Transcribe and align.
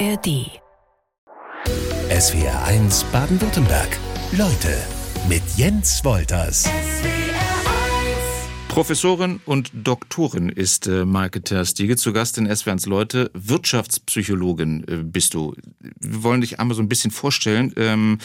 ARD. 0.00 0.60
SWR 2.10 2.64
1 2.66 3.04
Baden-Württemberg. 3.12 3.88
Leute 4.32 4.76
mit 5.28 5.42
Jens 5.56 6.04
Wolters. 6.04 6.68
Professorin 8.74 9.40
und 9.46 9.70
Doktorin 9.72 10.48
ist 10.48 10.88
äh, 10.88 11.04
Maike 11.04 11.44
Terstiege, 11.44 11.96
zu 11.96 12.12
Gast 12.12 12.38
in 12.38 12.52
SWR 12.52 12.72
1 12.72 12.86
Leute. 12.86 13.30
Wirtschaftspsychologin 13.32 14.84
äh, 14.88 14.96
bist 15.04 15.34
du. 15.34 15.54
Wir 15.78 16.24
wollen 16.24 16.40
dich 16.40 16.58
einmal 16.58 16.74
so 16.74 16.82
ein 16.82 16.88
bisschen 16.88 17.12
vorstellen. 17.12 17.72
Ähm, 17.76 18.18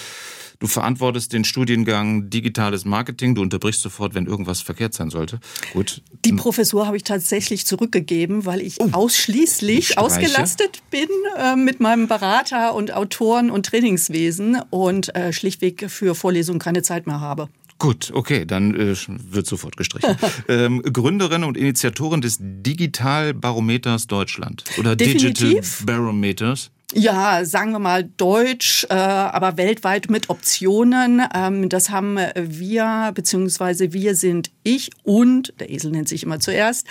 Du 0.62 0.68
verantwortest 0.68 1.32
den 1.32 1.46
Studiengang 1.46 2.30
Digitales 2.30 2.84
Marketing. 2.84 3.34
Du 3.34 3.42
unterbrichst 3.42 3.82
sofort, 3.82 4.14
wenn 4.14 4.26
irgendwas 4.26 4.60
verkehrt 4.60 4.94
sein 4.94 5.10
sollte. 5.10 5.40
Gut. 5.72 6.02
Die 6.26 6.34
Professur 6.34 6.86
habe 6.86 6.98
ich 6.98 7.06
tatsächlich 7.06 7.66
zurückgegeben, 7.66 8.46
weil 8.46 8.60
ich 8.60 8.76
oh, 8.82 8.90
ausschließlich 8.92 9.98
ausgelastet 9.98 10.82
bin 10.92 11.08
äh, 11.38 11.56
mit 11.56 11.80
meinem 11.80 12.10
Berater 12.10 12.76
und 12.76 12.94
Autoren 12.94 13.52
und 13.52 13.68
Trainingswesen 13.68 14.62
und 14.70 15.16
äh, 15.16 15.32
schlichtweg 15.32 15.90
für 15.90 16.14
Vorlesungen 16.14 16.60
keine 16.60 16.82
Zeit 16.82 17.08
mehr 17.08 17.22
habe. 17.22 17.48
Gut, 17.80 18.12
okay, 18.14 18.46
dann 18.46 18.76
äh, 18.76 18.94
wird 19.08 19.48
sofort 19.48 19.78
gestrichen. 19.78 20.16
ähm, 20.50 20.82
Gründerin 20.82 21.46
und 21.46 21.56
Initiatorin 21.56 22.20
des 22.20 22.38
Digitalbarometers 22.40 24.08
Deutschland 24.08 24.66
oder 24.78 24.98
Definitiv. 24.98 25.40
Digital 25.40 25.86
Barometers 25.86 26.72
ja, 26.94 27.46
sagen 27.46 27.72
wir 27.72 27.80
mal 27.80 28.04
Deutsch, 28.04 28.88
äh, 28.90 28.94
aber 28.94 29.58
weltweit 29.58 30.10
mit 30.10 30.32
Optionen. 30.32 31.22
Ähm, 31.36 31.70
das 31.70 31.92
haben 31.92 32.18
wir, 32.36 33.12
beziehungsweise 33.14 33.94
wir 33.94 34.16
sind 34.16 34.50
ich 34.64 34.90
und, 35.04 35.54
der 35.60 35.70
Esel 35.70 35.92
nennt 35.92 36.10
sich 36.10 36.24
immer 36.24 36.40
zuerst, 36.40 36.88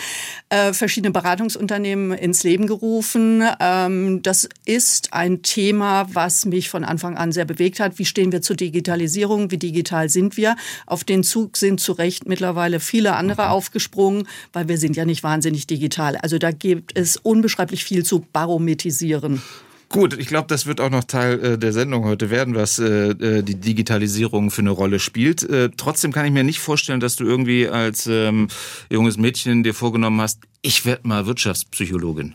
äh, 0.51 0.73
verschiedene 0.73 1.13
Beratungsunternehmen 1.13 2.13
ins 2.13 2.45
Leben 2.45 2.69
gerufen. 2.69 3.43
Ähm, 3.59 4.23
das 4.23 4.49
ist 4.65 5.13
ein 5.15 5.43
Thema, 5.43 6.07
was 6.13 6.45
mich 6.45 6.71
von 6.71 6.85
Anfang 6.85 7.17
an 7.17 7.33
sehr 7.33 7.45
bewegt 7.45 7.81
hat. 7.81 7.99
Wie 7.99 8.05
stehen 8.05 8.31
wir 8.31 8.41
zur 8.41 8.55
Digitalisierung? 8.55 9.51
Wie 9.51 9.59
digital 9.59 10.09
sind 10.09 10.37
wir? 10.37 10.55
Auf 10.87 11.03
den 11.03 11.25
Zug 11.25 11.57
sind 11.57 11.81
zu 11.81 11.91
Recht 11.91 12.29
mittlerweile 12.29 12.79
viele 12.79 13.17
andere 13.17 13.47
mhm. 13.47 13.51
aufgesprungen, 13.51 14.29
weil 14.53 14.69
wir 14.69 14.79
sind 14.79 14.97
ja 14.97 15.05
nicht 15.05 15.25
wahnsinnig 15.25 15.67
digital. 15.67 16.17
Also 16.17 16.39
da 16.39 16.53
gibt 16.53 16.97
es 16.97 17.17
unbeschreiblich 17.17 17.83
viel 17.83 18.05
zu 18.05 18.25
barometisieren. 18.33 19.43
Gut, 19.91 20.19
ich 20.19 20.27
glaube, 20.27 20.49
das 20.49 20.67
wird 20.67 20.83
auch 20.83 20.91
noch 20.91 21.05
Teil 21.05 21.41
äh, 21.43 21.59
der 21.59 21.73
Sendung 21.73 22.05
heute 22.05 22.29
werden, 22.29 22.55
was 22.55 22.79
äh, 22.79 23.11
äh, 23.11 23.43
die 23.43 23.55
Digitalisierung 23.55 24.51
für 24.51 24.61
eine 24.61 24.71
Rolle 24.71 24.99
spielt. 24.99 25.43
Äh, 25.43 25.71
trotzdem 25.77 26.13
kann 26.13 26.27
ich 26.27 26.33
mir 26.33 26.45
nicht 26.45 26.61
vorstellen, 26.61 27.01
dass 27.01 27.17
du 27.17 27.25
irgendwie 27.25 27.69
als 27.69 28.07
ähm, 28.07 28.49
junges 28.91 29.17
Mädchen 29.17 29.63
dir 29.63 29.73
vorgenommen 29.73 30.21
hast, 30.21 30.41
ich 30.61 30.85
werde 30.85 31.09
mal 31.09 31.27
Wirtschaftspsychologin. 31.27 32.35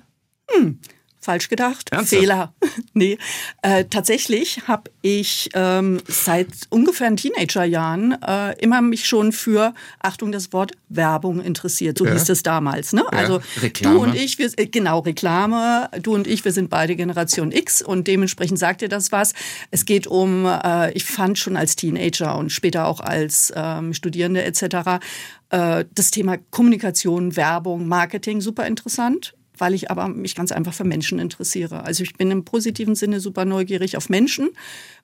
Hm. 0.50 0.80
Falsch 1.24 1.50
gedacht. 1.50 1.90
Ernsthaft? 1.92 2.22
Fehler. 2.22 2.54
nee. 2.94 3.18
Äh, 3.62 3.86
tatsächlich 3.86 4.68
habe 4.68 4.92
ich 5.02 5.50
ähm, 5.54 6.02
seit 6.08 6.48
ungefähr 6.70 7.14
Teenagerjahren 7.16 8.18
äh, 8.22 8.60
immer 8.60 8.82
mich 8.82 9.08
schon 9.08 9.32
für, 9.32 9.74
Achtung, 10.00 10.32
das 10.32 10.54
Wort 10.54 10.74
Werbung 10.90 11.42
interessiert. 11.42 11.98
So 11.98 12.06
ja. 12.06 12.14
hieß 12.14 12.30
es 12.30 12.44
damals. 12.44 12.94
Ne? 12.94 13.04
Ja. 13.12 13.18
Also 13.18 13.42
Reklame. 13.62 13.96
du 13.96 14.04
und 14.04 14.16
ich, 14.16 14.38
wir, 14.38 14.52
äh, 14.58 14.68
genau, 14.68 15.00
Reklame, 15.00 15.90
du 16.02 16.14
und 16.14 16.28
ich, 16.28 16.44
wir 16.46 16.52
sind 16.52 16.70
beide 16.70 16.96
Generation 16.96 17.52
X 17.52 17.82
und 17.82 18.08
dementsprechend 18.08 18.60
sagt 18.60 18.82
dir 18.82 18.90
das 18.90 19.12
was. 19.12 19.34
Es 19.72 19.86
geht 19.86 20.08
um, 20.08 20.46
äh, 20.46 20.92
ich 20.92 21.06
fand 21.06 21.40
schon 21.40 21.58
als 21.58 21.76
Teenager 21.76 22.36
und 22.38 22.52
später 22.52 22.88
auch 22.88 23.00
als 23.00 23.54
ähm, 23.56 23.94
Studierende 23.94 24.44
etc. 24.44 25.00
Äh, 25.50 25.86
das 25.94 26.12
Thema 26.12 26.38
Kommunikation, 26.52 27.36
Werbung, 27.36 27.88
Marketing 27.88 28.42
super 28.42 28.68
interessant 28.68 29.36
weil 29.58 29.74
ich 29.74 29.92
aber 29.92 30.08
mich 30.08 30.36
ganz 30.36 30.52
einfach 30.52 30.74
für 30.74 30.84
Menschen 30.84 31.20
interessiere. 31.20 31.84
Also 31.84 32.04
ich 32.04 32.16
bin 32.16 32.32
im 32.32 32.44
positiven 32.44 32.96
Sinne 32.96 33.20
super 33.20 33.46
neugierig 33.46 33.98
auf 33.98 34.10
Menschen, 34.10 34.50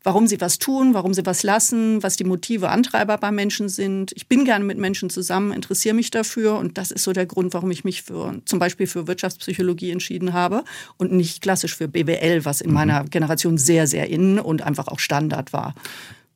warum 0.04 0.28
sie 0.28 0.42
was 0.42 0.60
tun, 0.60 0.94
warum 0.94 1.14
sie 1.14 1.26
was 1.26 1.44
lassen, 1.44 2.02
was 2.04 2.16
die 2.16 2.24
Motive, 2.24 2.70
Antreiber 2.70 3.18
bei 3.18 3.32
Menschen 3.32 3.70
sind. 3.70 4.12
Ich 4.16 4.28
bin 4.28 4.46
gerne 4.46 4.66
mit 4.66 4.78
Menschen 4.78 5.10
zusammen, 5.10 5.52
interessiere 5.52 5.96
mich 5.96 6.12
dafür 6.12 6.58
und 6.58 6.78
das 6.78 6.92
ist 6.92 7.04
so 7.04 7.14
der 7.14 7.26
Grund, 7.26 7.54
warum 7.54 7.72
ich 7.72 7.84
mich 7.84 8.04
für 8.04 8.36
zum 8.46 8.60
Beispiel 8.60 8.88
für 8.88 9.08
Wirtschaftspsychologie 9.08 9.92
entschieden 9.92 10.34
habe 10.34 10.64
und 10.98 11.12
nicht 11.12 11.42
klassisch 11.42 11.76
für 11.76 11.88
BWL, 11.88 12.46
was 12.46 12.62
in 12.62 12.70
mhm. 12.70 12.76
meiner 12.76 13.04
Generation 13.06 13.58
sehr, 13.58 13.88
sehr 13.88 14.10
innen 14.10 14.40
und 14.40 14.62
einfach 14.62 14.88
auch 14.88 15.00
Standard 15.00 15.54
war. 15.54 15.76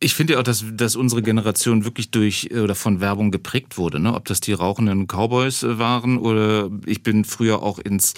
Ich 0.04 0.16
finde 0.16 0.34
ja 0.34 0.40
auch, 0.40 0.44
dass, 0.44 0.66
dass 0.74 0.98
unsere 0.98 1.22
Generation 1.22 1.86
wirklich 1.86 2.12
durch 2.12 2.50
äh, 2.52 2.60
oder 2.60 2.76
von 2.76 3.00
Werbung 3.00 3.32
geprägt 3.32 3.78
wurde. 3.78 4.00
Ne? 4.00 4.14
Ob 4.14 4.26
das 4.26 4.42
die 4.42 4.52
rauchenden 4.52 5.08
Cowboys 5.08 5.64
äh, 5.64 5.80
waren 5.80 6.18
oder 6.18 6.70
ich 6.86 7.04
bin 7.04 7.24
früher 7.24 7.64
auch 7.64 7.80
ins 7.80 8.14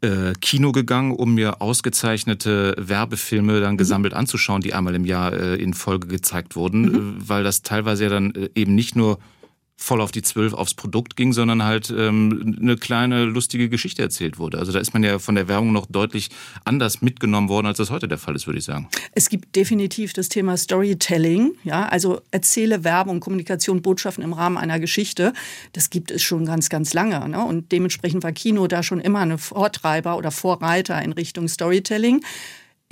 äh, 0.00 0.32
Kino 0.40 0.72
gegangen, 0.72 1.12
um 1.12 1.34
mir 1.34 1.62
ausgezeichnete 1.62 2.74
Werbefilme 2.76 3.60
dann 3.60 3.74
mhm. 3.74 3.78
gesammelt 3.78 4.12
anzuschauen, 4.12 4.60
die 4.60 4.74
einmal 4.74 4.96
im 4.96 5.04
Jahr 5.04 5.32
äh, 5.32 5.54
in 5.54 5.72
Folge 5.72 6.08
gezeigt 6.08 6.56
wurden, 6.56 6.82
mhm. 6.82 6.96
Äh, 6.96 7.28
weil 7.28 7.44
das 7.44 7.62
teilweise 7.62 8.04
ja 8.04 8.10
dann 8.10 8.32
eben 8.56 8.74
nicht 8.74 8.96
nur 8.96 9.20
voll 9.80 10.02
auf 10.02 10.12
die 10.12 10.20
Zwölf 10.20 10.52
aufs 10.52 10.74
Produkt 10.74 11.16
ging, 11.16 11.32
sondern 11.32 11.64
halt 11.64 11.90
ähm, 11.90 12.58
eine 12.60 12.76
kleine 12.76 13.24
lustige 13.24 13.70
Geschichte 13.70 14.02
erzählt 14.02 14.38
wurde. 14.38 14.58
Also 14.58 14.72
da 14.72 14.78
ist 14.78 14.92
man 14.92 15.02
ja 15.02 15.18
von 15.18 15.34
der 15.34 15.48
Werbung 15.48 15.72
noch 15.72 15.86
deutlich 15.86 16.28
anders 16.64 17.00
mitgenommen 17.00 17.48
worden, 17.48 17.66
als 17.66 17.78
das 17.78 17.90
heute 17.90 18.06
der 18.06 18.18
Fall 18.18 18.36
ist, 18.36 18.46
würde 18.46 18.58
ich 18.58 18.66
sagen. 18.66 18.88
Es 19.14 19.30
gibt 19.30 19.56
definitiv 19.56 20.12
das 20.12 20.28
Thema 20.28 20.58
Storytelling, 20.58 21.52
ja, 21.64 21.86
also 21.88 22.20
erzähle 22.30 22.84
Werbung, 22.84 23.20
Kommunikation, 23.20 23.80
Botschaften 23.80 24.22
im 24.22 24.34
Rahmen 24.34 24.58
einer 24.58 24.78
Geschichte. 24.78 25.32
Das 25.72 25.88
gibt 25.88 26.10
es 26.10 26.22
schon 26.22 26.44
ganz, 26.44 26.68
ganz 26.68 26.92
lange. 26.92 27.26
Ne? 27.26 27.42
Und 27.42 27.72
dementsprechend 27.72 28.22
war 28.22 28.32
Kino 28.32 28.66
da 28.66 28.82
schon 28.82 29.00
immer 29.00 29.20
eine 29.20 29.38
Vortreiber 29.38 30.18
oder 30.18 30.30
Vorreiter 30.30 31.00
in 31.00 31.12
Richtung 31.12 31.48
Storytelling 31.48 32.22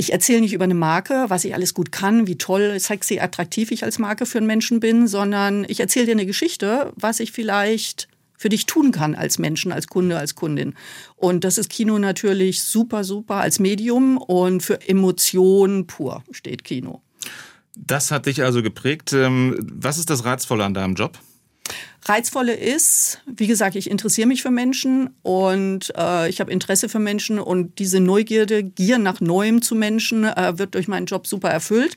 ich 0.01 0.13
erzähle 0.13 0.41
nicht 0.41 0.55
über 0.55 0.65
eine 0.65 0.75
Marke, 0.75 1.25
was 1.27 1.45
ich 1.45 1.55
alles 1.55 1.75
gut 1.75 1.91
kann, 1.91 2.29
wie 2.29 2.39
toll, 2.39 2.79
sexy, 2.79 3.19
attraktiv 3.19 3.73
ich 3.73 3.83
als 3.83 3.99
Marke 3.99 4.27
für 4.27 4.39
einen 4.39 4.47
Menschen 4.47 4.79
bin, 4.79 5.09
sondern 5.09 5.67
ich 5.69 5.81
erzähle 5.81 6.07
dir 6.07 6.13
eine 6.13 6.25
Geschichte, 6.25 6.93
was 6.95 7.19
ich 7.19 7.33
vielleicht 7.33 8.09
für 8.37 8.49
dich 8.49 8.67
tun 8.67 8.93
kann 8.93 9.17
als 9.17 9.41
Menschen, 9.41 9.73
als 9.73 9.89
Kunde, 9.89 10.17
als 10.17 10.37
Kundin. 10.37 10.75
Und 11.17 11.43
das 11.43 11.59
ist 11.59 11.69
Kino 11.69 11.99
natürlich 11.99 12.63
super, 12.63 13.03
super 13.03 13.35
als 13.37 13.59
Medium 13.59 14.19
und 14.19 14.63
für 14.63 14.89
Emotionen 14.89 15.89
pur 15.89 16.23
steht 16.31 16.63
Kino. 16.63 17.03
Das 17.77 18.13
hat 18.13 18.27
dich 18.27 18.45
also 18.45 18.63
geprägt. 18.63 19.13
Ähm, 19.13 19.59
was 19.61 19.99
ist 19.99 20.11
das 20.11 20.25
Reizvolle 20.25 20.65
an 20.65 20.75
deinem 20.75 20.95
Job? 20.95 21.19
Reizvolle 22.05 22.55
ist, 22.55 23.21
wie 23.27 23.47
gesagt, 23.47 23.77
ich 23.77 23.91
interessiere 23.91 24.29
mich 24.29 24.43
für 24.43 24.51
Menschen 24.51 25.11
und 25.23 25.93
äh, 25.97 26.29
ich 26.29 26.41
habe 26.41 26.51
Interesse 26.51 26.89
für 26.89 26.99
Menschen 26.99 27.39
und 27.39 27.79
diese 27.79 28.01
Neugierde, 28.01 28.63
Gier 28.63 28.99
nach 28.99 29.21
Neuem 29.21 29.61
zu 29.63 29.75
Menschen 29.75 30.25
äh, 30.25 30.59
wird 30.59 30.75
durch 30.75 30.89
meinen 30.89 31.07
Job 31.07 31.27
super 31.27 31.51
erfüllt. 31.51 31.97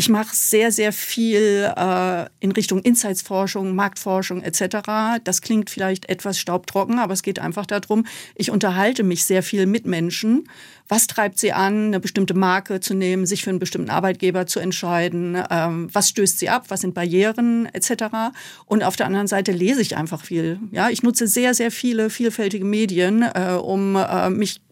Ich 0.00 0.08
mache 0.08 0.34
sehr, 0.34 0.72
sehr 0.72 0.94
viel 0.94 1.70
äh, 1.76 2.24
in 2.40 2.52
Richtung 2.52 2.80
Insights-Forschung, 2.80 3.74
Marktforschung 3.74 4.40
etc. 4.40 5.20
Das 5.24 5.42
klingt 5.42 5.68
vielleicht 5.68 6.08
etwas 6.08 6.38
staubtrocken, 6.38 6.98
aber 6.98 7.12
es 7.12 7.22
geht 7.22 7.38
einfach 7.38 7.66
darum, 7.66 8.06
ich 8.34 8.50
unterhalte 8.50 9.02
mich 9.02 9.26
sehr 9.26 9.42
viel 9.42 9.66
mit 9.66 9.84
Menschen. 9.84 10.48
Was 10.88 11.06
treibt 11.06 11.38
sie 11.38 11.52
an, 11.52 11.88
eine 11.88 12.00
bestimmte 12.00 12.32
Marke 12.32 12.80
zu 12.80 12.94
nehmen, 12.94 13.26
sich 13.26 13.44
für 13.44 13.50
einen 13.50 13.58
bestimmten 13.58 13.90
Arbeitgeber 13.90 14.46
zu 14.46 14.58
entscheiden? 14.58 15.36
Ähm, 15.50 15.90
was 15.92 16.08
stößt 16.08 16.38
sie 16.38 16.48
ab? 16.48 16.64
Was 16.68 16.80
sind 16.80 16.94
Barrieren 16.94 17.68
etc. 17.74 18.32
Und 18.64 18.82
auf 18.82 18.96
der 18.96 19.04
anderen 19.04 19.26
Seite 19.26 19.52
lese 19.52 19.82
ich 19.82 19.98
einfach 19.98 20.24
viel. 20.24 20.60
Ja, 20.70 20.88
ich 20.88 21.02
nutze 21.02 21.26
sehr, 21.26 21.52
sehr 21.52 21.70
viele 21.70 22.08
vielfältige 22.08 22.64
Medien, 22.64 23.20
äh, 23.20 23.58
um 23.60 23.96
äh, 23.96 24.30
mich 24.30 24.62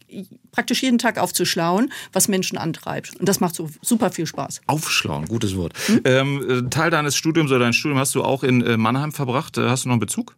praktisch 0.52 0.82
jeden 0.82 0.98
Tag 0.98 1.18
aufzuschlauen, 1.18 1.92
was 2.12 2.28
Menschen 2.28 2.58
antreibt. 2.58 3.16
Und 3.16 3.28
das 3.28 3.40
macht 3.40 3.54
so 3.54 3.70
super 3.82 4.10
viel 4.10 4.26
Spaß. 4.26 4.60
Aufschlauen, 4.66 5.26
gutes 5.26 5.56
Wort. 5.56 5.74
Hm? 5.86 6.00
Ähm, 6.04 6.68
Teil 6.70 6.90
deines 6.90 7.16
Studiums 7.16 7.50
oder 7.50 7.60
dein 7.60 7.72
Studium 7.72 7.98
hast 7.98 8.14
du 8.14 8.22
auch 8.22 8.42
in 8.42 8.62
äh, 8.62 8.76
Mannheim 8.76 9.12
verbracht. 9.12 9.58
Äh, 9.58 9.68
hast 9.68 9.84
du 9.84 9.88
noch 9.88 9.94
einen 9.94 10.00
Bezug? 10.00 10.36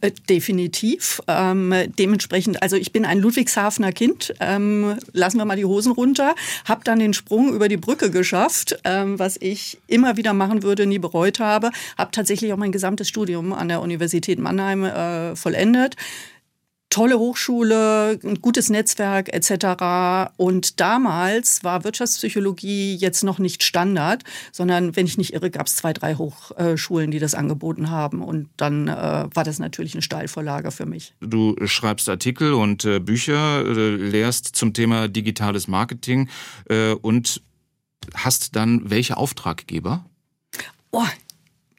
Äh, 0.00 0.12
definitiv. 0.28 1.20
Ähm, 1.26 1.72
dementsprechend, 1.98 2.62
also 2.62 2.76
ich 2.76 2.92
bin 2.92 3.04
ein 3.04 3.18
Ludwigshafener 3.18 3.92
Kind. 3.92 4.34
Ähm, 4.40 4.96
lassen 5.12 5.38
wir 5.38 5.44
mal 5.44 5.56
die 5.56 5.64
Hosen 5.64 5.92
runter. 5.92 6.34
Hab 6.66 6.84
dann 6.84 6.98
den 6.98 7.14
Sprung 7.14 7.54
über 7.54 7.68
die 7.68 7.76
Brücke 7.76 8.10
geschafft, 8.10 8.78
ähm, 8.84 9.18
was 9.18 9.36
ich 9.40 9.78
immer 9.86 10.16
wieder 10.16 10.32
machen 10.34 10.62
würde, 10.62 10.86
nie 10.86 10.98
bereut 10.98 11.40
habe. 11.40 11.70
Hab 11.96 12.12
tatsächlich 12.12 12.52
auch 12.52 12.58
mein 12.58 12.72
gesamtes 12.72 13.08
Studium 13.08 13.52
an 13.52 13.68
der 13.68 13.80
Universität 13.80 14.38
Mannheim 14.38 14.84
äh, 14.84 15.36
vollendet 15.36 15.96
tolle 16.90 17.18
Hochschule, 17.18 18.18
ein 18.22 18.40
gutes 18.40 18.68
Netzwerk 18.68 19.32
etc. 19.32 20.32
Und 20.36 20.80
damals 20.80 21.64
war 21.64 21.84
Wirtschaftspsychologie 21.84 22.96
jetzt 22.96 23.22
noch 23.22 23.38
nicht 23.38 23.62
Standard, 23.62 24.24
sondern 24.52 24.96
wenn 24.96 25.06
ich 25.06 25.16
nicht 25.16 25.32
irre, 25.32 25.50
gab 25.50 25.68
es 25.68 25.76
zwei, 25.76 25.92
drei 25.92 26.16
Hochschulen, 26.16 27.10
die 27.10 27.20
das 27.20 27.34
angeboten 27.34 27.90
haben. 27.90 28.22
Und 28.22 28.50
dann 28.56 28.88
äh, 28.88 28.92
war 28.92 29.44
das 29.44 29.58
natürlich 29.58 29.94
eine 29.94 30.02
Steilvorlage 30.02 30.72
für 30.72 30.86
mich. 30.86 31.14
Du 31.20 31.56
schreibst 31.64 32.08
Artikel 32.08 32.52
und 32.52 32.84
äh, 32.84 32.98
Bücher, 32.98 33.64
äh, 33.64 33.94
lehrst 33.96 34.56
zum 34.56 34.74
Thema 34.74 35.08
digitales 35.08 35.68
Marketing 35.68 36.28
äh, 36.68 36.92
und 36.92 37.40
hast 38.14 38.56
dann 38.56 38.90
welche 38.90 39.16
Auftraggeber? 39.16 40.04
Oh, 40.90 41.06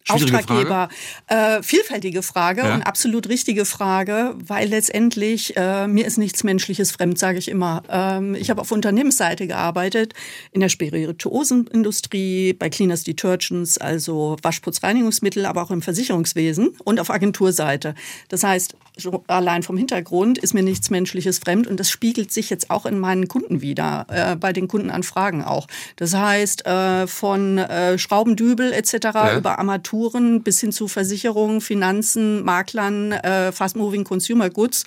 Auftraggeber. 0.09 0.89
Frage? 1.27 1.59
Äh, 1.59 1.63
vielfältige 1.63 2.23
Frage 2.23 2.61
ja. 2.61 2.73
und 2.73 2.81
absolut 2.83 3.29
richtige 3.29 3.65
Frage, 3.65 4.35
weil 4.43 4.67
letztendlich 4.69 5.55
äh, 5.55 5.87
mir 5.87 6.05
ist 6.05 6.17
nichts 6.17 6.43
Menschliches 6.43 6.91
fremd, 6.91 7.19
sage 7.19 7.37
ich 7.37 7.47
immer. 7.47 7.83
Ähm, 7.89 8.35
ich 8.35 8.49
habe 8.49 8.61
auf 8.61 8.71
Unternehmensseite 8.71 9.47
gearbeitet, 9.47 10.13
in 10.51 10.61
der 10.61 10.69
Spirituosenindustrie, 10.69 12.53
bei 12.53 12.69
Cleaners 12.69 13.03
Detergents, 13.03 13.77
also 13.77 14.37
Waschputzreinigungsmittel, 14.41 15.45
aber 15.45 15.61
auch 15.63 15.71
im 15.71 15.81
Versicherungswesen 15.81 16.75
und 16.83 16.99
auf 16.99 17.09
Agenturseite. 17.09 17.95
Das 18.29 18.43
heißt, 18.43 18.75
allein 19.27 19.63
vom 19.63 19.77
Hintergrund 19.77 20.37
ist 20.37 20.53
mir 20.53 20.63
nichts 20.63 20.89
Menschliches 20.89 21.39
fremd 21.39 21.67
und 21.67 21.79
das 21.79 21.89
spiegelt 21.89 22.31
sich 22.31 22.49
jetzt 22.49 22.69
auch 22.69 22.85
in 22.85 22.99
meinen 22.99 23.27
Kunden 23.27 23.61
wieder, 23.61 24.05
äh, 24.09 24.35
bei 24.35 24.51
den 24.51 24.67
Kundenanfragen 24.67 25.43
auch. 25.43 25.67
Das 25.95 26.13
heißt, 26.13 26.65
äh, 26.65 27.07
von 27.07 27.57
äh, 27.57 27.97
Schraubendübel 27.97 28.73
etc. 28.73 28.93
Ja. 29.13 29.37
über 29.37 29.59
Armaturen 29.59 29.90
bis 30.43 30.59
hin 30.59 30.71
zu 30.71 30.87
Versicherungen, 30.87 31.61
Finanzen, 31.61 32.43
Maklern, 32.43 33.11
äh, 33.11 33.51
Fast-Moving 33.51 34.03
Consumer 34.03 34.49
Goods 34.49 34.85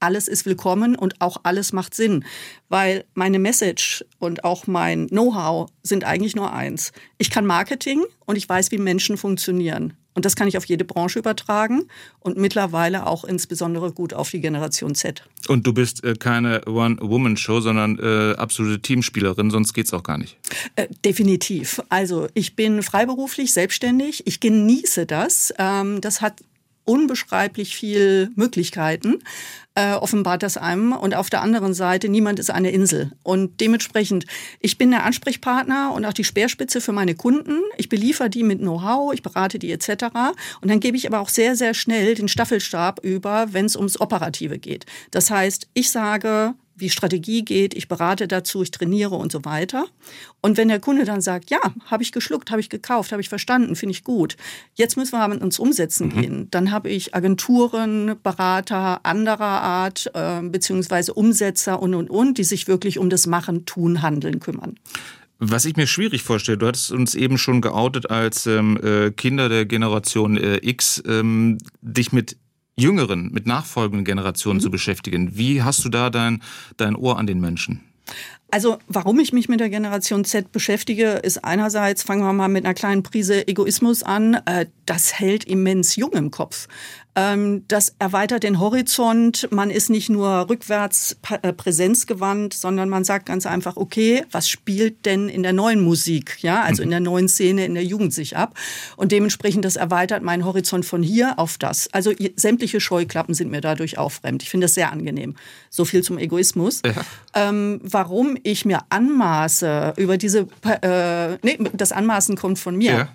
alles 0.00 0.28
ist 0.28 0.46
willkommen 0.46 0.94
und 0.94 1.20
auch 1.20 1.38
alles 1.42 1.72
macht 1.72 1.94
Sinn, 1.94 2.24
weil 2.68 3.04
meine 3.14 3.38
Message 3.38 4.04
und 4.18 4.44
auch 4.44 4.66
mein 4.66 5.08
Know-how 5.08 5.70
sind 5.82 6.04
eigentlich 6.04 6.36
nur 6.36 6.52
eins. 6.52 6.92
Ich 7.18 7.30
kann 7.30 7.46
Marketing 7.46 8.04
und 8.26 8.36
ich 8.36 8.48
weiß, 8.48 8.70
wie 8.72 8.78
Menschen 8.78 9.16
funktionieren. 9.16 9.94
Und 10.16 10.24
das 10.24 10.34
kann 10.34 10.48
ich 10.48 10.56
auf 10.56 10.64
jede 10.64 10.86
Branche 10.86 11.18
übertragen 11.18 11.88
und 12.20 12.38
mittlerweile 12.38 13.06
auch 13.06 13.22
insbesondere 13.22 13.92
gut 13.92 14.14
auf 14.14 14.30
die 14.30 14.40
Generation 14.40 14.94
Z. 14.94 15.22
Und 15.46 15.66
du 15.66 15.74
bist 15.74 16.02
äh, 16.04 16.14
keine 16.14 16.64
One-Woman-Show, 16.64 17.60
sondern 17.60 17.98
äh, 17.98 18.34
absolute 18.36 18.80
Teamspielerin, 18.80 19.50
sonst 19.50 19.74
geht's 19.74 19.92
auch 19.92 20.02
gar 20.02 20.16
nicht. 20.16 20.38
Äh, 20.74 20.88
definitiv. 21.04 21.82
Also 21.90 22.28
ich 22.32 22.56
bin 22.56 22.82
freiberuflich, 22.82 23.52
selbstständig. 23.52 24.26
Ich 24.26 24.40
genieße 24.40 25.04
das. 25.04 25.52
Ähm, 25.58 26.00
das 26.00 26.22
hat 26.22 26.42
unbeschreiblich 26.86 27.76
viel 27.76 28.30
Möglichkeiten 28.36 29.18
äh, 29.76 29.92
offenbart 29.92 30.42
das 30.42 30.56
einem. 30.56 30.92
Und 30.92 31.14
auf 31.14 31.30
der 31.30 31.42
anderen 31.42 31.74
Seite, 31.74 32.08
niemand 32.08 32.40
ist 32.40 32.50
eine 32.50 32.70
Insel. 32.70 33.12
Und 33.22 33.60
dementsprechend, 33.60 34.26
ich 34.58 34.78
bin 34.78 34.90
der 34.90 35.04
Ansprechpartner 35.04 35.92
und 35.94 36.04
auch 36.04 36.12
die 36.12 36.24
Speerspitze 36.24 36.80
für 36.80 36.92
meine 36.92 37.14
Kunden. 37.14 37.60
Ich 37.76 37.88
beliefer 37.88 38.28
die 38.28 38.42
mit 38.42 38.58
Know-how, 38.58 39.14
ich 39.14 39.22
berate 39.22 39.58
die 39.58 39.70
etc. 39.70 40.06
Und 40.60 40.70
dann 40.70 40.80
gebe 40.80 40.96
ich 40.96 41.06
aber 41.06 41.20
auch 41.20 41.28
sehr, 41.28 41.54
sehr 41.54 41.74
schnell 41.74 42.14
den 42.14 42.28
Staffelstab 42.28 43.04
über, 43.04 43.52
wenn 43.52 43.66
es 43.66 43.76
ums 43.76 44.00
Operative 44.00 44.58
geht. 44.58 44.86
Das 45.10 45.30
heißt, 45.30 45.68
ich 45.74 45.90
sage, 45.90 46.54
wie 46.76 46.90
Strategie 46.90 47.44
geht, 47.44 47.74
ich 47.74 47.88
berate 47.88 48.28
dazu, 48.28 48.62
ich 48.62 48.70
trainiere 48.70 49.14
und 49.14 49.32
so 49.32 49.44
weiter. 49.44 49.86
Und 50.42 50.56
wenn 50.56 50.68
der 50.68 50.80
Kunde 50.80 51.04
dann 51.04 51.20
sagt, 51.20 51.50
ja, 51.50 51.60
habe 51.86 52.02
ich 52.02 52.12
geschluckt, 52.12 52.50
habe 52.50 52.60
ich 52.60 52.68
gekauft, 52.68 53.12
habe 53.12 53.22
ich 53.22 53.28
verstanden, 53.28 53.76
finde 53.76 53.92
ich 53.92 54.04
gut, 54.04 54.36
jetzt 54.74 54.96
müssen 54.96 55.18
wir 55.18 55.28
mit 55.28 55.42
uns 55.42 55.58
umsetzen 55.58 56.08
mhm. 56.08 56.20
gehen, 56.20 56.48
dann 56.50 56.70
habe 56.70 56.90
ich 56.90 57.14
Agenturen, 57.14 58.16
Berater 58.22 59.04
anderer 59.04 59.62
Art, 59.62 60.10
äh, 60.14 60.42
beziehungsweise 60.42 61.14
Umsetzer 61.14 61.80
und, 61.80 61.94
und, 61.94 62.10
und, 62.10 62.38
die 62.38 62.44
sich 62.44 62.68
wirklich 62.68 62.98
um 62.98 63.10
das 63.10 63.26
Machen, 63.26 63.64
Tun, 63.64 64.02
Handeln 64.02 64.40
kümmern. 64.40 64.78
Was 65.38 65.66
ich 65.66 65.76
mir 65.76 65.86
schwierig 65.86 66.22
vorstelle, 66.22 66.56
du 66.56 66.66
hattest 66.66 66.92
uns 66.92 67.14
eben 67.14 67.36
schon 67.36 67.60
geoutet 67.60 68.10
als 68.10 68.46
ähm, 68.46 68.78
äh, 68.82 69.10
Kinder 69.10 69.50
der 69.50 69.66
Generation 69.66 70.38
äh, 70.38 70.58
X, 70.62 71.02
ähm, 71.06 71.58
dich 71.82 72.12
mit 72.12 72.38
jüngeren, 72.78 73.30
mit 73.32 73.46
nachfolgenden 73.46 74.04
Generationen 74.04 74.58
mhm. 74.58 74.62
zu 74.62 74.70
beschäftigen. 74.70 75.36
Wie 75.36 75.62
hast 75.62 75.84
du 75.84 75.88
da 75.88 76.10
dein, 76.10 76.42
dein 76.76 76.94
Ohr 76.94 77.18
an 77.18 77.26
den 77.26 77.40
Menschen? 77.40 77.80
Also 78.50 78.78
warum 78.86 79.18
ich 79.18 79.32
mich 79.32 79.48
mit 79.48 79.58
der 79.58 79.70
Generation 79.70 80.24
Z 80.24 80.52
beschäftige, 80.52 81.14
ist 81.14 81.44
einerseits, 81.44 82.04
fangen 82.04 82.22
wir 82.22 82.32
mal 82.32 82.48
mit 82.48 82.64
einer 82.64 82.74
kleinen 82.74 83.02
Prise 83.02 83.48
Egoismus 83.48 84.04
an, 84.04 84.34
äh, 84.46 84.66
das 84.84 85.18
hält 85.18 85.44
immens 85.44 85.96
jung 85.96 86.12
im 86.12 86.30
Kopf. 86.30 86.68
Ähm, 87.16 87.64
das 87.66 87.94
erweitert 87.98 88.42
den 88.42 88.60
Horizont. 88.60 89.48
Man 89.50 89.70
ist 89.70 89.88
nicht 89.88 90.10
nur 90.10 90.50
rückwärts 90.50 91.16
äh, 91.42 91.50
präsenzgewandt, 91.50 92.52
sondern 92.52 92.90
man 92.90 93.04
sagt 93.04 93.24
ganz 93.24 93.46
einfach, 93.46 93.76
okay, 93.76 94.24
was 94.30 94.50
spielt 94.50 95.06
denn 95.06 95.30
in 95.30 95.42
der 95.42 95.54
neuen 95.54 95.80
Musik, 95.80 96.42
ja, 96.42 96.62
also 96.62 96.82
in 96.82 96.90
der 96.90 97.00
neuen 97.00 97.28
Szene, 97.28 97.64
in 97.64 97.72
der 97.72 97.84
Jugend 97.84 98.12
sich 98.12 98.36
ab? 98.36 98.54
Und 98.96 99.12
dementsprechend, 99.12 99.64
das 99.64 99.76
erweitert 99.76 100.22
meinen 100.22 100.44
Horizont 100.44 100.84
von 100.84 101.02
hier 101.02 101.38
auf 101.38 101.56
das. 101.56 101.88
Also 101.92 102.12
sämtliche 102.36 102.80
Scheuklappen 102.80 103.34
sind 103.34 103.50
mir 103.50 103.62
dadurch 103.62 103.96
auch 103.96 104.12
fremd. 104.12 104.42
Ich 104.42 104.50
finde 104.50 104.66
das 104.66 104.74
sehr 104.74 104.92
angenehm. 104.92 105.36
So 105.70 105.86
viel 105.86 106.02
zum 106.02 106.18
Egoismus. 106.18 106.82
Ja. 106.84 106.92
Ähm, 107.34 107.80
warum 107.82 108.36
ich 108.42 108.66
mir 108.66 108.80
anmaße, 108.90 109.94
über 109.96 110.18
diese, 110.18 110.48
äh, 110.82 111.38
nee, 111.42 111.58
das 111.72 111.92
Anmaßen 111.92 112.36
kommt 112.36 112.58
von 112.58 112.76
mir. 112.76 112.92
Ja 112.92 113.08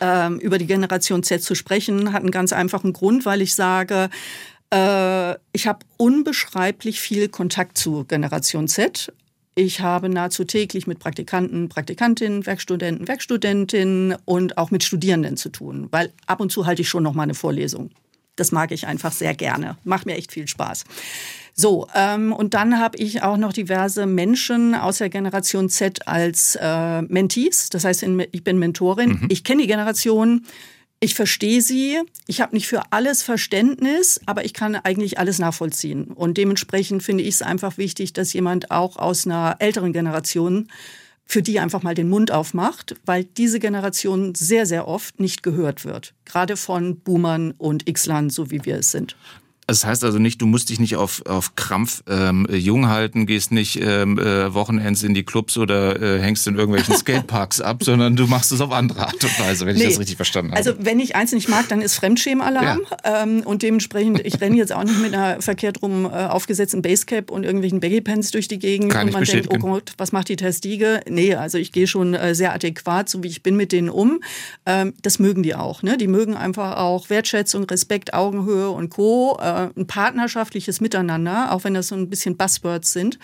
ähm, 0.00 0.38
über 0.38 0.58
die 0.58 0.66
Generation 0.66 1.22
Z 1.22 1.42
zu 1.42 1.54
sprechen, 1.54 2.12
hat 2.12 2.22
einen 2.22 2.30
ganz 2.30 2.52
einfachen 2.52 2.92
Grund, 2.92 3.26
weil 3.26 3.42
ich 3.42 3.54
sage, 3.54 4.10
äh, 4.72 5.34
ich 5.52 5.66
habe 5.66 5.80
unbeschreiblich 5.96 7.00
viel 7.00 7.28
Kontakt 7.28 7.76
zu 7.76 8.04
Generation 8.04 8.68
Z. 8.68 9.12
Ich 9.54 9.80
habe 9.80 10.08
nahezu 10.08 10.44
täglich 10.44 10.86
mit 10.86 11.00
Praktikanten, 11.00 11.68
Praktikantinnen, 11.68 12.46
Werkstudenten, 12.46 13.08
Werkstudentinnen 13.08 14.16
und 14.24 14.56
auch 14.56 14.70
mit 14.70 14.84
Studierenden 14.84 15.36
zu 15.36 15.50
tun, 15.50 15.88
weil 15.90 16.12
ab 16.26 16.40
und 16.40 16.52
zu 16.52 16.66
halte 16.66 16.82
ich 16.82 16.88
schon 16.88 17.02
noch 17.02 17.14
mal 17.14 17.24
eine 17.24 17.34
Vorlesung. 17.34 17.90
Das 18.36 18.52
mag 18.52 18.70
ich 18.70 18.86
einfach 18.86 19.12
sehr 19.12 19.34
gerne. 19.34 19.76
Macht 19.84 20.06
mir 20.06 20.16
echt 20.16 20.32
viel 20.32 20.48
Spaß. 20.48 20.84
So, 21.60 21.86
ähm, 21.94 22.32
und 22.32 22.54
dann 22.54 22.78
habe 22.78 22.96
ich 22.96 23.22
auch 23.22 23.36
noch 23.36 23.52
diverse 23.52 24.06
Menschen 24.06 24.74
aus 24.74 24.96
der 24.96 25.10
Generation 25.10 25.68
Z 25.68 26.08
als 26.08 26.56
äh, 26.58 27.02
Mentees. 27.02 27.68
Das 27.68 27.84
heißt, 27.84 28.02
ich 28.32 28.44
bin 28.44 28.58
Mentorin. 28.58 29.10
Mhm. 29.20 29.26
Ich 29.28 29.44
kenne 29.44 29.60
die 29.60 29.68
Generation. 29.68 30.46
Ich 31.00 31.14
verstehe 31.14 31.60
sie. 31.60 31.98
Ich 32.26 32.40
habe 32.40 32.54
nicht 32.54 32.66
für 32.66 32.92
alles 32.92 33.22
Verständnis, 33.22 34.22
aber 34.24 34.46
ich 34.46 34.54
kann 34.54 34.74
eigentlich 34.74 35.18
alles 35.18 35.38
nachvollziehen. 35.38 36.04
Und 36.04 36.38
dementsprechend 36.38 37.02
finde 37.02 37.24
ich 37.24 37.34
es 37.34 37.42
einfach 37.42 37.76
wichtig, 37.76 38.14
dass 38.14 38.32
jemand 38.32 38.70
auch 38.70 38.96
aus 38.96 39.26
einer 39.26 39.56
älteren 39.58 39.92
Generation 39.92 40.68
für 41.26 41.42
die 41.42 41.60
einfach 41.60 41.82
mal 41.82 41.94
den 41.94 42.08
Mund 42.08 42.30
aufmacht, 42.30 42.96
weil 43.04 43.24
diese 43.24 43.60
Generation 43.60 44.34
sehr, 44.34 44.64
sehr 44.64 44.88
oft 44.88 45.20
nicht 45.20 45.42
gehört 45.42 45.84
wird. 45.84 46.14
Gerade 46.24 46.56
von 46.56 47.00
Boomern 47.00 47.52
und 47.58 47.86
X-Lern, 47.86 48.30
so 48.30 48.50
wie 48.50 48.64
wir 48.64 48.78
es 48.78 48.92
sind. 48.92 49.14
Das 49.70 49.86
heißt 49.86 50.02
also 50.02 50.18
nicht, 50.18 50.42
du 50.42 50.46
musst 50.46 50.68
dich 50.70 50.80
nicht 50.80 50.96
auf, 50.96 51.24
auf 51.26 51.54
Krampf 51.54 52.02
ähm, 52.08 52.44
jung 52.50 52.88
halten, 52.88 53.24
gehst 53.24 53.52
nicht 53.52 53.78
ähm, 53.80 54.18
äh, 54.18 54.52
Wochenends 54.52 55.04
in 55.04 55.14
die 55.14 55.22
Clubs 55.22 55.56
oder 55.56 56.02
äh, 56.02 56.20
hängst 56.20 56.48
in 56.48 56.56
irgendwelchen 56.56 56.92
Skateparks 56.96 57.60
ab, 57.60 57.84
sondern 57.84 58.16
du 58.16 58.26
machst 58.26 58.50
es 58.50 58.60
auf 58.60 58.72
andere 58.72 59.06
Art 59.06 59.22
und 59.22 59.38
Weise, 59.38 59.66
wenn 59.66 59.76
nee. 59.76 59.82
ich 59.82 59.90
das 59.90 60.00
richtig 60.00 60.16
verstanden 60.16 60.50
habe. 60.50 60.58
Also 60.58 60.74
wenn 60.84 60.98
ich 60.98 61.14
eins 61.14 61.30
nicht 61.30 61.48
mag, 61.48 61.68
dann 61.68 61.82
ist 61.82 61.94
Fremdschämalarm 61.94 62.80
ja. 63.04 63.22
ähm, 63.22 63.42
und 63.44 63.62
dementsprechend, 63.62 64.26
ich 64.26 64.40
renne 64.40 64.56
jetzt 64.56 64.72
auch 64.72 64.82
nicht 64.82 65.00
mit 65.00 65.14
einer 65.14 65.40
verkehrt 65.40 65.82
rum 65.82 66.04
äh, 66.04 66.08
aufgesetzten 66.08 66.82
Basecap 66.82 67.30
und 67.30 67.44
irgendwelchen 67.44 67.78
Baggy-Pants 67.78 68.32
durch 68.32 68.48
die 68.48 68.58
Gegend 68.58 68.90
Kann 68.90 69.06
und 69.06 69.12
man 69.12 69.22
denkt, 69.22 69.50
oh 69.54 69.58
Gott, 69.58 69.92
was 69.98 70.10
macht 70.10 70.30
die 70.30 70.36
Testige? 70.36 71.00
Nee, 71.08 71.36
also 71.36 71.58
ich 71.58 71.70
gehe 71.70 71.86
schon 71.86 72.14
äh, 72.14 72.34
sehr 72.34 72.52
adäquat, 72.52 73.08
so 73.08 73.22
wie 73.22 73.28
ich 73.28 73.44
bin, 73.44 73.54
mit 73.54 73.70
denen 73.70 73.88
um. 73.88 74.20
Ähm, 74.66 74.94
das 75.02 75.20
mögen 75.20 75.44
die 75.44 75.54
auch. 75.54 75.84
Ne? 75.84 75.96
Die 75.96 76.08
mögen 76.08 76.34
einfach 76.34 76.76
auch 76.76 77.08
Wertschätzung, 77.08 77.62
Respekt, 77.64 78.14
Augenhöhe 78.14 78.70
und 78.70 78.90
Co., 78.90 79.38
äh, 79.40 79.59
ein 79.76 79.86
partnerschaftliches 79.86 80.80
Miteinander, 80.80 81.52
auch 81.52 81.64
wenn 81.64 81.74
das 81.74 81.88
so 81.88 81.94
ein 81.94 82.08
bisschen 82.08 82.36
Buzzwords 82.36 82.92
sind. 82.92 83.18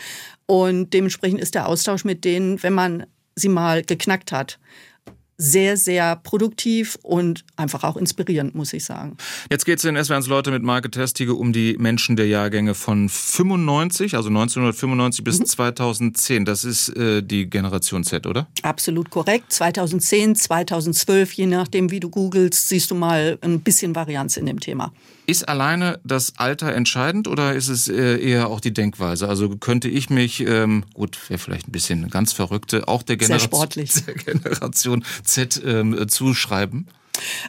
Und 0.47 0.93
dementsprechend 0.93 1.40
ist 1.40 1.55
der 1.55 1.69
Austausch 1.69 2.05
mit 2.05 2.25
denen, 2.25 2.62
wenn 2.62 2.75
man 2.75 3.07
sie 3.35 3.49
mal 3.49 3.83
geknackt 3.83 4.33
hat, 4.33 4.59
sehr, 5.38 5.76
sehr 5.76 6.16
produktiv 6.16 6.99
und 7.02 7.45
einfach 7.57 7.85
auch 7.85 7.97
inspirierend, 7.97 8.55
muss 8.55 8.73
ich 8.73 8.85
sagen. 8.85 9.16
Jetzt 9.50 9.66
geht 9.66 9.78
es 9.78 9.85
in 9.85 10.02
SWRs 10.02 10.28
Leute 10.28 10.50
mit 10.50 10.62
Marke 10.62 10.90
Testige 10.90 11.35
um 11.35 11.52
die 11.52 11.76
Menschen 11.78 12.16
der 12.16 12.26
Jahrgänge 12.26 12.75
von 12.75 13.09
95, 13.09 14.16
also 14.16 14.28
1995 14.28 15.25
bis 15.25 15.40
mhm. 15.40 15.47
2010. 15.47 16.45
Das 16.47 16.64
ist 16.64 16.88
äh, 16.97 17.23
die 17.23 17.50
Generation 17.50 18.02
Z, 18.05 18.26
oder? 18.26 18.49
Absolut 18.62 19.11
korrekt. 19.11 19.52
2010, 19.52 20.37
2012, 20.37 21.33
je 21.33 21.47
nachdem, 21.47 21.90
wie 21.90 22.00
du 22.00 22.09
googelst, 22.09 22.69
siehst 22.69 22.90
du 22.90 22.95
mal 22.95 23.38
ein 23.43 23.61
bisschen 23.61 23.95
Varianz 23.95 24.37
in 24.37 24.47
dem 24.47 24.61
Thema. 24.61 24.93
Ist 25.26 25.49
alleine 25.49 25.99
das 26.04 26.35
Alter 26.37 26.73
entscheidend 26.73 27.26
oder 27.26 27.54
ist 27.54 27.68
es 27.68 27.88
äh, 27.88 28.16
eher 28.18 28.49
auch 28.49 28.61
die 28.61 28.73
Denkweise? 28.73 29.28
Also 29.28 29.56
könnte 29.56 29.88
ich 29.88 30.09
mich, 30.09 30.40
ähm, 30.40 30.85
gut, 30.95 31.18
wäre 31.28 31.38
vielleicht 31.38 31.68
ein 31.68 31.73
bisschen 31.73 32.09
ganz 32.11 32.33
verrückte, 32.33 32.87
auch 32.87 33.02
der, 33.02 33.16
Genera 33.16 33.66
der 33.66 34.14
Generation 34.14 35.04
Z 35.25 35.61
ähm, 35.64 36.09
zuschreiben? 36.09 36.87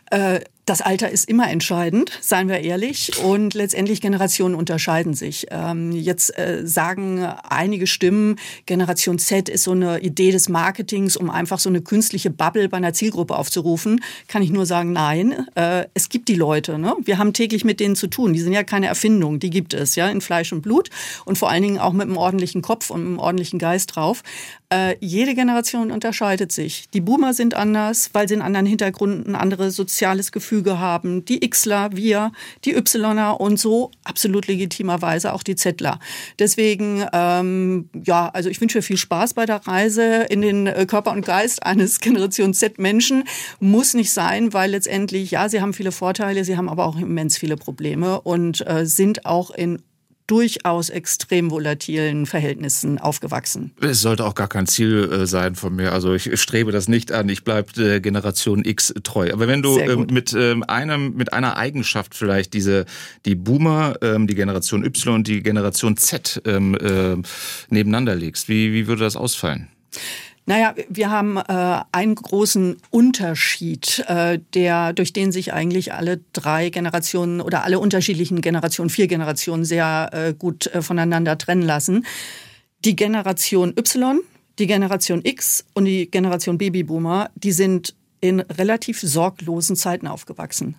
Äh, 0.10 0.41
Das 0.67 0.81
Alter 0.81 1.09
ist 1.09 1.29
immer 1.29 1.50
entscheidend, 1.50 2.12
seien 2.19 2.50
wir 2.50 2.59
ehrlich. 2.59 3.17
Und 3.24 3.53
letztendlich 3.53 4.01
Generationen 4.01 4.53
unterscheiden 4.53 5.13
sich. 5.13 5.47
Ähm, 5.50 5.93
jetzt 5.93 6.38
äh, 6.38 6.67
sagen 6.67 7.24
einige 7.24 7.88
Stimmen, 7.88 8.36
Generation 8.65 9.17
Z 9.17 9.47
ist 9.47 9.63
so 9.63 9.71
eine 9.71 10.01
Idee 10.01 10.31
des 10.31 10.50
Marketings, 10.50 11.15
um 11.15 11.29
einfach 11.29 11.59
so 11.59 11.69
eine 11.69 11.79
künstliche 11.79 12.31
Bubble 12.31 12.67
bei 12.67 12.75
einer 12.75 12.91
Zielgruppe 12.91 13.38
aufzurufen. 13.38 14.03
Kann 14.27 14.41
ich 14.41 14.51
nur 14.51 14.65
sagen, 14.65 14.91
nein. 14.91 15.47
Äh, 15.55 15.86
es 15.93 16.09
gibt 16.09 16.27
die 16.27 16.36
Leute. 16.36 16.77
Ne? 16.77 16.97
Wir 17.01 17.17
haben 17.17 17.31
täglich 17.31 17.63
mit 17.63 17.79
denen 17.79 17.95
zu 17.95 18.07
tun. 18.07 18.33
Die 18.33 18.41
sind 18.41 18.51
ja 18.51 18.63
keine 18.63 18.88
Erfindung, 18.88 19.39
die 19.39 19.50
gibt 19.50 19.74
es 19.74 19.95
ja 19.95 20.09
in 20.09 20.19
Fleisch 20.19 20.51
und 20.51 20.63
Blut 20.63 20.89
und 21.24 21.38
vor 21.38 21.50
allen 21.50 21.63
Dingen 21.63 21.79
auch 21.79 21.93
mit 21.93 22.07
einem 22.07 22.17
ordentlichen 22.17 22.62
Kopf 22.62 22.89
und 22.89 23.05
einem 23.05 23.19
ordentlichen 23.19 23.57
Geist 23.57 23.95
drauf. 23.95 24.21
Äh, 24.69 24.97
jede 25.00 25.33
Generation 25.33 25.91
unterscheidet 25.91 26.51
sich. 26.51 26.89
Die 26.93 27.00
Boomer 27.00 27.33
sind 27.33 27.53
anders, 27.53 28.09
weil 28.12 28.27
sie 28.27 28.33
einen 28.33 28.41
anderen 28.41 28.65
Hintergrund, 28.65 29.25
ein 29.25 29.36
anderes 29.36 29.77
soziales 29.77 30.33
Gefüge 30.57 30.79
haben. 30.79 31.23
Die 31.25 31.39
Xler, 31.39 31.89
wir, 31.93 32.31
die 32.65 32.73
Yler 32.73 33.39
und 33.39 33.59
so 33.59 33.91
absolut 34.03 34.47
legitimerweise 34.47 35.33
auch 35.33 35.43
die 35.43 35.55
Zler. 35.55 35.99
Deswegen, 36.39 37.05
ähm, 37.13 37.89
ja, 37.93 38.29
also 38.29 38.49
ich 38.49 38.59
wünsche 38.59 38.81
viel 38.81 38.97
Spaß 38.97 39.35
bei 39.35 39.45
der 39.45 39.67
Reise 39.67 40.25
in 40.29 40.41
den 40.41 40.67
äh, 40.67 40.85
Körper 40.87 41.11
und 41.11 41.25
Geist 41.25 41.63
eines 41.63 41.99
Generation 42.01 42.53
Z-Menschen. 42.53 43.23
Muss 43.59 43.93
nicht 43.93 44.11
sein, 44.11 44.53
weil 44.53 44.71
letztendlich, 44.71 45.31
ja, 45.31 45.47
sie 45.47 45.61
haben 45.61 45.73
viele 45.73 45.91
Vorteile, 45.91 46.43
sie 46.43 46.57
haben 46.57 46.69
aber 46.69 46.85
auch 46.85 46.97
immens 46.97 47.37
viele 47.37 47.55
Probleme 47.55 48.19
und 48.21 48.65
äh, 48.67 48.85
sind 48.85 49.25
auch 49.25 49.51
in 49.51 49.81
durchaus 50.27 50.89
extrem 50.89 51.50
volatilen 51.50 52.25
Verhältnissen 52.25 53.00
aufgewachsen. 53.00 53.72
Es 53.81 54.01
sollte 54.01 54.25
auch 54.25 54.36
gar 54.36 54.50
kein 54.50 54.67
Ziel 54.67 55.10
äh, 55.12 55.25
sein 55.25 55.55
von 55.55 55.75
mir. 55.75 55.93
Also 55.93 56.13
ich 56.13 56.39
strebe 56.39 56.72
das 56.72 56.88
nicht 56.88 57.12
an. 57.12 57.29
Ich 57.29 57.43
bleibe 57.43 57.72
der 57.74 58.01
Generation 58.01 58.63
X 58.63 58.93
treu. 59.03 59.31
Aber 59.31 59.48
wenn 59.48 59.62
du 59.62 59.79
ähm, 59.79 60.07
mit 60.12 60.34
ähm, 60.34 60.63
einem 60.63 61.15
mit 61.15 61.34
einer 61.34 61.57
Eigenschaft 61.57 62.13
vielleicht 62.13 62.53
diese 62.53 62.86
die 63.25 63.36
Boomer, 63.36 63.96
ähm, 64.01 64.27
die 64.27 64.36
Generation 64.36 64.84
Y 64.84 65.15
und 65.15 65.27
die 65.27 65.41
Generation 65.41 65.96
Z 65.98 66.41
äh, 66.46 66.60
nebeneinander 67.69 68.15
legst, 68.15 68.50
wie 68.50 68.74
wie 68.74 68.88
würde 68.88 69.03
das 69.03 69.15
ausfallen? 69.15 69.69
Naja, 70.49 70.73
wir 70.87 71.11
haben 71.11 71.35
äh, 71.35 71.81
einen 71.91 72.15
großen 72.15 72.77
Unterschied, 72.89 74.05
äh, 74.07 74.39
der, 74.53 74.93
durch 74.93 75.11
den 75.11 75.33
sich 75.33 75.51
eigentlich 75.51 75.93
alle 75.93 76.21
drei 76.31 76.69
Generationen 76.69 77.41
oder 77.41 77.65
alle 77.65 77.79
unterschiedlichen 77.79 78.39
Generationen, 78.39 78.89
vier 78.89 79.07
Generationen 79.07 79.65
sehr 79.65 80.09
äh, 80.13 80.33
gut 80.33 80.67
äh, 80.67 80.81
voneinander 80.81 81.37
trennen 81.37 81.63
lassen. 81.63 82.05
Die 82.85 82.95
Generation 82.95 83.73
Y, 83.77 84.21
die 84.57 84.67
Generation 84.67 85.19
X 85.25 85.65
und 85.73 85.83
die 85.83 86.09
Generation 86.09 86.57
Babyboomer, 86.57 87.29
die 87.35 87.51
sind 87.51 87.93
in 88.19 88.39
relativ 88.39 89.00
sorglosen 89.01 89.75
Zeiten 89.75 90.07
aufgewachsen. 90.07 90.75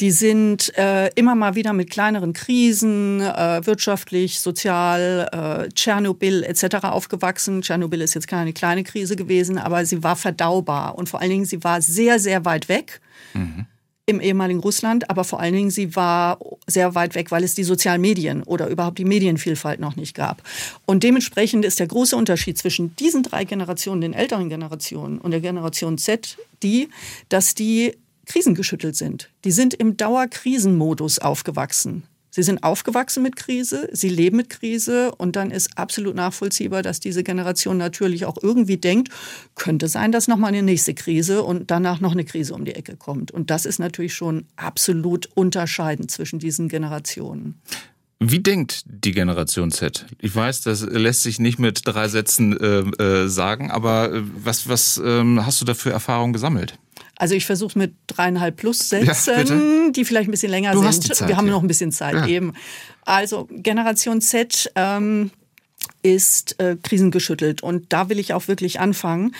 Die 0.00 0.10
sind 0.10 0.76
äh, 0.76 1.08
immer 1.14 1.34
mal 1.34 1.54
wieder 1.54 1.72
mit 1.72 1.90
kleineren 1.90 2.32
Krisen, 2.32 3.20
äh, 3.20 3.64
wirtschaftlich, 3.64 4.40
sozial, 4.40 5.28
äh, 5.32 5.68
Tschernobyl 5.70 6.44
etc. 6.44 6.84
aufgewachsen. 6.84 7.62
Tschernobyl 7.62 8.02
ist 8.02 8.14
jetzt 8.14 8.28
keine 8.28 8.52
kleine 8.52 8.84
Krise 8.84 9.16
gewesen, 9.16 9.58
aber 9.58 9.84
sie 9.86 10.02
war 10.02 10.16
verdaubar 10.16 10.96
und 10.96 11.08
vor 11.08 11.20
allen 11.20 11.30
Dingen 11.30 11.44
sie 11.46 11.64
war 11.64 11.80
sehr, 11.80 12.18
sehr 12.18 12.44
weit 12.44 12.68
weg. 12.68 13.00
Mhm. 13.32 13.66
Im 14.08 14.20
ehemaligen 14.20 14.60
Russland, 14.60 15.10
aber 15.10 15.24
vor 15.24 15.40
allen 15.40 15.52
Dingen 15.52 15.70
sie 15.70 15.96
war 15.96 16.38
sehr 16.68 16.94
weit 16.94 17.16
weg, 17.16 17.32
weil 17.32 17.42
es 17.42 17.56
die 17.56 17.64
sozialen 17.64 18.00
Medien 18.00 18.44
oder 18.44 18.68
überhaupt 18.68 18.98
die 18.98 19.04
Medienvielfalt 19.04 19.80
noch 19.80 19.96
nicht 19.96 20.14
gab. 20.14 20.44
Und 20.84 21.02
dementsprechend 21.02 21.64
ist 21.64 21.80
der 21.80 21.88
große 21.88 22.16
Unterschied 22.16 22.56
zwischen 22.56 22.94
diesen 22.96 23.24
drei 23.24 23.44
Generationen, 23.44 24.00
den 24.00 24.12
älteren 24.12 24.48
Generationen 24.48 25.18
und 25.18 25.32
der 25.32 25.40
Generation 25.40 25.98
Z, 25.98 26.38
die, 26.62 26.88
dass 27.28 27.56
die 27.56 27.96
krisengeschüttelt 28.26 28.94
sind. 28.94 29.28
Die 29.44 29.50
sind 29.50 29.74
im 29.74 29.96
Dauerkrisenmodus 29.96 31.18
aufgewachsen. 31.18 32.04
Sie 32.36 32.42
sind 32.42 32.62
aufgewachsen 32.64 33.22
mit 33.22 33.34
Krise, 33.34 33.88
sie 33.92 34.10
leben 34.10 34.36
mit 34.36 34.50
Krise 34.50 35.10
und 35.14 35.36
dann 35.36 35.50
ist 35.50 35.78
absolut 35.78 36.14
nachvollziehbar, 36.14 36.82
dass 36.82 37.00
diese 37.00 37.22
Generation 37.22 37.78
natürlich 37.78 38.26
auch 38.26 38.36
irgendwie 38.42 38.76
denkt, 38.76 39.08
könnte 39.54 39.88
sein, 39.88 40.12
dass 40.12 40.28
nochmal 40.28 40.48
eine 40.48 40.62
nächste 40.62 40.92
Krise 40.92 41.42
und 41.42 41.70
danach 41.70 42.00
noch 42.00 42.12
eine 42.12 42.26
Krise 42.26 42.52
um 42.52 42.66
die 42.66 42.74
Ecke 42.74 42.94
kommt. 42.94 43.30
Und 43.30 43.48
das 43.48 43.64
ist 43.64 43.78
natürlich 43.78 44.12
schon 44.12 44.44
absolut 44.56 45.30
unterscheidend 45.32 46.10
zwischen 46.10 46.38
diesen 46.38 46.68
Generationen. 46.68 47.58
Wie 48.18 48.40
denkt 48.40 48.82
die 48.84 49.12
Generation 49.12 49.70
Z? 49.70 50.04
Ich 50.20 50.36
weiß, 50.36 50.60
das 50.60 50.82
lässt 50.82 51.22
sich 51.22 51.38
nicht 51.38 51.58
mit 51.58 51.86
drei 51.86 52.08
Sätzen 52.08 52.54
äh, 52.54 52.80
äh, 53.02 53.28
sagen, 53.28 53.70
aber 53.70 54.12
äh, 54.12 54.22
was, 54.44 54.68
was 54.68 55.00
ähm, 55.02 55.46
hast 55.46 55.62
du 55.62 55.64
da 55.64 55.72
für 55.72 55.90
Erfahrungen 55.90 56.34
gesammelt? 56.34 56.78
Also 57.16 57.34
ich 57.34 57.46
versuche 57.46 57.78
mit 57.78 57.94
dreieinhalb 58.06 58.56
plus 58.56 58.90
Sätzen, 58.90 59.86
ja, 59.86 59.90
die 59.90 60.04
vielleicht 60.04 60.28
ein 60.28 60.32
bisschen 60.32 60.50
länger 60.50 60.72
du 60.72 60.82
sind. 60.82 61.14
Zeit, 61.14 61.28
Wir 61.28 61.36
haben 61.36 61.46
ja. 61.46 61.52
noch 61.52 61.62
ein 61.62 61.68
bisschen 61.68 61.92
Zeit 61.92 62.14
ja. 62.14 62.26
eben. 62.26 62.52
Also 63.04 63.48
Generation 63.50 64.20
Z 64.20 64.70
ähm, 64.74 65.30
ist 66.02 66.60
äh, 66.60 66.76
krisengeschüttelt 66.82 67.62
und 67.62 67.92
da 67.92 68.08
will 68.08 68.18
ich 68.18 68.34
auch 68.34 68.48
wirklich 68.48 68.80
anfangen. 68.80 69.34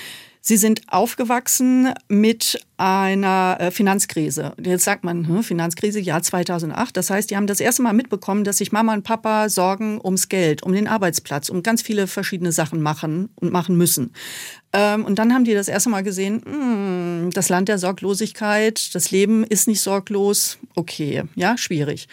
Sie 0.48 0.56
sind 0.56 0.82
aufgewachsen 0.86 1.92
mit 2.06 2.64
einer 2.76 3.56
äh, 3.58 3.70
Finanzkrise. 3.72 4.52
Jetzt 4.62 4.84
sagt 4.84 5.02
man, 5.02 5.26
hm, 5.26 5.42
Finanzkrise, 5.42 5.98
Jahr 5.98 6.22
2008. 6.22 6.96
Das 6.96 7.10
heißt, 7.10 7.28
die 7.28 7.36
haben 7.36 7.48
das 7.48 7.58
erste 7.58 7.82
Mal 7.82 7.94
mitbekommen, 7.94 8.44
dass 8.44 8.58
sich 8.58 8.70
Mama 8.70 8.94
und 8.94 9.02
Papa 9.02 9.48
Sorgen 9.48 10.00
ums 10.00 10.28
Geld, 10.28 10.62
um 10.62 10.72
den 10.72 10.86
Arbeitsplatz, 10.86 11.48
um 11.48 11.64
ganz 11.64 11.82
viele 11.82 12.06
verschiedene 12.06 12.52
Sachen 12.52 12.80
machen 12.80 13.28
und 13.34 13.50
machen 13.50 13.76
müssen. 13.76 14.12
Ähm, 14.72 15.04
und 15.04 15.18
dann 15.18 15.34
haben 15.34 15.42
die 15.42 15.52
das 15.52 15.66
erste 15.66 15.90
Mal 15.90 16.04
gesehen, 16.04 16.40
hm, 16.44 17.30
das 17.32 17.48
Land 17.48 17.68
der 17.68 17.78
Sorglosigkeit, 17.78 18.94
das 18.94 19.10
Leben 19.10 19.42
ist 19.42 19.66
nicht 19.66 19.80
sorglos. 19.80 20.58
Okay, 20.76 21.24
ja, 21.34 21.58
schwierig. 21.58 22.06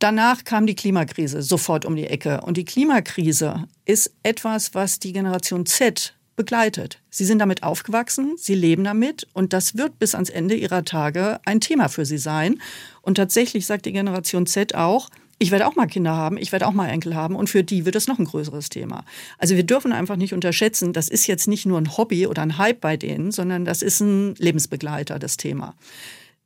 Danach 0.00 0.42
kam 0.42 0.66
die 0.66 0.74
Klimakrise 0.74 1.42
sofort 1.42 1.84
um 1.84 1.94
die 1.94 2.08
Ecke. 2.08 2.40
Und 2.40 2.56
die 2.56 2.64
Klimakrise 2.64 3.68
ist 3.84 4.12
etwas, 4.24 4.74
was 4.74 4.98
die 4.98 5.12
Generation 5.12 5.64
Z 5.64 6.17
begleitet. 6.38 7.02
Sie 7.10 7.26
sind 7.26 7.40
damit 7.40 7.62
aufgewachsen, 7.62 8.36
sie 8.38 8.54
leben 8.54 8.84
damit 8.84 9.26
und 9.34 9.52
das 9.52 9.76
wird 9.76 9.98
bis 9.98 10.14
ans 10.14 10.30
Ende 10.30 10.54
ihrer 10.54 10.84
Tage 10.84 11.40
ein 11.44 11.60
Thema 11.60 11.88
für 11.88 12.06
sie 12.06 12.16
sein. 12.16 12.62
Und 13.02 13.16
tatsächlich 13.16 13.66
sagt 13.66 13.84
die 13.84 13.92
Generation 13.92 14.46
Z 14.46 14.74
auch, 14.74 15.10
ich 15.40 15.50
werde 15.50 15.66
auch 15.66 15.76
mal 15.76 15.86
Kinder 15.86 16.14
haben, 16.16 16.38
ich 16.38 16.52
werde 16.52 16.66
auch 16.66 16.72
mal 16.72 16.88
Enkel 16.88 17.14
haben 17.14 17.36
und 17.36 17.50
für 17.50 17.62
die 17.62 17.84
wird 17.84 17.96
es 17.96 18.06
noch 18.06 18.18
ein 18.18 18.24
größeres 18.24 18.70
Thema. 18.70 19.04
Also 19.36 19.56
wir 19.56 19.64
dürfen 19.64 19.92
einfach 19.92 20.16
nicht 20.16 20.32
unterschätzen, 20.32 20.92
das 20.92 21.08
ist 21.08 21.26
jetzt 21.26 21.48
nicht 21.48 21.66
nur 21.66 21.78
ein 21.78 21.96
Hobby 21.96 22.26
oder 22.26 22.42
ein 22.42 22.56
Hype 22.56 22.80
bei 22.80 22.96
denen, 22.96 23.30
sondern 23.32 23.64
das 23.64 23.82
ist 23.82 24.00
ein 24.00 24.34
Lebensbegleiter, 24.36 25.18
das 25.18 25.36
Thema. 25.36 25.74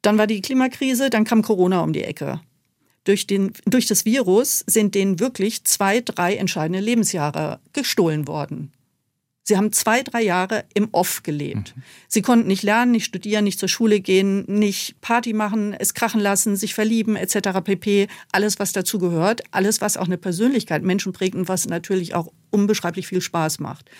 Dann 0.01 0.19
war 0.19 0.27
die 0.27 0.43
Klimakrise, 0.43 1.11
dann 1.11 1.25
kam 1.25 1.43
Corona 1.43 1.83
um 1.83 1.93
die 1.93 2.05
Ecke. 2.05 2.41
Durch, 3.05 3.27
den, 3.27 3.53
durch 3.67 3.87
das 3.87 4.05
Virus 4.05 4.65
sind 4.67 4.95
denen 4.95 5.21
wirklich 5.21 5.65
zwei, 5.65 6.01
drei 6.01 6.37
entscheidende 6.37 6.81
Lebensjahre 6.81 7.61
gestohlen 7.73 8.27
worden. 8.27 8.73
Sie 9.45 9.57
haben 9.57 9.73
zwei, 9.73 10.03
drei 10.03 10.23
Jahre 10.23 10.65
im 10.73 10.89
Off 10.93 11.23
gelebt. 11.25 11.75
Sie 12.07 12.23
konnten 12.23 12.47
nicht 12.47 12.63
lernen, 12.63 12.93
nicht 12.93 13.07
studieren, 13.07 13.45
nicht 13.45 13.59
zur 13.59 13.69
Schule 13.69 14.01
gehen, 14.01 14.45
nicht 14.47 15.01
Party 15.01 15.33
machen, 15.33 15.75
es 15.77 15.95
krachen 15.95 16.21
lassen, 16.21 16.55
sich 16.57 16.75
verlieben 16.75 17.17
etc. 17.17 17.61
pp. 17.65 18.07
Alles, 18.31 18.61
was 18.61 18.73
dazu 18.73 18.99
gehört, 19.01 19.43
alles, 19.51 19.81
was 19.81 19.97
auch 19.97 20.07
eine 20.07 20.19
Persönlichkeit 20.19 20.85
Menschen 20.85 21.13
prägt 21.13 21.35
und 21.35 21.49
was 21.49 21.67
natürlich 21.67 22.15
auch 22.15 22.33
unbeschreiblich 22.51 23.09
viel 23.09 23.21
Spaß 23.21 23.59
macht. 23.59 23.91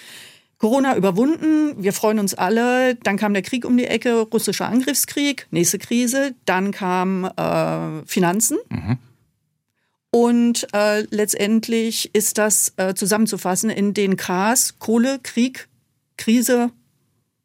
Corona 0.59 0.97
überwunden, 0.97 1.75
wir 1.83 1.93
freuen 1.93 2.21
uns 2.21 2.35
alle. 2.35 2.95
Dann 2.95 3.17
kam 3.17 3.33
der 3.33 3.43
Krieg 3.43 3.65
um 3.65 3.77
die 3.77 3.87
Ecke, 3.87 4.21
russischer 4.21 4.69
Angriffskrieg, 4.69 5.49
nächste 5.51 5.79
Krise. 5.79 6.37
Dann 6.45 6.71
kam 6.71 7.25
äh, 7.25 8.07
Finanzen. 8.07 8.59
Mhm. 8.69 8.99
Und 10.15 10.67
äh, 10.75 11.07
letztendlich 11.11 12.15
ist 12.15 12.37
das 12.37 12.75
äh, 12.77 12.95
zusammenzufassen 12.95 13.71
in 13.71 13.95
den 13.95 14.17
Ks, 14.17 14.79
Kohle, 14.79 15.19
Krieg, 15.23 15.69
Krise, 16.19 16.71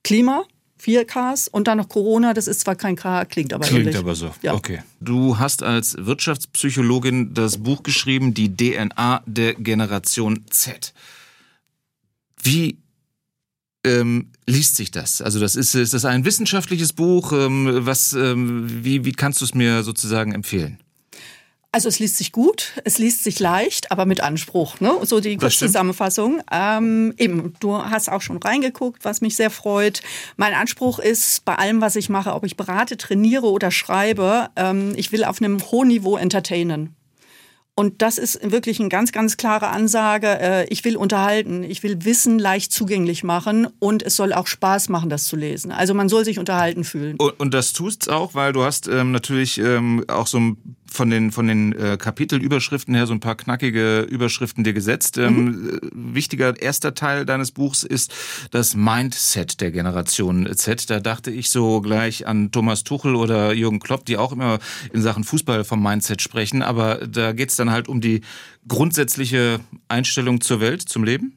Klima, 0.04 0.44
vier 0.78 1.06
Ks 1.06 1.48
und 1.48 1.68
dann 1.70 1.78
noch 1.78 1.88
Corona, 1.88 2.34
das 2.34 2.48
ist 2.48 2.60
zwar 2.60 2.76
kein 2.76 2.98
K, 2.98 3.24
klingt 3.24 3.54
aber 3.54 3.66
Klingt 3.66 3.86
ähnlich. 3.86 3.98
aber 3.98 4.16
so, 4.16 4.32
ja. 4.42 4.54
okay. 4.54 4.82
Du 5.00 5.40
hast 5.40 5.64
als 5.64 5.96
Wirtschaftspsychologin 5.98 7.34
das 7.34 7.58
Buch 7.58 7.84
geschrieben, 7.84 8.34
die 8.34 8.54
DNA 8.54 9.24
der 9.26 9.54
Generation 9.56 10.44
Z. 10.50 10.94
Wie 12.44 12.80
ähm, 13.86 14.32
liest 14.46 14.76
sich 14.76 14.92
das? 14.92 15.22
Also 15.22 15.40
das 15.40 15.56
ist, 15.56 15.74
ist 15.74 15.94
das 15.94 16.04
ein 16.04 16.26
wissenschaftliches 16.26 16.92
Buch? 16.92 17.32
Ähm, 17.32 17.86
was, 17.86 18.12
ähm, 18.12 18.68
wie, 18.84 19.06
wie 19.06 19.14
kannst 19.14 19.40
du 19.40 19.46
es 19.46 19.54
mir 19.54 19.84
sozusagen 19.84 20.34
empfehlen? 20.34 20.80
Also 21.72 21.90
es 21.90 22.00
liest 22.00 22.18
sich 22.18 22.32
gut, 22.32 22.74
es 22.86 22.98
liest 22.98 23.24
sich 23.24 23.40
leicht, 23.40 23.92
aber 23.92 24.06
mit 24.06 24.22
Anspruch. 24.22 24.80
Ne? 24.80 24.94
So 25.04 25.20
die 25.20 25.38
Kurzzusammenfassung. 25.38 26.42
Ähm, 26.52 27.14
eben, 27.18 27.54
du 27.60 27.78
hast 27.78 28.10
auch 28.10 28.22
schon 28.22 28.38
reingeguckt, 28.38 29.04
was 29.04 29.22
mich 29.22 29.36
sehr 29.36 29.50
freut. 29.50 30.02
Mein 30.38 30.54
Anspruch 30.54 31.00
ist 31.00 31.44
bei 31.46 31.56
allem, 31.56 31.82
was 31.82 31.96
ich 31.96 32.10
mache, 32.10 32.34
ob 32.34 32.46
ich 32.46 32.56
berate, 32.56 32.98
trainiere 32.98 33.48
oder 33.48 33.70
schreibe, 33.70 34.50
ähm, 34.56 34.94
ich 34.96 35.12
will 35.12 35.24
auf 35.26 35.42
einem 35.42 35.62
hohen 35.72 35.90
Niveau 35.90 36.16
entertainen. 36.16 36.96
Und 37.80 38.02
das 38.02 38.18
ist 38.18 38.40
wirklich 38.52 38.80
eine 38.80 38.90
ganz, 38.90 39.12
ganz 39.12 39.38
klare 39.38 39.68
Ansage. 39.68 40.28
Äh, 40.28 40.66
ich 40.70 40.84
will 40.84 40.98
unterhalten, 40.98 41.64
ich 41.64 41.84
will 41.84 42.04
Wissen 42.06 42.40
leicht 42.40 42.72
zugänglich 42.72 43.24
machen 43.24 43.68
und 43.78 44.02
es 44.02 44.16
soll 44.16 44.34
auch 44.34 44.48
Spaß 44.48 44.90
machen, 44.90 45.12
das 45.12 45.26
zu 45.26 45.36
lesen. 45.36 45.72
Also 45.72 45.94
man 45.94 46.10
soll 46.10 46.26
sich 46.26 46.40
unterhalten 46.40 46.84
fühlen. 46.84 47.18
Und, 47.20 47.40
und 47.40 47.54
das 47.54 47.74
tust 47.74 48.10
auch, 48.10 48.34
weil 48.34 48.52
du 48.52 48.64
hast 48.64 48.88
ähm, 48.88 49.12
natürlich 49.12 49.60
ähm, 49.60 50.04
auch 50.08 50.26
so 50.26 50.40
ein 50.40 50.76
von 50.90 51.10
den 51.10 51.32
von 51.32 51.48
den 51.48 51.74
äh, 51.74 51.98
Kapitelüberschriften 51.98 52.96
her 52.96 53.08
so 53.08 53.14
ein 53.14 53.20
paar 53.20 53.36
knackige 53.36 54.02
Überschriften 54.02 54.64
dir 54.64 54.74
gesetzt. 54.74 55.18
Ähm, 55.18 55.46
mhm. 55.46 55.80
Wichtiger 56.16 56.60
erster 56.62 56.94
Teil 56.94 57.26
deines 57.26 57.52
Buchs 57.52 57.84
ist 57.84 58.14
das 58.52 58.76
Mindset 58.76 59.62
der 59.62 59.72
Generation 59.72 60.48
Z. 60.56 60.90
Da 60.90 61.00
dachte 61.00 61.32
ich 61.32 61.50
so 61.50 61.82
gleich 61.82 62.28
an 62.28 62.52
Thomas 62.52 62.84
Tuchel 62.84 63.16
oder 63.16 63.54
Jürgen 63.54 63.80
Klopp, 63.80 64.06
die 64.06 64.18
auch 64.18 64.32
immer 64.32 64.60
in 64.94 65.02
Sachen 65.02 65.24
Fußball 65.24 65.64
vom 65.64 65.82
Mindset 65.82 66.22
sprechen. 66.22 66.62
Aber 66.62 67.08
da 67.08 67.34
geht's 67.34 67.56
dann 67.56 67.72
halt 67.72 67.88
um 67.88 68.02
die 68.02 68.22
grundsätzliche 68.68 69.60
Einstellung 69.88 70.42
zur 70.42 70.60
Welt, 70.60 70.82
zum 70.82 71.04
Leben. 71.04 71.37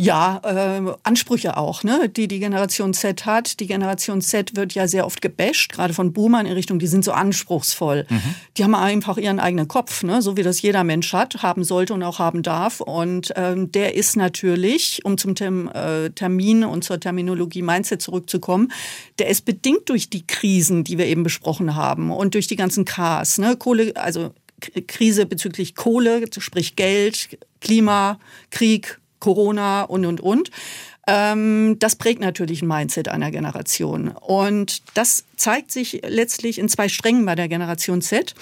Ja, 0.00 0.40
äh, 0.44 0.94
Ansprüche 1.02 1.56
auch, 1.56 1.82
ne, 1.82 2.08
die 2.08 2.28
die 2.28 2.38
Generation 2.38 2.94
Z 2.94 3.26
hat. 3.26 3.58
Die 3.58 3.66
Generation 3.66 4.20
Z 4.20 4.54
wird 4.54 4.72
ja 4.72 4.86
sehr 4.86 5.04
oft 5.04 5.20
gebasht, 5.20 5.72
gerade 5.72 5.92
von 5.92 6.12
Boomern 6.12 6.46
in 6.46 6.52
Richtung, 6.52 6.78
die 6.78 6.86
sind 6.86 7.04
so 7.04 7.10
anspruchsvoll. 7.10 8.06
Mhm. 8.08 8.34
Die 8.56 8.62
haben 8.62 8.76
einfach 8.76 9.16
ihren 9.18 9.40
eigenen 9.40 9.66
Kopf, 9.66 10.04
ne, 10.04 10.22
so 10.22 10.36
wie 10.36 10.44
das 10.44 10.62
jeder 10.62 10.84
Mensch 10.84 11.12
hat, 11.12 11.42
haben 11.42 11.64
sollte 11.64 11.94
und 11.94 12.04
auch 12.04 12.20
haben 12.20 12.44
darf. 12.44 12.80
Und 12.80 13.32
ähm, 13.34 13.72
der 13.72 13.96
ist 13.96 14.14
natürlich, 14.14 15.04
um 15.04 15.18
zum 15.18 15.34
Term, 15.34 15.68
äh, 15.74 16.10
Termin 16.10 16.62
und 16.62 16.84
zur 16.84 17.00
Terminologie 17.00 17.62
Mindset 17.62 18.00
zurückzukommen, 18.00 18.70
der 19.18 19.26
ist 19.26 19.46
bedingt 19.46 19.88
durch 19.88 20.08
die 20.08 20.24
Krisen, 20.24 20.84
die 20.84 20.96
wir 20.96 21.06
eben 21.06 21.24
besprochen 21.24 21.74
haben 21.74 22.12
und 22.12 22.34
durch 22.34 22.46
die 22.46 22.54
ganzen 22.54 22.84
Ks, 22.84 23.38
ne, 23.38 23.56
Kohle, 23.56 23.94
also 23.96 24.32
Krise 24.86 25.26
bezüglich 25.26 25.74
Kohle, 25.74 26.24
sprich 26.38 26.76
Geld, 26.76 27.30
Klima, 27.60 28.20
Krieg, 28.50 29.00
Corona 29.20 29.82
und, 29.82 30.06
und, 30.06 30.20
und. 30.20 30.50
Ähm, 31.06 31.76
das 31.78 31.94
prägt 31.96 32.20
natürlich 32.20 32.62
ein 32.62 32.68
Mindset 32.68 33.08
einer 33.08 33.30
Generation. 33.30 34.08
Und 34.08 34.82
das 34.94 35.24
zeigt 35.36 35.70
sich 35.72 36.02
letztlich 36.06 36.58
in 36.58 36.68
zwei 36.68 36.88
Strängen 36.88 37.24
bei 37.24 37.34
der 37.34 37.48
Generation 37.48 38.02
Z. 38.02 38.34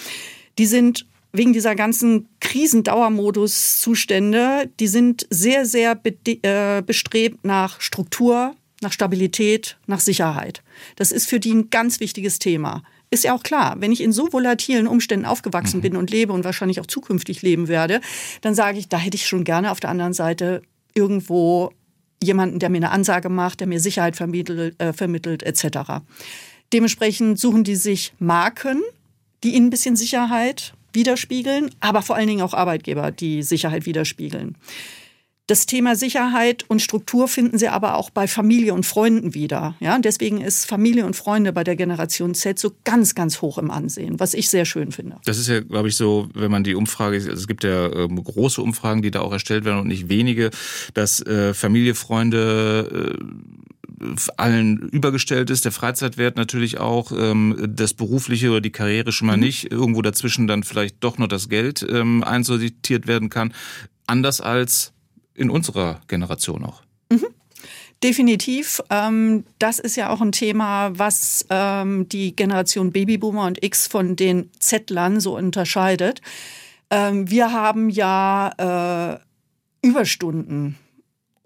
Die 0.59 0.67
sind 0.67 1.07
wegen 1.33 1.53
dieser 1.53 1.75
ganzen 1.75 2.29
Krisendauermodus-Zustände, 2.41 4.71
die 4.81 4.89
sind 4.89 5.27
sehr, 5.31 5.67
sehr 5.67 6.01
äh, 6.43 6.83
bestrebt 6.83 7.45
nach 7.45 7.81
Struktur, 7.81 8.57
nach 8.81 8.93
Stabilität, 8.93 9.77
nach 9.87 10.01
Sicherheit. 10.01 10.63
Das 10.97 11.13
ist 11.13 11.29
für 11.29 11.41
die 11.41 11.53
ein 11.53 11.69
ganz 11.71 12.01
wichtiges 12.01 12.39
Thema. 12.39 12.83
Ist 13.17 13.25
ja 13.25 13.35
auch 13.35 13.43
klar, 13.43 13.77
wenn 13.79 13.93
ich 13.93 14.03
in 14.03 14.13
so 14.13 14.31
volatilen 14.31 14.87
Umständen 14.87 15.25
aufgewachsen 15.25 15.79
mhm. 15.79 15.81
bin 15.81 15.97
und 15.97 16.11
lebe 16.11 16.35
und 16.35 16.45
wahrscheinlich 16.45 16.81
auch 16.81 16.87
zukünftig 16.87 17.41
leben 17.41 17.67
werde, 17.67 18.03
dann 18.43 18.55
sage 18.55 18.79
ich, 18.79 18.91
da 18.91 18.99
hätte 18.99 19.17
ich 19.17 19.27
schon 19.27 19.43
gerne 19.43 19.71
auf 19.71 19.81
der 19.81 19.89
anderen 19.89 20.13
Seite 20.13 20.61
irgendwo 20.93 21.73
jemanden, 22.23 22.59
der 22.59 22.69
mir 22.69 22.77
eine 22.77 22.91
Ansage 22.91 23.31
macht, 23.31 23.61
der 23.61 23.69
mir 23.69 23.81
Sicherheit 23.81 24.17
vermittelt, 24.17 24.79
äh, 24.79 24.93
vermittelt 24.93 25.45
etc. 25.45 26.03
Dementsprechend 26.75 27.39
suchen 27.39 27.65
die 27.65 27.77
sich 27.77 28.13
Marken, 28.19 28.83
die 29.43 29.55
ihnen 29.55 29.69
ein 29.69 29.71
bisschen 29.71 29.97
Sicherheit 29.97 30.75
widerspiegeln, 30.93 31.71
aber 31.81 32.03
vor 32.03 32.17
allen 32.17 32.29
Dingen 32.29 32.43
auch 32.43 32.53
Arbeitgeber, 32.53 33.13
die 33.13 33.43
Sicherheit 33.43 33.87
widerspiegeln. 33.87 34.57
Das 35.47 35.67
Thema 35.67 35.95
Sicherheit 35.95 36.65
und 36.67 36.83
Struktur 36.83 37.29
finden 37.29 37.57
Sie 37.57 37.69
aber 37.69 37.95
auch 37.95 38.11
bei 38.11 38.27
Familie 38.27 38.75
und 38.75 38.85
Freunden 38.85 39.33
wieder. 39.33 39.77
Ja, 39.79 39.97
deswegen 40.01 40.41
ist 40.41 40.67
Familie 40.67 41.07
und 41.07 41.15
Freunde 41.15 41.53
bei 41.53 41.63
der 41.63 41.77
Generation 41.77 42.35
Z 42.35 42.59
so 42.59 42.73
ganz, 42.83 43.15
ganz 43.15 43.41
hoch 43.43 43.57
im 43.59 43.71
Ansehen, 43.71 44.19
was 44.19 44.35
ich 44.35 44.51
sehr 44.51 44.65
schön 44.65 44.91
finde. 44.91 45.19
Das 45.25 45.39
ist 45.39 45.47
ja, 45.47 45.61
glaube 45.61 45.87
ich, 45.87 45.95
so, 45.95 46.29
wenn 46.35 46.51
man 46.51 46.65
die 46.65 46.75
Umfrage, 46.75 47.17
also 47.17 47.31
es 47.31 47.47
gibt 47.47 47.63
ja 47.63 47.87
äh, 47.87 48.09
große 48.09 48.61
Umfragen, 48.61 49.03
die 49.03 49.13
da 49.13 49.21
auch 49.21 49.33
erstellt 49.33 49.65
werden 49.65 49.81
und 49.81 49.87
nicht 49.87 50.09
wenige, 50.09 50.51
dass 50.95 51.25
äh, 51.25 51.55
Familie, 51.55 51.95
Freunde, 51.95 53.17
äh, 53.17 54.17
allen 54.37 54.79
übergestellt 54.91 55.49
ist, 55.51 55.65
der 55.65 55.73
Freizeitwert 55.73 56.37
natürlich 56.37 56.79
auch, 56.79 57.13
ähm, 57.13 57.57
das 57.69 57.95
berufliche 57.95 58.51
oder 58.51 58.61
die 58.61 58.73
Karriere 58.73 59.13
schon 59.13 59.27
mal 59.29 59.37
mhm. 59.37 59.45
nicht, 59.45 59.71
irgendwo 59.71 60.03
dazwischen 60.03 60.49
dann 60.49 60.65
vielleicht 60.65 60.97
doch 61.05 61.19
nur 61.19 61.29
das 61.29 61.49
Geld 61.49 61.87
ähm, 61.89 62.25
einsortiert 62.25 63.07
werden 63.07 63.31
kann. 63.31 63.55
Anders 64.07 64.41
als 64.41 64.93
in 65.37 65.51
unserer 65.51 66.01
Generation 66.09 66.65
auch. 66.65 66.83
Mhm. 67.11 67.27
Definitiv. 68.03 68.83
Ähm, 68.91 69.45
das 69.59 69.79
ist 69.79 69.97
ja 69.97 70.11
auch 70.11 70.21
ein 70.21 70.33
Thema, 70.33 70.91
was 70.99 71.47
ähm, 71.49 72.09
die 72.09 72.37
Generation 72.37 72.93
Babyboomer 72.93 73.47
und 73.47 73.65
X 73.65 73.87
von 73.87 74.17
den 74.17 74.51
Z-Lern 74.59 75.19
so 75.19 75.37
unterscheidet. 75.37 76.21
Ähm, 76.91 77.31
wir 77.31 77.53
haben 77.53 77.89
ja 77.89 79.21
äh, 79.83 79.87
Überstunden 79.87 80.77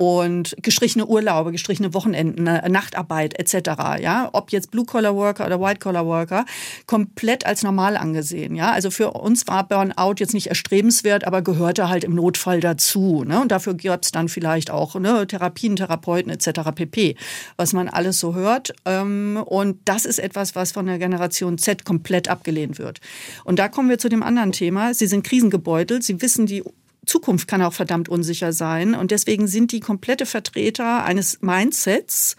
und 0.01 0.57
gestrichene 0.63 1.05
Urlaube, 1.05 1.53
gestrichene 1.53 1.93
Wochenenden, 1.93 2.47
äh, 2.47 2.67
Nachtarbeit 2.71 3.39
etc. 3.39 4.01
Ja, 4.01 4.31
ob 4.33 4.51
jetzt 4.51 4.71
Blue 4.71 4.87
Collar 4.87 5.15
Worker 5.15 5.45
oder 5.45 5.61
White 5.61 5.79
Collar 5.79 6.07
Worker, 6.07 6.47
komplett 6.87 7.45
als 7.45 7.63
normal 7.63 7.99
angesehen. 7.99 8.55
Ja, 8.55 8.73
also 8.73 8.91
für 8.91 9.11
uns 9.11 9.47
war 9.47 9.69
Burnout 9.69 10.15
jetzt 10.17 10.33
nicht 10.33 10.47
erstrebenswert, 10.47 11.27
aber 11.27 11.43
gehörte 11.43 11.91
halt 11.91 12.05
im 12.05 12.15
Notfall 12.15 12.61
dazu. 12.61 13.25
Ne? 13.25 13.43
Und 13.43 13.53
dafür 13.53 13.75
gab 13.75 14.03
es 14.03 14.11
dann 14.11 14.31
vielleicht 14.31 14.71
auch 14.71 14.95
ne, 14.95 15.27
Therapien, 15.27 15.77
Therapeuten 15.77 16.33
etc. 16.33 16.71
pp. 16.75 17.15
Was 17.59 17.75
man 17.75 17.91
alles 17.91 18.21
so 18.21 18.35
hört. 18.35 18.73
Ähm, 18.87 19.39
und 19.45 19.81
das 19.85 20.07
ist 20.07 20.19
etwas, 20.19 20.55
was 20.55 20.73
von 20.73 20.87
der 20.87 20.99
Generation 20.99 21.59
Z 21.59 21.85
komplett 21.85 22.29
abgelehnt 22.29 22.79
wird. 22.79 23.03
Und 23.45 23.59
da 23.59 23.69
kommen 23.69 23.91
wir 23.91 23.99
zu 23.99 24.09
dem 24.09 24.23
anderen 24.23 24.53
Thema. 24.53 24.95
Sie 24.95 25.07
sind 25.07 25.27
krisengebeutelt. 25.27 26.03
Sie 26.05 26.23
wissen 26.23 26.47
die 26.47 26.65
Zukunft 27.11 27.49
kann 27.49 27.63
auch 27.63 27.73
verdammt 27.73 28.09
unsicher 28.09 28.53
sein. 28.53 28.95
Und 28.95 29.11
deswegen 29.11 29.47
sind 29.47 29.73
die 29.73 29.81
komplette 29.81 30.27
Vertreter 30.27 31.05
eines 31.05 31.43
Mindsets 31.43 32.37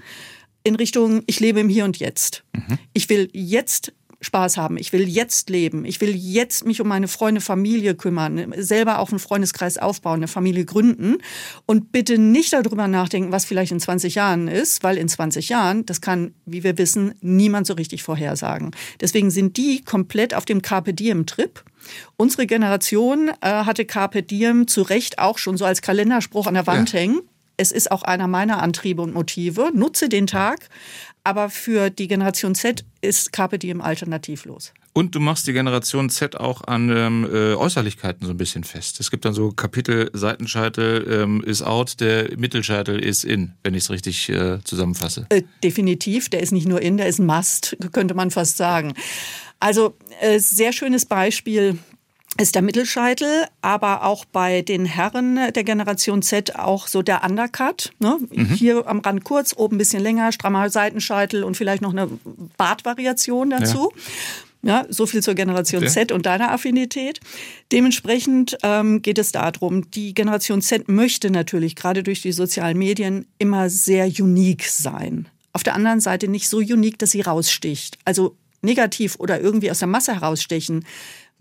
in 0.63 0.75
Richtung, 0.75 1.23
ich 1.25 1.39
lebe 1.39 1.59
im 1.59 1.69
Hier 1.69 1.85
und 1.85 1.97
Jetzt. 1.97 2.43
Mhm. 2.53 2.77
Ich 2.93 3.09
will 3.09 3.29
jetzt 3.33 3.93
Spaß 4.21 4.57
haben. 4.57 4.77
Ich 4.77 4.93
will 4.93 5.09
jetzt 5.09 5.49
leben. 5.49 5.83
Ich 5.83 5.99
will 5.99 6.15
jetzt 6.15 6.65
mich 6.65 6.79
um 6.79 6.87
meine 6.87 7.07
Freunde, 7.07 7.41
Familie 7.41 7.95
kümmern, 7.95 8.53
selber 8.57 8.99
auch 8.99 9.09
einen 9.09 9.19
Freundeskreis 9.19 9.77
aufbauen, 9.77 10.17
eine 10.17 10.27
Familie 10.27 10.63
gründen 10.65 11.17
und 11.65 11.91
bitte 11.91 12.17
nicht 12.17 12.53
darüber 12.53 12.87
nachdenken, 12.87 13.31
was 13.31 13.45
vielleicht 13.45 13.71
in 13.71 13.79
20 13.79 14.15
Jahren 14.15 14.47
ist, 14.47 14.83
weil 14.83 14.97
in 14.97 15.09
20 15.09 15.49
Jahren, 15.49 15.85
das 15.85 16.01
kann, 16.01 16.33
wie 16.45 16.63
wir 16.63 16.77
wissen, 16.77 17.15
niemand 17.21 17.65
so 17.65 17.73
richtig 17.73 18.03
vorhersagen. 18.03 18.71
Deswegen 19.01 19.31
sind 19.31 19.57
die 19.57 19.81
komplett 19.83 20.35
auf 20.35 20.45
dem 20.45 20.61
Carpe 20.61 20.93
Diem 20.93 21.25
Trip. 21.25 21.63
Unsere 22.15 22.45
Generation 22.45 23.31
äh, 23.41 23.49
hatte 23.49 23.85
Carpe 23.85 24.21
Diem 24.21 24.67
zu 24.67 24.83
Recht 24.83 25.17
auch 25.17 25.39
schon 25.39 25.57
so 25.57 25.65
als 25.65 25.81
Kalenderspruch 25.81 26.45
an 26.45 26.53
der 26.53 26.67
Wand 26.67 26.93
ja. 26.93 26.99
hängen. 26.99 27.21
Es 27.57 27.71
ist 27.71 27.91
auch 27.91 28.01
einer 28.01 28.27
meiner 28.27 28.61
Antriebe 28.61 29.03
und 29.03 29.13
Motive. 29.13 29.69
Nutze 29.73 30.09
den 30.09 30.25
Tag, 30.25 30.69
aber 31.23 31.49
für 31.49 31.89
die 31.89 32.07
Generation 32.07 32.55
Z 32.55 32.85
ist 33.01 33.31
Carpe 33.31 33.59
Diem 33.59 33.81
alternativlos. 33.81 34.73
Und 34.93 35.15
du 35.15 35.21
machst 35.21 35.47
die 35.47 35.53
Generation 35.53 36.09
Z 36.09 36.37
auch 36.37 36.65
an 36.65 36.89
ähm, 36.89 37.29
äh, 37.31 37.53
Äußerlichkeiten 37.53 38.27
so 38.27 38.33
ein 38.33 38.37
bisschen 38.37 38.65
fest. 38.65 38.99
Es 38.99 39.09
gibt 39.09 39.23
dann 39.23 39.33
so 39.33 39.51
Kapitel, 39.51 40.09
Seitenscheitel 40.11 41.07
ähm, 41.09 41.41
ist 41.45 41.61
out, 41.61 42.01
der 42.01 42.37
Mittelscheitel 42.37 42.99
ist 42.99 43.23
in, 43.23 43.53
wenn 43.63 43.73
ich 43.73 43.83
es 43.83 43.89
richtig 43.89 44.27
äh, 44.27 44.61
zusammenfasse. 44.65 45.27
Äh, 45.29 45.43
definitiv, 45.63 46.27
der 46.27 46.41
ist 46.41 46.51
nicht 46.51 46.67
nur 46.67 46.81
in, 46.81 46.97
der 46.97 47.07
ist 47.07 47.19
ein 47.19 47.25
Must, 47.25 47.77
könnte 47.93 48.15
man 48.15 48.31
fast 48.31 48.57
sagen. 48.57 48.93
Also 49.61 49.95
äh, 50.19 50.39
sehr 50.39 50.73
schönes 50.73 51.05
Beispiel 51.05 51.77
ist 52.39 52.55
der 52.55 52.61
Mittelscheitel, 52.61 53.45
aber 53.61 54.03
auch 54.03 54.25
bei 54.25 54.61
den 54.61 54.85
Herren 54.85 55.39
der 55.53 55.63
Generation 55.63 56.21
Z 56.21 56.55
auch 56.55 56.87
so 56.87 57.01
der 57.01 57.23
Undercut. 57.23 57.91
Ne? 57.99 58.17
Mhm. 58.31 58.45
Hier 58.47 58.87
am 58.87 58.99
Rand 58.99 59.23
kurz, 59.23 59.53
oben 59.55 59.75
ein 59.75 59.77
bisschen 59.77 60.01
länger, 60.01 60.31
strammer 60.31 60.69
Seitenscheitel 60.69 61.43
und 61.43 61.57
vielleicht 61.57 61.81
noch 61.81 61.91
eine 61.91 62.07
Bartvariation 62.57 63.49
dazu. 63.49 63.91
Ja. 64.63 64.81
ja 64.81 64.85
so 64.89 65.05
viel 65.05 65.21
zur 65.21 65.35
Generation 65.35 65.83
okay. 65.83 65.91
Z 65.91 66.11
und 66.11 66.25
deiner 66.25 66.51
Affinität. 66.51 67.19
Dementsprechend 67.71 68.57
ähm, 68.63 69.01
geht 69.01 69.17
es 69.17 69.33
darum, 69.33 69.91
die 69.91 70.13
Generation 70.13 70.61
Z 70.61 70.87
möchte 70.87 71.31
natürlich 71.31 71.75
gerade 71.75 72.01
durch 72.01 72.21
die 72.21 72.31
sozialen 72.31 72.77
Medien 72.77 73.27
immer 73.39 73.69
sehr 73.69 74.05
unique 74.05 74.63
sein. 74.63 75.27
Auf 75.53 75.63
der 75.63 75.75
anderen 75.75 75.99
Seite 75.99 76.29
nicht 76.29 76.47
so 76.47 76.57
unique, 76.57 76.97
dass 76.97 77.11
sie 77.11 77.21
raussticht. 77.21 77.97
Also 78.05 78.37
negativ 78.61 79.15
oder 79.17 79.41
irgendwie 79.41 79.69
aus 79.71 79.79
der 79.79 79.87
Masse 79.87 80.13
herausstechen 80.13 80.85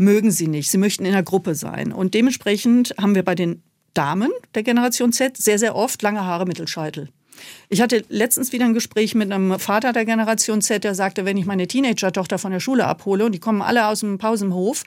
mögen 0.00 0.30
sie 0.30 0.48
nicht. 0.48 0.70
Sie 0.70 0.78
möchten 0.78 1.04
in 1.04 1.12
der 1.12 1.22
Gruppe 1.22 1.54
sein. 1.54 1.92
Und 1.92 2.14
dementsprechend 2.14 2.94
haben 2.98 3.14
wir 3.14 3.24
bei 3.24 3.34
den 3.34 3.62
Damen 3.94 4.30
der 4.54 4.62
Generation 4.62 5.12
Z 5.12 5.36
sehr, 5.36 5.58
sehr 5.58 5.76
oft 5.76 6.00
lange 6.02 6.24
Haare, 6.24 6.46
Mittelscheitel. 6.46 7.08
Ich 7.68 7.80
hatte 7.80 8.04
letztens 8.08 8.52
wieder 8.52 8.66
ein 8.66 8.74
Gespräch 8.74 9.14
mit 9.14 9.32
einem 9.32 9.58
Vater 9.58 9.92
der 9.92 10.04
Generation 10.04 10.60
Z, 10.60 10.84
der 10.84 10.94
sagte, 10.94 11.24
wenn 11.24 11.36
ich 11.36 11.46
meine 11.46 11.66
Teenager-Tochter 11.66 12.38
von 12.38 12.52
der 12.52 12.60
Schule 12.60 12.86
abhole 12.86 13.24
und 13.24 13.32
die 13.32 13.38
kommen 13.38 13.62
alle 13.62 13.86
aus 13.86 14.00
dem 14.00 14.18
Pausenhof, 14.18 14.84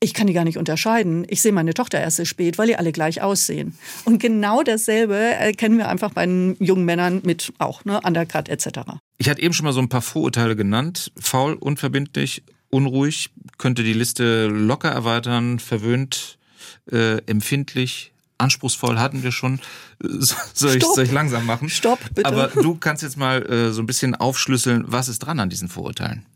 ich 0.00 0.12
kann 0.12 0.26
die 0.26 0.34
gar 0.34 0.44
nicht 0.44 0.58
unterscheiden. 0.58 1.24
Ich 1.28 1.40
sehe 1.40 1.52
meine 1.52 1.72
Tochter 1.72 1.98
erst 1.98 2.18
so 2.18 2.26
spät, 2.26 2.58
weil 2.58 2.66
die 2.66 2.76
alle 2.76 2.92
gleich 2.92 3.22
aussehen. 3.22 3.78
Und 4.04 4.20
genau 4.20 4.62
dasselbe 4.62 5.16
erkennen 5.16 5.78
wir 5.78 5.88
einfach 5.88 6.12
bei 6.12 6.26
den 6.26 6.56
jungen 6.60 6.84
Männern 6.84 7.22
mit 7.24 7.52
auch, 7.58 7.86
ne, 7.86 8.00
Undercut 8.04 8.50
etc. 8.50 8.80
Ich 9.16 9.30
hatte 9.30 9.40
eben 9.40 9.54
schon 9.54 9.64
mal 9.64 9.72
so 9.72 9.80
ein 9.80 9.88
paar 9.88 10.02
Vorurteile 10.02 10.56
genannt. 10.56 11.10
Faul, 11.18 11.54
unverbindlich, 11.54 12.42
unruhig, 12.74 13.30
könnte 13.56 13.84
die 13.84 13.92
Liste 13.92 14.46
locker 14.48 14.90
erweitern, 14.90 15.60
verwöhnt, 15.60 16.38
äh, 16.90 17.18
empfindlich, 17.26 18.12
anspruchsvoll 18.38 18.98
hatten 18.98 19.22
wir 19.22 19.32
schon. 19.32 19.60
Soll 20.00 20.76
ich, 20.76 20.84
soll 20.84 21.04
ich 21.04 21.12
langsam 21.12 21.46
machen? 21.46 21.70
Stopp, 21.70 22.00
bitte. 22.14 22.26
Aber 22.28 22.48
du 22.48 22.74
kannst 22.74 23.02
jetzt 23.02 23.16
mal 23.16 23.42
äh, 23.46 23.72
so 23.72 23.80
ein 23.80 23.86
bisschen 23.86 24.14
aufschlüsseln, 24.14 24.84
was 24.86 25.08
ist 25.08 25.20
dran 25.20 25.40
an 25.40 25.48
diesen 25.48 25.68
Vorurteilen? 25.68 26.26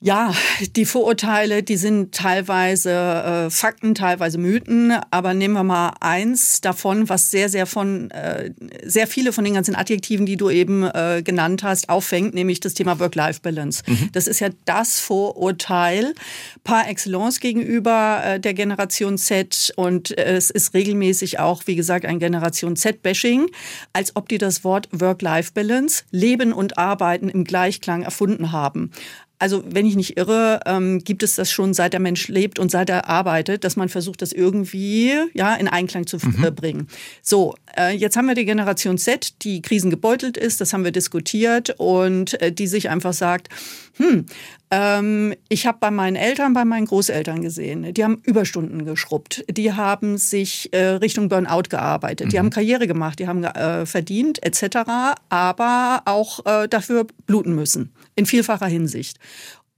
Ja, 0.00 0.34
die 0.76 0.84
Vorurteile, 0.84 1.62
die 1.62 1.78
sind 1.78 2.14
teilweise 2.14 2.90
äh, 2.90 3.50
Fakten, 3.50 3.94
teilweise 3.94 4.36
Mythen, 4.36 4.92
aber 5.10 5.32
nehmen 5.32 5.54
wir 5.54 5.64
mal 5.64 5.94
eins 6.00 6.60
davon, 6.60 7.08
was 7.08 7.30
sehr, 7.30 7.48
sehr 7.48 7.64
von 7.64 8.10
äh, 8.10 8.52
sehr 8.84 9.06
viele 9.06 9.32
von 9.32 9.42
den 9.42 9.54
ganzen 9.54 9.74
Adjektiven, 9.74 10.26
die 10.26 10.36
du 10.36 10.50
eben 10.50 10.82
äh, 10.82 11.22
genannt 11.24 11.62
hast, 11.62 11.88
auffängt, 11.88 12.34
nämlich 12.34 12.60
das 12.60 12.74
Thema 12.74 13.00
Work-Life-Balance. 13.00 13.84
Mhm. 13.86 14.10
Das 14.12 14.26
ist 14.26 14.40
ja 14.40 14.50
das 14.66 15.00
Vorurteil 15.00 16.14
par 16.62 16.88
excellence 16.90 17.40
gegenüber 17.40 18.20
äh, 18.22 18.38
der 18.38 18.52
Generation 18.52 19.16
Z 19.16 19.72
und 19.76 20.16
es 20.18 20.50
ist 20.50 20.74
regelmäßig 20.74 21.38
auch, 21.38 21.62
wie 21.64 21.74
gesagt, 21.74 22.04
ein 22.04 22.18
Generation 22.18 22.76
Z-Bashing, 22.76 23.46
als 23.94 24.14
ob 24.14 24.28
die 24.28 24.36
das 24.36 24.62
Wort 24.62 24.90
Work-Life-Balance, 24.92 26.04
Leben 26.10 26.52
und 26.52 26.76
Arbeiten 26.76 27.30
im 27.30 27.44
Gleichklang 27.44 28.02
erfunden 28.02 28.52
haben 28.52 28.90
also 29.38 29.62
wenn 29.66 29.86
ich 29.86 29.96
nicht 29.96 30.16
irre, 30.16 30.60
ähm, 30.66 31.00
gibt 31.04 31.22
es 31.22 31.36
das 31.36 31.50
schon 31.50 31.74
seit 31.74 31.92
der 31.92 32.00
Mensch 32.00 32.28
lebt 32.28 32.58
und 32.58 32.70
seit 32.70 32.88
er 32.88 33.08
arbeitet, 33.08 33.64
dass 33.64 33.76
man 33.76 33.88
versucht, 33.88 34.22
das 34.22 34.32
irgendwie 34.32 35.12
ja 35.34 35.54
in 35.54 35.68
Einklang 35.68 36.06
zu 36.06 36.16
mhm. 36.16 36.54
bringen. 36.54 36.88
So, 37.22 37.54
äh, 37.76 37.94
jetzt 37.94 38.16
haben 38.16 38.26
wir 38.26 38.34
die 38.34 38.44
Generation 38.44 38.98
Z, 38.98 39.42
die 39.42 39.60
krisengebeutelt 39.60 40.36
ist, 40.36 40.60
das 40.60 40.72
haben 40.72 40.84
wir 40.84 40.92
diskutiert 40.92 41.74
und 41.78 42.40
äh, 42.40 42.50
die 42.52 42.66
sich 42.66 42.88
einfach 42.88 43.12
sagt, 43.12 43.48
hm, 43.98 44.26
ähm, 44.70 45.34
ich 45.48 45.66
habe 45.66 45.78
bei 45.80 45.90
meinen 45.90 46.16
Eltern, 46.16 46.52
bei 46.52 46.64
meinen 46.64 46.86
Großeltern 46.86 47.40
gesehen, 47.40 47.94
die 47.94 48.04
haben 48.04 48.20
Überstunden 48.24 48.84
geschrubbt, 48.84 49.44
die 49.48 49.72
haben 49.72 50.18
sich 50.18 50.72
äh, 50.72 50.86
Richtung 50.86 51.28
Burnout 51.28 51.68
gearbeitet, 51.70 52.26
mhm. 52.26 52.30
die 52.30 52.38
haben 52.38 52.50
Karriere 52.50 52.86
gemacht, 52.86 53.18
die 53.18 53.28
haben 53.28 53.44
äh, 53.44 53.86
verdient 53.86 54.42
etc., 54.42 55.16
aber 55.28 56.02
auch 56.04 56.44
äh, 56.44 56.68
dafür 56.68 57.06
bluten 57.26 57.54
müssen, 57.54 57.92
in 58.16 58.26
vielfacher 58.26 58.66
Hinsicht. 58.66 59.18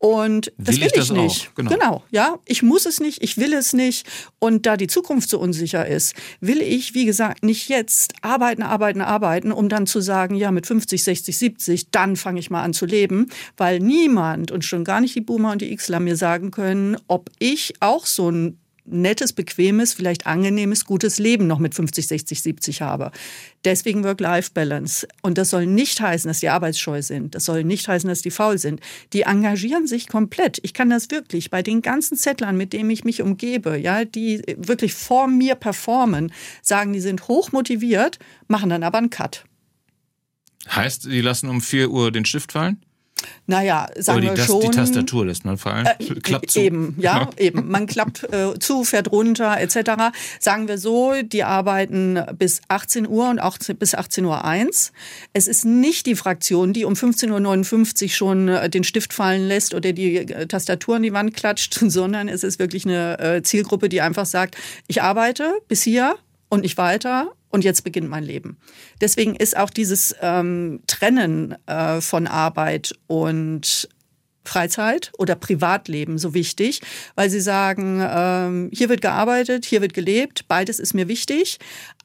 Und 0.01 0.53
das 0.59 0.77
will, 0.77 0.83
will 0.83 0.91
ich, 0.95 1.03
ich 1.03 1.11
nicht. 1.11 1.55
Genau. 1.57 1.71
genau. 1.71 2.03
ja. 2.11 2.39
Ich 2.45 2.63
muss 2.63 2.87
es 2.87 3.01
nicht, 3.01 3.23
ich 3.23 3.37
will 3.37 3.53
es 3.53 3.73
nicht. 3.73 4.07
Und 4.39 4.65
da 4.65 4.77
die 4.77 4.87
Zukunft 4.87 5.29
so 5.29 5.41
unsicher 5.41 5.87
ist, 5.87 6.15
will 6.41 6.63
ich, 6.63 6.95
wie 6.95 7.05
gesagt, 7.05 7.43
nicht 7.43 7.69
jetzt 7.69 8.15
arbeiten, 8.23 8.63
arbeiten, 8.63 9.01
arbeiten, 9.01 9.51
um 9.51 9.69
dann 9.69 9.87
zu 9.87 10.01
sagen, 10.01 10.37
ja, 10.37 10.53
mit 10.53 10.67
50, 10.67 11.03
60, 11.03 11.37
70, 11.37 11.91
dann 11.91 12.15
fange 12.15 12.39
ich 12.39 12.49
mal 12.49 12.63
an 12.63 12.75
zu 12.75 12.87
leben, 12.87 13.29
weil 13.57 13.81
niemand 13.81 14.53
und 14.53 14.65
schon 14.65 14.85
gar 14.85 15.01
nicht 15.01 15.17
die 15.17 15.21
Boomer 15.21 15.53
und 15.53 15.63
die 15.63 15.75
Xler 15.75 15.99
mir 15.99 16.17
sagen 16.17 16.53
können, 16.53 16.97
ob 17.09 17.31
ich 17.41 17.75
auch 17.81 18.07
so 18.07 18.31
ein 18.31 18.59
nettes, 18.91 19.33
bequemes, 19.33 19.93
vielleicht 19.93 20.27
angenehmes, 20.27 20.85
gutes 20.85 21.19
Leben 21.19 21.47
noch 21.47 21.59
mit 21.59 21.75
50, 21.75 22.07
60, 22.07 22.43
70 22.43 22.83
habe. 22.83 23.11
Deswegen 23.65 24.05
Work-Life-Balance. 24.05 25.09
Und 25.23 25.39
das 25.39 25.51
soll 25.51 25.67
nicht 25.67 26.01
heißen, 26.01 26.29
dass 26.29 26.41
die 26.41 26.49
arbeitsscheu 26.49 27.03
sind. 27.03 27.35
Das 27.35 27.45
soll 27.45 27.65
nicht 27.65 27.89
heißen, 27.89 28.09
dass 28.09 28.23
die 28.23 28.31
faul 28.31 28.59
sind. 28.59 28.81
Die 29.13 29.23
engagieren 29.23 29.87
sich 29.87 30.09
komplett. 30.09 30.59
Ich 30.63 30.75
kann 30.75 30.91
das 30.91 31.11
wirklich 31.11 31.51
bei 31.51 31.63
den 31.63 31.83
ganzen 31.83 32.17
Zettlern, 32.17 32.57
mit 32.57 32.73
denen 32.73 32.91
ich 32.91 33.05
mich 33.05 33.23
umgebe, 33.23 33.77
ja, 33.77 34.05
die 34.05 34.43
wirklich 34.57 34.95
vor 34.95 35.29
mir 35.29 35.55
performen, 35.55 36.33
sagen, 36.63 36.93
die 36.93 37.01
sind 37.01 37.29
hoch 37.29 37.53
motiviert, 37.53 38.19
machen 38.47 38.71
dann 38.71 38.83
aber 38.83 38.99
einen 38.99 39.11
Cut. 39.11 39.45
Heißt, 40.69 41.05
die 41.05 41.21
lassen 41.21 41.49
um 41.49 41.61
4 41.61 41.91
Uhr 41.91 42.13
den 42.13 42.25
Stift 42.25 42.53
fallen? 42.53 42.83
Naja, 43.47 43.89
sagen 43.97 44.21
die, 44.21 44.29
wir 44.29 44.37
schon. 44.37 44.61
Die 44.61 44.71
Tastatur 44.71 45.27
lässt 45.27 45.45
man 45.45 45.57
fallen. 45.57 45.87
Äh, 45.87 46.15
klappt 46.23 46.51
zu. 46.51 46.61
Eben, 46.61 46.95
ja, 46.99 47.31
eben. 47.39 47.69
Man 47.69 47.87
klappt 47.87 48.25
äh, 48.33 48.59
zu, 48.59 48.85
fährt 48.85 49.11
runter, 49.11 49.59
etc. 49.59 50.15
Sagen 50.39 50.69
wir 50.69 50.79
so, 50.79 51.15
die 51.23 51.45
arbeiten 51.45 52.21
bis 52.39 52.61
18 52.69 53.09
Uhr 53.09 53.31
und 53.31 53.39
auch 53.39 53.57
bis 53.79 53.95
18 53.95 54.25
Uhr 54.25 54.45
1. 54.45 54.93
Es 55.33 55.47
ist 55.47 55.65
nicht 55.65 56.07
die 56.07 56.15
Fraktion, 56.15 56.73
die 56.73 56.85
um 56.85 56.93
15.59 56.93 58.03
Uhr 58.05 58.09
schon 58.11 58.49
äh, 58.49 58.69
den 58.69 58.85
Stift 58.85 59.13
fallen 59.15 59.49
lässt 59.49 59.75
oder 59.75 59.93
die 59.93 60.17
äh, 60.17 60.47
Tastatur 60.47 60.97
an 60.97 61.03
die 61.03 61.13
Wand 61.13 61.35
klatscht, 61.35 61.75
sondern 61.87 62.29
es 62.29 62.45
ist 62.45 62.59
wirklich 62.59 62.85
eine 62.85 63.19
äh, 63.19 63.43
Zielgruppe, 63.43 63.89
die 63.89 64.03
einfach 64.03 64.27
sagt, 64.27 64.57
ich 64.89 65.03
arbeite 65.03 65.55
bis 65.69 65.83
hier 65.83 66.17
und 66.51 66.63
nicht 66.63 66.77
weiter 66.77 67.33
und 67.51 67.65
jetzt 67.65 67.85
beginnt 67.85 68.09
mein 68.09 68.25
Leben. 68.25 68.59
Deswegen 69.01 69.35
ist 69.35 69.57
auch 69.57 69.71
dieses 69.71 70.15
ähm, 70.21 70.81
Trennen 70.87 71.57
äh, 71.67 72.01
von 72.01 72.27
Arbeit 72.27 72.95
und 73.07 73.89
Freizeit 74.49 75.13
oder 75.19 75.37
Privatleben 75.37 76.19
so 76.19 76.35
wichtig, 76.35 76.81
weil 77.15 77.31
sie 77.31 77.41
sagen, 77.41 78.01
ähm, 78.03 78.71
hier 78.73 78.89
wird 78.89 79.03
gearbeitet, 79.03 79.67
hier 79.67 79.83
wird 79.83 79.95
gelebt, 79.95 80.47
beides 80.49 80.81
ist 80.81 80.95
mir 80.95 81.07
wichtig, 81.07 81.59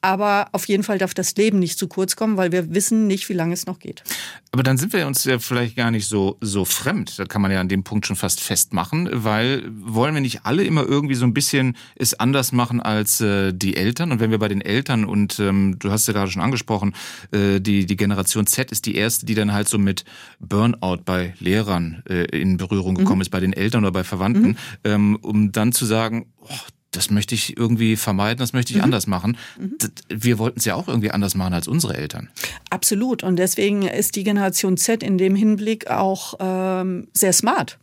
aber 0.04 0.48
auf 0.52 0.68
jeden 0.68 0.82
Fall 0.82 0.98
darf 0.98 1.14
das 1.14 1.34
Leben 1.36 1.58
nicht 1.58 1.78
zu 1.78 1.88
kurz 1.88 2.14
kommen, 2.14 2.36
weil 2.36 2.52
wir 2.52 2.74
wissen 2.74 3.06
nicht, 3.06 3.30
wie 3.30 3.32
lange 3.32 3.54
es 3.54 3.64
noch 3.64 3.78
geht. 3.78 4.04
Aber 4.52 4.62
dann 4.62 4.76
sind 4.76 4.92
wir 4.92 5.06
uns 5.06 5.24
ja 5.24 5.38
vielleicht 5.38 5.76
gar 5.76 5.90
nicht 5.90 6.06
so, 6.06 6.36
so 6.42 6.66
fremd. 6.66 7.18
Da 7.18 7.24
kann 7.24 7.40
man 7.40 7.50
ja 7.50 7.58
an 7.58 7.70
dem 7.70 7.84
Punkt 7.84 8.06
schon 8.06 8.14
fast 8.14 8.40
festmachen, 8.40 9.08
weil 9.10 9.62
wollen 9.74 10.12
wir 10.12 10.20
nicht 10.20 10.44
alle 10.44 10.62
immer 10.62 10.84
irgendwie 10.84 11.14
so 11.14 11.24
ein 11.24 11.32
bisschen 11.32 11.74
es 11.96 12.12
anders 12.12 12.52
machen 12.52 12.80
als 12.80 13.22
äh, 13.22 13.54
die 13.54 13.78
Eltern? 13.78 14.12
Und 14.12 14.20
wenn 14.20 14.30
wir 14.30 14.38
bei 14.38 14.48
den 14.48 14.60
Eltern 14.60 15.06
und 15.06 15.40
ähm, 15.40 15.78
du 15.78 15.90
hast 15.90 16.06
ja 16.06 16.12
gerade 16.12 16.30
schon 16.30 16.42
angesprochen, 16.42 16.94
äh, 17.32 17.60
die, 17.60 17.86
die 17.86 17.96
Generation 17.96 18.46
Z 18.46 18.72
ist 18.72 18.84
die 18.84 18.96
erste, 18.96 19.24
die 19.24 19.34
dann 19.34 19.54
halt 19.54 19.70
so 19.70 19.78
mit 19.78 20.04
Burnout 20.38 20.98
bei 21.06 21.32
Lehrern 21.38 22.02
äh, 22.10 22.24
in 22.24 22.58
Berührung 22.58 22.94
gekommen 22.94 23.20
mhm. 23.20 23.22
ist, 23.22 23.30
bei 23.30 23.40
den 23.40 23.54
Eltern 23.54 23.84
oder 23.84 23.92
bei 23.92 24.04
Verwandten, 24.04 24.48
mhm. 24.48 24.56
ähm, 24.84 25.18
um 25.22 25.50
dann 25.50 25.72
zu 25.72 25.86
sagen, 25.86 26.26
oh, 26.42 26.48
das 26.96 27.10
möchte 27.10 27.34
ich 27.34 27.56
irgendwie 27.56 27.96
vermeiden, 27.96 28.38
das 28.38 28.52
möchte 28.52 28.72
ich 28.72 28.78
mhm. 28.78 28.84
anders 28.84 29.06
machen. 29.06 29.36
Mhm. 29.58 29.76
Wir 30.08 30.38
wollten 30.38 30.58
es 30.58 30.64
ja 30.64 30.74
auch 30.74 30.88
irgendwie 30.88 31.10
anders 31.10 31.34
machen 31.34 31.54
als 31.54 31.68
unsere 31.68 31.96
Eltern. 31.96 32.30
Absolut. 32.70 33.22
Und 33.22 33.36
deswegen 33.36 33.82
ist 33.82 34.16
die 34.16 34.24
Generation 34.24 34.76
Z 34.76 35.02
in 35.02 35.18
dem 35.18 35.34
Hinblick 35.34 35.88
auch 35.88 36.34
ähm, 36.40 37.08
sehr 37.12 37.32
smart. 37.32 37.78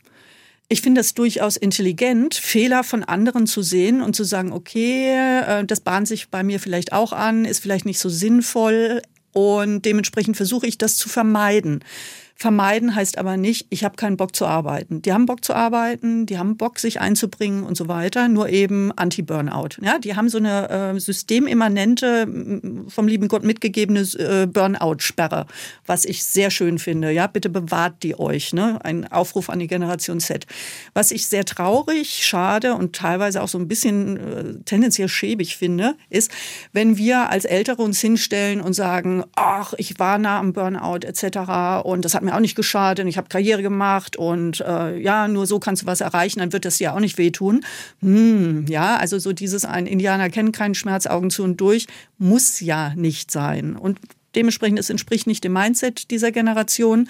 Ich 0.70 0.82
finde 0.82 1.02
es 1.02 1.14
durchaus 1.14 1.58
intelligent, 1.58 2.34
Fehler 2.34 2.86
von 2.86 3.04
anderen 3.04 3.46
zu 3.46 3.62
sehen 3.62 4.02
und 4.02 4.16
zu 4.16 4.24
sagen, 4.24 4.54
okay, 4.54 5.42
äh, 5.46 5.66
das 5.66 5.82
bahnt 5.82 6.08
sich 6.08 6.30
bei 6.30 6.44
mir 6.44 6.62
vielleicht 6.62 6.94
auch 6.94 7.12
an, 7.12 7.44
ist 7.44 7.60
vielleicht 7.60 7.86
nicht 7.86 8.00
so 8.00 8.08
sinnvoll 8.08 9.02
und 9.34 9.84
dementsprechend 9.84 10.38
versuche 10.38 10.68
ich 10.68 10.78
das 10.78 10.96
zu 10.98 11.10
vermeiden. 11.10 11.84
Vermeiden 12.42 12.96
heißt 12.96 13.20
aber 13.20 13.38
nicht, 13.38 13.68
ich 13.70 13.84
habe 13.84 13.98
keinen 13.98 14.18
Bock 14.18 14.36
zu 14.36 14.48
arbeiten. 14.48 15.04
Die 15.04 15.14
haben 15.14 15.28
Bock 15.28 15.46
zu 15.46 15.54
arbeiten, 15.54 16.26
die 16.26 16.40
haben 16.40 16.58
Bock, 16.58 16.80
sich 16.80 17.00
einzubringen 17.00 17.64
und 17.64 17.78
so 17.78 17.88
weiter, 17.88 18.30
nur 18.30 18.50
eben 18.50 18.92
Anti-Burnout. 18.96 19.80
Ja, 19.80 20.00
die 20.00 20.16
haben 20.16 20.28
so 20.28 20.40
eine 20.40 20.68
äh, 20.72 21.00
systemimmanente, 21.00 22.28
vom 22.88 23.08
lieben 23.08 23.28
Gott 23.28 23.44
mitgegebene 23.44 24.00
äh, 24.18 24.48
Burnout-Sperre, 24.48 25.46
was 25.86 26.04
ich 26.04 26.24
sehr 26.24 26.50
schön 26.50 26.80
finde. 26.80 27.12
Ja, 27.12 27.28
bitte 27.28 27.48
bewahrt 27.48 28.02
die 28.02 28.18
euch. 28.18 28.54
Ne? 28.54 28.80
Ein 28.84 29.12
Aufruf 29.12 29.52
an 29.52 29.60
die 29.60 29.68
Generation 29.68 30.20
Z. 30.20 30.48
Was 30.96 31.12
ich 31.12 31.28
sehr 31.28 31.46
traurig, 31.46 32.26
schade 32.26 32.74
und 32.74 32.96
teilweise 32.96 33.44
auch 33.44 33.50
so 33.50 33.60
ein 33.60 33.68
bisschen 33.68 34.18
äh, 34.18 34.54
tendenziell 34.66 35.10
schäbig 35.10 35.58
finde, 35.58 35.94
ist, 36.10 36.32
wenn 36.74 36.98
wir 36.98 37.30
als 37.30 37.46
Ältere 37.46 37.84
uns 37.84 38.02
hinstellen 38.02 38.62
und 38.62 38.74
sagen, 38.74 39.26
ach, 39.36 39.76
ich 39.78 40.00
war 40.00 40.18
nah 40.18 40.40
am 40.40 40.54
Burnout 40.54 41.06
etc. 41.06 41.86
und 41.86 42.04
das 42.04 42.16
hat 42.16 42.24
mir 42.24 42.31
mir 42.32 42.36
auch 42.36 42.42
nicht 42.42 42.56
geschadet 42.56 43.06
ich 43.06 43.18
habe 43.18 43.30
Karriere 43.30 43.62
gemacht 43.62 44.16
und 44.16 44.62
äh, 44.62 44.98
ja, 44.98 45.28
nur 45.28 45.46
so 45.46 45.60
kannst 45.60 45.84
du 45.84 45.86
was 45.86 46.02
erreichen, 46.02 46.40
dann 46.40 46.54
wird 46.54 46.66
das 46.66 46.78
dir 46.78 46.94
auch 46.94 47.00
nicht 47.00 47.18
wehtun. 47.18 47.66
Hm, 48.02 48.66
ja, 48.68 48.98
also 48.98 49.20
so 49.20 49.34
dieses 49.34 49.66
ein 49.66 49.86
Indianer 49.86 50.30
kennt 50.30 50.56
keinen 50.56 50.76
Schmerz, 50.76 51.08
Augen 51.08 51.30
zu 51.30 51.44
und 51.44 51.58
durch, 51.58 51.88
muss 52.18 52.60
ja 52.60 52.94
nicht 52.96 53.32
sein. 53.32 53.76
Und 53.76 54.00
dementsprechend, 54.36 54.80
es 54.80 54.90
entspricht 54.90 55.28
nicht 55.28 55.44
dem 55.44 55.54
Mindset 55.54 56.12
dieser 56.12 56.32
Generation. 56.32 57.08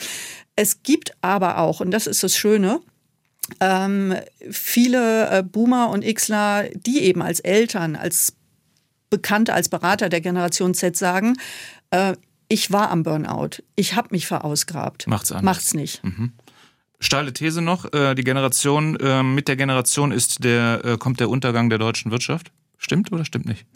Es 0.55 0.83
gibt 0.83 1.13
aber 1.21 1.57
auch, 1.59 1.79
und 1.79 1.91
das 1.91 2.07
ist 2.07 2.23
das 2.23 2.35
Schöne, 2.35 2.79
ähm, 3.59 4.15
viele 4.49 5.29
äh, 5.29 5.43
Boomer 5.43 5.89
und 5.89 6.05
Xler, 6.05 6.69
die 6.73 7.01
eben 7.01 7.21
als 7.21 7.39
Eltern, 7.39 7.95
als 7.95 8.33
Bekannte, 9.09 9.53
als 9.53 9.69
Berater 9.69 10.09
der 10.09 10.21
Generation 10.21 10.73
Z 10.73 10.95
sagen, 10.95 11.35
äh, 11.91 12.13
ich 12.51 12.71
war 12.71 12.91
am 12.91 13.03
Burnout. 13.03 13.63
Ich 13.75 13.95
habe 13.95 14.09
mich 14.11 14.27
verausgrabt. 14.27 15.07
Macht's 15.07 15.31
anders. 15.31 15.43
Macht's 15.43 15.73
nicht. 15.73 16.03
Mhm. 16.03 16.33
Steile 16.99 17.33
These 17.33 17.61
noch, 17.61 17.91
äh, 17.93 18.13
die 18.13 18.23
Generation, 18.23 18.95
äh, 18.97 19.23
mit 19.23 19.47
der 19.47 19.55
Generation 19.55 20.11
ist 20.11 20.43
der, 20.43 20.81
äh, 20.83 20.97
kommt 20.97 21.19
der 21.19 21.29
Untergang 21.29 21.69
der 21.69 21.79
deutschen 21.79 22.11
Wirtschaft. 22.11 22.51
Stimmt 22.77 23.11
oder 23.11 23.25
stimmt 23.25 23.45
nicht? 23.45 23.65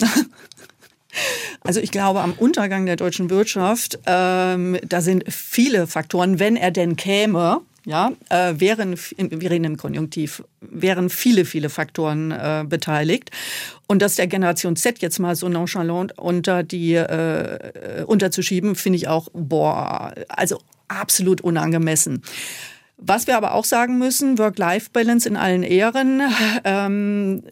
Also 1.62 1.80
ich 1.80 1.90
glaube, 1.90 2.20
am 2.20 2.32
Untergang 2.32 2.86
der 2.86 2.96
deutschen 2.96 3.30
Wirtschaft, 3.30 3.98
ähm, 4.06 4.78
da 4.86 5.00
sind 5.00 5.24
viele 5.32 5.86
Faktoren, 5.86 6.38
wenn 6.38 6.56
er 6.56 6.70
denn 6.70 6.96
käme, 6.96 7.62
ja, 7.86 8.12
äh, 8.30 8.54
wären, 8.58 8.98
wir 9.16 9.50
reden 9.50 9.64
im 9.64 9.76
Konjunktiv, 9.76 10.42
wären 10.60 11.08
viele, 11.08 11.44
viele 11.44 11.70
Faktoren 11.70 12.32
äh, 12.32 12.64
beteiligt. 12.68 13.30
Und 13.86 14.02
das 14.02 14.16
der 14.16 14.26
Generation 14.26 14.74
Z 14.74 14.98
jetzt 14.98 15.20
mal 15.20 15.36
so 15.36 15.48
nonchalant 15.48 16.18
unter 16.18 16.64
die 16.64 16.94
äh, 16.94 18.02
unterzuschieben, 18.04 18.74
finde 18.74 18.96
ich 18.96 19.06
auch, 19.06 19.28
boah, 19.32 20.12
also 20.28 20.60
absolut 20.88 21.40
unangemessen. 21.40 22.22
Was 22.96 23.28
wir 23.28 23.36
aber 23.36 23.54
auch 23.54 23.64
sagen 23.64 23.98
müssen, 23.98 24.36
Work-Life-Balance 24.36 25.28
in 25.28 25.36
allen 25.36 25.62
Ehren. 25.62 26.22
Ähm, 26.64 27.44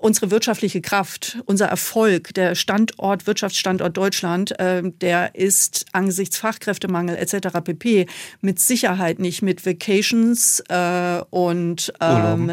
unsere 0.00 0.30
wirtschaftliche 0.30 0.80
Kraft, 0.80 1.38
unser 1.46 1.66
Erfolg, 1.66 2.34
der 2.34 2.54
Standort, 2.54 3.26
Wirtschaftsstandort 3.26 3.96
Deutschland, 3.96 4.58
äh, 4.58 4.82
der 4.84 5.34
ist 5.34 5.86
angesichts 5.92 6.38
Fachkräftemangel 6.38 7.16
etc. 7.16 7.60
pp. 7.62 8.06
mit 8.40 8.58
Sicherheit 8.58 9.18
nicht 9.18 9.42
mit 9.42 9.66
Vacations 9.66 10.60
äh, 10.68 11.20
und 11.30 11.92
ähm, 12.00 12.52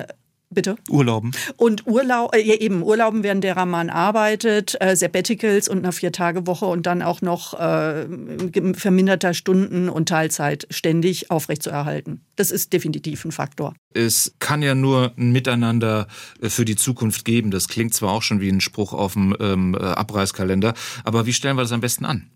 Bitte? 0.56 0.78
Urlauben. 0.90 1.32
Und 1.58 1.86
Urlaub, 1.86 2.34
äh, 2.34 2.40
eben 2.40 2.82
Urlauben, 2.82 3.24
während 3.24 3.44
derer 3.44 3.66
man 3.66 3.90
arbeitet, 3.90 4.76
äh, 4.80 4.96
Sabbaticals 4.96 5.68
und 5.68 5.80
eine 5.80 5.92
Vier-Tage-Woche 5.92 6.66
und 6.66 6.86
dann 6.86 7.02
auch 7.02 7.22
noch 7.22 7.54
äh, 7.60 8.08
verminderter 8.74 9.34
Stunden 9.34 9.90
und 9.90 10.10
Teilzeit 10.10 10.66
ständig 10.72 11.30
aufrechtzuerhalten. 11.30 12.22
Das 12.38 12.52
ist 12.52 12.74
definitiv 12.74 13.26
ein 13.26 13.32
Faktor. 13.32 13.76
Es 13.94 14.34
kann 14.40 14.62
ja 14.62 14.76
nur 14.76 15.14
ein 15.18 15.32
Miteinander 15.32 16.08
äh, 16.42 16.50
für 16.50 16.66
die 16.66 16.76
Zukunft 16.76 17.26
geben. 17.26 17.52
Das 17.52 17.68
klingt 17.68 17.94
zwar 17.94 18.14
auch 18.14 18.22
schon 18.22 18.42
wie 18.42 18.50
ein 18.50 18.62
Spruch 18.62 18.94
auf 18.94 19.14
dem 19.14 19.36
ähm, 19.40 19.76
äh, 19.76 19.84
Abreißkalender, 19.84 20.74
aber 21.04 21.26
wie 21.26 21.34
stellen 21.34 21.58
wir 21.58 21.62
das 21.62 21.72
am 21.72 21.82
besten 21.82 22.06
an? 22.06 22.30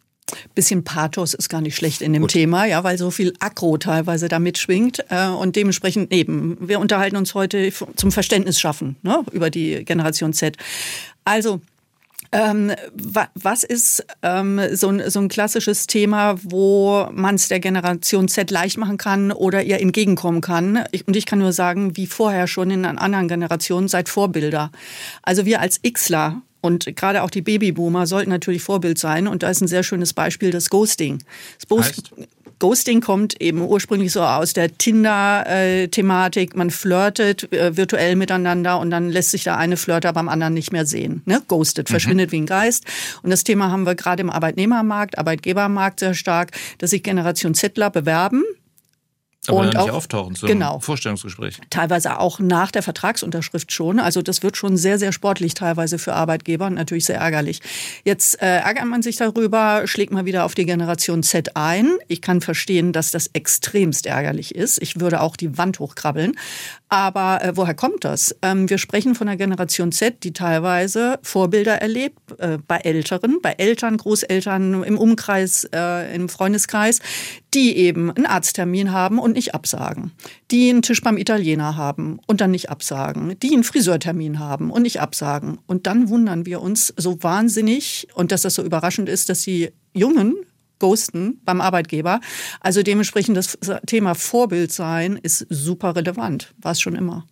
Bisschen 0.56 0.84
Pathos 0.84 1.34
ist 1.34 1.50
gar 1.50 1.62
nicht 1.62 1.76
schlecht 1.76 2.02
in 2.02 2.13
dem 2.13 2.24
Gut. 2.24 2.32
Thema, 2.32 2.65
ja, 2.65 2.84
weil 2.84 2.98
so 2.98 3.12
viel 3.12 3.34
Aggro 3.39 3.78
teilweise 3.78 4.28
da 4.28 4.39
mitschwingt. 4.39 5.04
Äh, 5.10 5.28
und 5.28 5.56
dementsprechend 5.56 6.13
eben, 6.13 6.58
wir 6.60 6.80
unterhalten 6.80 7.15
uns 7.15 7.34
heute 7.34 7.72
zum 7.96 8.12
Verständnis 8.12 8.60
schaffen 8.60 8.96
ne, 9.02 9.24
über 9.32 9.50
die 9.50 9.84
Generation 9.86 10.34
Z. 10.34 10.58
Also, 11.26 11.62
ähm, 12.32 12.72
was 13.34 13.63
ist 13.63 14.06
ähm, 14.22 14.62
so, 14.74 14.89
ein, 14.89 15.10
so 15.10 15.20
ein 15.20 15.30
klassisches 15.30 15.88
Thema, 15.88 16.36
wo 16.44 17.08
man 17.12 17.36
es 17.36 17.48
der 17.48 17.60
Generation 17.60 18.28
Z 18.28 18.52
leicht 18.52 18.78
machen 18.78 18.98
kann 18.98 19.32
oder 19.32 19.63
ihr 19.63 19.82
entgegenkommen 19.82 20.42
kann? 20.42 20.84
Ich, 20.92 21.08
und 21.08 21.15
ich 21.15 21.26
kann 21.26 21.39
nur 21.39 21.54
sagen, 21.54 21.98
wie 21.98 22.06
vorher 22.06 22.46
schon 22.46 22.70
in 22.70 22.86
anderen 22.86 23.28
Generationen, 23.28 23.88
seid 23.88 24.10
Vorbilder. 24.10 24.72
Also 25.24 25.46
wir 25.46 25.60
als 25.60 25.82
Xler 25.82 26.44
und 26.62 26.95
gerade 26.95 27.24
auch 27.24 27.30
die 27.30 27.41
Babyboomer 27.41 28.08
sollten 28.08 28.30
natürlich 28.30 28.62
Vorbild 28.63 28.98
sein. 28.98 29.28
Und 29.28 29.43
da 29.43 29.50
ist 29.50 29.62
ein 29.62 29.67
sehr 29.67 29.84
schönes 29.84 30.13
Beispiel 30.13 30.52
das 30.52 30.69
Ghosting. 30.69 31.19
Das 31.67 31.78
heißt? 31.78 32.13
Ghosting 32.60 33.00
kommt 33.00 33.41
eben 33.41 33.62
ursprünglich 33.62 34.12
so 34.12 34.22
aus 34.22 34.52
der 34.52 34.78
Tinder-Thematik. 34.78 36.58
Man 36.58 36.72
flirtet 36.72 37.52
äh, 37.54 37.78
virtuell 37.78 38.17
miteinander 38.17 38.80
und 38.80 38.89
dann 38.89 39.10
lässt 39.10 39.32
sich 39.32 39.45
der 39.45 39.58
eine 39.58 39.78
Flirter 39.78 40.12
beim 40.12 40.28
anderen 40.28 40.54
nicht 40.54 40.74
mehr 40.74 40.86
sehen. 40.86 41.22
Ne? 41.26 41.41
Ghostet, 41.48 41.88
mhm. 41.88 41.91
verschwindet 41.91 42.34
wie 42.34 42.41
ein 42.41 42.45
Geist. 42.45 42.84
Und 43.24 43.30
das 43.30 43.45
Thema 43.45 43.72
haben 43.72 43.86
wir 43.86 43.95
gerade 43.95 44.22
im 44.22 44.30
Arbeitnehmermarkt, 44.30 45.17
Arbeitgebermarkt 45.17 46.02
sehr 46.02 46.13
stark, 46.13 46.52
dass 46.80 46.89
sich 46.89 47.02
Generation 47.02 47.54
Zettler 47.54 47.89
bewerben 47.89 48.43
aber 49.47 49.60
und 49.60 49.65
nicht 49.67 49.78
auch, 49.78 49.89
auftauchen 49.89 50.36
zum 50.36 50.47
genau, 50.47 50.80
Vorstellungsgespräch. 50.80 51.60
Teilweise 51.69 52.19
auch 52.19 52.39
nach 52.39 52.71
der 52.71 52.84
Vertragsunterschrift 52.84 53.71
schon. 53.71 53.99
Also 53.99 54.21
das 54.21 54.43
wird 54.43 54.58
schon 54.58 54.78
sehr, 54.78 54.99
sehr 54.99 55.12
sportlich 55.12 55.54
teilweise 55.54 55.97
für 55.97 56.13
Arbeitgeber 56.13 56.67
und 56.67 56.75
natürlich 56.75 57.06
sehr 57.06 57.17
ärgerlich. 57.17 57.62
Jetzt 58.04 58.41
äh, 58.41 58.58
ärgert 58.58 58.86
man 58.86 59.02
sich 59.02 59.15
darüber, 59.15 59.84
schlägt 59.86 60.12
mal 60.12 60.25
wieder 60.25 60.43
auf 60.43 60.56
die 60.56 60.65
Generation 60.65 61.23
Z 61.23 61.56
ein. 61.56 61.97
Ich 62.08 62.21
kann 62.21 62.41
verstehen, 62.41 62.91
dass 62.91 63.12
das 63.12 63.28
extremst 63.34 64.06
ärgerlich 64.06 64.56
ist. 64.56 64.82
Ich 64.82 64.99
würde 64.99 65.21
auch 65.21 65.36
die 65.36 65.58
Wand 65.58 65.80
hochkrabbeln. 65.80 66.36
Aber 66.89 67.43
äh, 67.43 67.56
woher 67.56 67.75
kommt 67.75 68.04
das? 68.04 68.36
Ähm, 68.41 68.69
wir 68.69 68.80
sprechen 68.80 69.13
von 69.13 69.28
der 69.28 69.38
Generation 69.38 69.91
Z, 69.91 70.23
die 70.23 70.34
teilweise 70.34 71.19
Vorbilder 71.21 71.75
erlebt 71.75 72.17
äh, 72.39 72.58
bei 72.67 72.78
Älteren, 72.78 73.39
bei 73.41 73.54
Eltern, 73.54 73.97
Großeltern 73.97 74.84
im 74.84 74.97
Umkreis, 74.97 75.69
äh, 75.71 76.15
im 76.15 76.30
Freundeskreis, 76.30 76.99
die 77.54 77.78
eben 77.78 78.12
einen 78.12 78.25
Arzttermin 78.25 78.91
haben 78.91 79.19
und 79.19 79.38
nicht 79.39 79.56
absagen, 79.56 80.12
die 80.52 80.69
einen 80.69 80.82
Tisch 80.82 81.02
beim 81.02 81.17
Italiener 81.17 81.78
haben 81.78 82.19
und 82.28 82.41
dann 82.41 82.52
nicht 82.52 82.69
absagen, 82.69 83.39
die 83.39 83.54
einen 83.54 83.63
Friseurtermin 83.63 84.38
haben 84.38 84.69
und 84.69 84.82
nicht 84.82 84.99
absagen. 84.99 85.60
Und 85.65 85.88
dann 85.88 86.10
wundern 86.10 86.45
wir 86.45 86.62
uns 86.62 86.93
so 86.97 87.23
wahnsinnig 87.23 88.10
und 88.15 88.34
dass 88.34 88.41
das 88.41 88.56
so 88.56 88.63
überraschend 88.63 89.08
ist, 89.08 89.30
dass 89.30 89.41
die 89.43 89.71
Jungen 89.93 90.36
ghosten 90.80 91.39
beim 91.45 91.62
Arbeitgeber. 91.62 92.19
Also 92.60 92.84
dementsprechend 92.84 93.38
das 93.38 93.58
Thema 93.86 94.13
Vorbild 94.13 94.73
sein 94.73 95.17
ist 95.21 95.45
super 95.49 95.95
relevant, 95.95 96.54
war 96.62 96.73
es 96.73 96.82
schon 96.82 96.95
immer. 96.95 97.25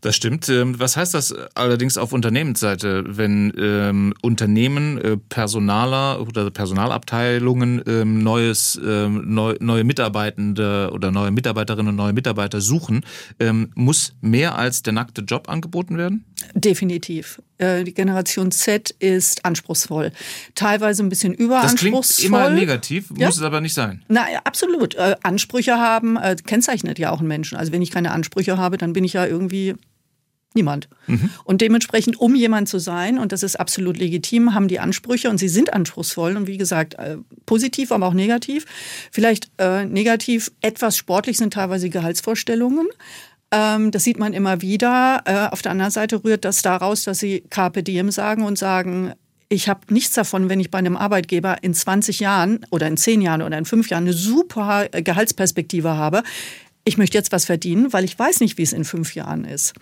Das 0.00 0.16
stimmt. 0.16 0.48
Ähm, 0.48 0.78
was 0.78 0.96
heißt 0.96 1.14
das 1.14 1.34
allerdings 1.54 1.98
auf 1.98 2.12
Unternehmensseite, 2.12 3.04
wenn 3.06 3.52
ähm, 3.56 4.14
Unternehmen, 4.22 4.98
äh, 4.98 5.16
Personaler 5.16 6.20
oder 6.20 6.50
Personalabteilungen 6.50 7.82
ähm, 7.86 8.22
neues, 8.22 8.80
ähm, 8.84 9.34
neu, 9.34 9.56
neue 9.60 9.84
Mitarbeitende 9.84 10.90
oder 10.92 11.10
neue 11.10 11.30
Mitarbeiterinnen 11.30 11.90
und 11.90 11.96
neue 11.96 12.12
Mitarbeiter 12.12 12.60
suchen, 12.60 13.04
ähm, 13.38 13.70
muss 13.74 14.14
mehr 14.20 14.56
als 14.56 14.82
der 14.82 14.92
nackte 14.92 15.22
Job 15.22 15.48
angeboten 15.48 15.98
werden? 15.98 16.24
Definitiv. 16.54 17.42
Äh, 17.58 17.84
die 17.84 17.92
Generation 17.92 18.50
Z 18.50 18.90
ist 18.98 19.44
anspruchsvoll. 19.44 20.12
Teilweise 20.54 21.02
ein 21.02 21.10
bisschen 21.10 21.34
überanspruchsvoll. 21.34 22.00
Das 22.00 22.16
klingt 22.16 22.32
immer 22.32 22.50
negativ, 22.50 23.10
muss 23.10 23.36
es 23.36 23.42
aber 23.42 23.60
nicht 23.60 23.74
sein. 23.74 24.02
Na, 24.08 24.22
absolut. 24.44 24.94
Äh, 24.94 25.16
Ansprüche 25.22 25.76
haben 25.76 26.16
äh, 26.16 26.36
kennzeichnet 26.36 26.98
ja 26.98 27.10
auch 27.10 27.18
einen 27.18 27.28
Menschen. 27.28 27.58
Also 27.58 27.72
wenn 27.72 27.82
ich 27.82 27.90
keine 27.90 28.12
Ansprüche 28.12 28.56
habe, 28.56 28.78
dann 28.78 28.94
bin 28.94 29.04
ich 29.04 29.12
ja 29.12 29.26
irgendwie 29.26 29.59
Niemand. 30.52 30.88
Mhm. 31.06 31.30
Und 31.44 31.60
dementsprechend, 31.60 32.18
um 32.18 32.34
jemand 32.34 32.68
zu 32.68 32.80
sein, 32.80 33.20
und 33.20 33.30
das 33.30 33.44
ist 33.44 33.54
absolut 33.54 33.96
legitim, 33.96 34.52
haben 34.52 34.66
die 34.66 34.80
Ansprüche 34.80 35.30
und 35.30 35.38
sie 35.38 35.48
sind 35.48 35.72
anspruchsvoll 35.72 36.36
und 36.36 36.48
wie 36.48 36.56
gesagt, 36.56 36.94
äh, 36.94 37.18
positiv, 37.46 37.92
aber 37.92 38.06
auch 38.06 38.14
negativ. 38.14 38.66
Vielleicht 39.12 39.48
äh, 39.58 39.84
negativ, 39.84 40.50
etwas 40.60 40.96
sportlich 40.96 41.36
sind 41.36 41.52
teilweise 41.52 41.88
Gehaltsvorstellungen. 41.88 42.88
Ähm, 43.52 43.92
das 43.92 44.02
sieht 44.02 44.18
man 44.18 44.32
immer 44.32 44.60
wieder. 44.60 45.22
Äh, 45.24 45.52
auf 45.52 45.62
der 45.62 45.70
anderen 45.70 45.92
Seite 45.92 46.24
rührt 46.24 46.44
das 46.44 46.62
daraus, 46.62 47.04
dass 47.04 47.20
sie 47.20 47.44
Carpe 47.48 47.84
Diem 47.84 48.10
sagen 48.10 48.42
und 48.42 48.58
sagen, 48.58 49.12
ich 49.48 49.68
habe 49.68 49.80
nichts 49.92 50.14
davon, 50.14 50.48
wenn 50.48 50.58
ich 50.58 50.70
bei 50.70 50.78
einem 50.78 50.96
Arbeitgeber 50.96 51.58
in 51.62 51.74
20 51.74 52.20
Jahren 52.20 52.66
oder 52.70 52.88
in 52.88 52.96
10 52.96 53.20
Jahren 53.20 53.42
oder 53.42 53.58
in 53.58 53.64
5 53.64 53.88
Jahren 53.88 54.04
eine 54.04 54.12
super 54.12 54.88
Gehaltsperspektive 54.90 55.96
habe. 55.96 56.22
Ich 56.84 56.98
möchte 56.98 57.18
jetzt 57.18 57.32
was 57.32 57.44
verdienen, 57.44 57.92
weil 57.92 58.04
ich 58.04 58.18
weiß 58.18 58.40
nicht, 58.40 58.58
wie 58.58 58.62
es 58.62 58.72
in 58.72 58.84
fünf 58.84 59.14
Jahren 59.14 59.44
ist 59.44 59.74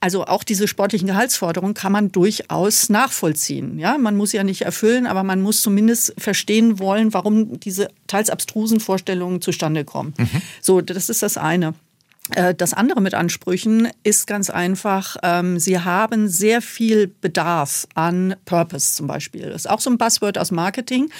also 0.00 0.24
auch 0.24 0.44
diese 0.44 0.68
sportlichen 0.68 1.08
Gehaltsforderungen 1.08 1.74
kann 1.74 1.92
man 1.92 2.12
durchaus 2.12 2.88
nachvollziehen. 2.88 3.78
Ja, 3.78 3.98
man 3.98 4.16
muss 4.16 4.32
ja 4.32 4.44
nicht 4.44 4.62
erfüllen, 4.62 5.06
aber 5.06 5.22
man 5.22 5.42
muss 5.42 5.62
zumindest 5.62 6.14
verstehen 6.18 6.78
wollen, 6.78 7.12
warum 7.14 7.58
diese 7.60 7.88
teils 8.06 8.30
abstrusen 8.30 8.80
Vorstellungen 8.80 9.40
zustande 9.40 9.84
kommen. 9.84 10.14
Mhm. 10.16 10.42
So, 10.60 10.80
das 10.80 11.08
ist 11.08 11.22
das 11.22 11.36
eine. 11.36 11.74
Äh, 12.34 12.54
das 12.54 12.74
andere 12.74 13.00
mit 13.00 13.14
Ansprüchen 13.14 13.88
ist 14.02 14.26
ganz 14.26 14.50
einfach, 14.50 15.16
ähm, 15.22 15.58
sie 15.58 15.80
haben 15.80 16.28
sehr 16.28 16.62
viel 16.62 17.08
Bedarf 17.08 17.86
an 17.94 18.36
Purpose 18.44 18.94
zum 18.94 19.06
Beispiel. 19.06 19.50
Das 19.50 19.62
ist 19.62 19.70
auch 19.70 19.80
so 19.80 19.90
ein 19.90 19.98
Buzzword 19.98 20.38
aus 20.38 20.50
Marketing. 20.50 21.10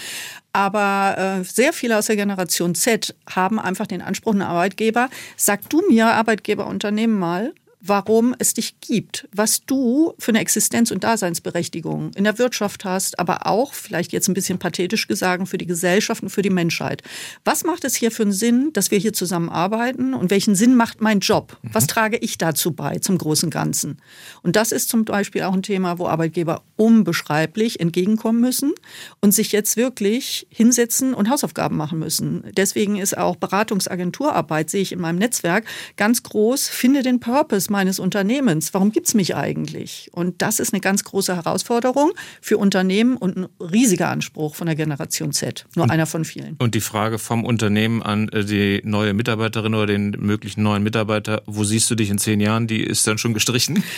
Aber 0.53 1.41
äh, 1.41 1.45
sehr 1.45 1.73
viele 1.73 1.99
aus 1.99 2.07
der 2.07 2.17
Generation 2.17 2.75
Z 2.75 3.15
haben 3.29 3.61
einfach 3.61 3.87
den 3.87 4.03
Anspruch, 4.03 4.35
ein 4.35 4.43
Arbeitgeber, 4.43 5.09
sag 5.37 5.69
du 5.69 5.83
mir, 5.89 6.07
Arbeitgeber, 6.09 6.67
Unternehmen 6.67 7.19
mal, 7.19 7.53
warum 7.81 8.35
es 8.39 8.55
dich 8.55 8.81
gibt, 8.81 9.29
was 9.33 9.65
du 9.65 10.15
für 10.19 10.31
eine 10.31 10.41
Existenz- 10.41 10.91
und 10.91 11.05
Daseinsberechtigung 11.05 12.13
in 12.15 12.25
der 12.25 12.39
Wirtschaft 12.39 12.85
hast, 12.85 13.19
aber 13.19 13.47
auch, 13.47 13.75
vielleicht 13.75 14.13
jetzt 14.13 14.29
ein 14.29 14.35
bisschen 14.35 14.59
pathetisch 14.59 15.07
gesagt, 15.07 15.49
für 15.49 15.59
die 15.59 15.67
Gesellschaft 15.67 16.23
und 16.23 16.31
für 16.31 16.43
die 16.43 16.51
Menschheit. 16.51 17.03
Was 17.45 17.65
macht 17.65 17.85
es 17.85 17.95
hier 17.95 18.11
für 18.11 18.23
einen 18.23 18.33
Sinn, 18.33 18.71
dass 18.73 18.91
wir 18.91 18.99
hier 18.99 19.13
zusammenarbeiten 19.13 20.15
und 20.15 20.31
welchen 20.31 20.55
Sinn 20.55 20.75
macht 20.75 21.01
mein 21.01 21.21
Job? 21.21 21.57
Mhm. 21.63 21.71
Was 21.73 21.87
trage 21.87 22.17
ich 22.17 22.39
dazu 22.39 22.73
bei 22.73 22.99
zum 22.99 23.19
großen 23.19 23.51
Ganzen? 23.51 23.99
Und 24.43 24.57
das 24.57 24.73
ist 24.73 24.89
zum 24.89 25.05
Beispiel 25.05 25.43
auch 25.43 25.53
ein 25.53 25.63
Thema, 25.63 25.99
wo 25.99 26.07
Arbeitgeber 26.07 26.63
unbeschreiblich 26.77 27.81
entgegenkommen 27.81 28.41
müssen 28.41 28.73
und 29.21 29.33
sich 29.33 29.53
jetzt 29.53 29.77
wirklich 29.77 30.47
hinsetzen 30.51 31.15
und 31.15 31.31
Hausaufgaben 31.31 31.77
machen 31.77 31.99
müssen. 31.99 32.45
Deswegen 32.57 32.97
ist 32.97 33.17
auch 33.17 33.37
Beratungsagenturarbeit, 33.37 34.71
sehe 34.71 34.83
ich 34.83 34.93
in 34.93 35.01
meinem 35.01 35.19
Netzwerk, 35.19 35.65
ganz 35.97 36.23
groß, 36.23 36.69
finde 36.69 37.03
den 37.03 37.21
Purpose 37.21 37.68
meines 37.71 37.99
Unternehmens? 37.99 38.75
Warum 38.75 38.93
gibt 38.93 39.09
es 39.09 39.15
mich 39.15 39.37
eigentlich? 39.37 40.11
Und 40.13 40.43
das 40.43 40.61
ist 40.61 40.73
eine 40.73 40.81
ganz 40.81 41.05
große 41.05 41.35
Herausforderung 41.35 42.13
für 42.41 42.59
Unternehmen 42.59 43.17
und 43.17 43.37
ein 43.37 43.47
riesiger 43.61 44.09
Anspruch 44.09 44.55
von 44.55 44.67
der 44.67 44.77
Generation 44.77 45.33
Z. 45.33 45.67
Nur 45.75 45.85
und, 45.85 45.91
einer 45.91 46.07
von 46.07 46.25
vielen. 46.25 46.57
Und 46.59 46.75
die 46.75 46.81
Frage 46.81 47.19
vom 47.19 47.45
Unternehmen 47.45 48.03
an 48.03 48.29
äh, 48.29 48.45
die 48.45 48.81
neue 48.85 49.15
Mitarbeiterin 49.15 49.75
oder 49.75 49.87
den 49.87 50.11
möglichen 50.11 50.63
neuen 50.63 50.83
Mitarbeiter, 50.83 51.43
wo 51.47 51.65
siehst 51.65 51.91
du 51.91 51.95
dich 51.95 52.11
in 52.11 52.19
zehn 52.19 52.41
Jahren? 52.41 52.67
Die 52.67 52.83
ist 52.83 53.07
dann 53.07 53.19
schon 53.19 53.35
gestrichen. 53.35 53.83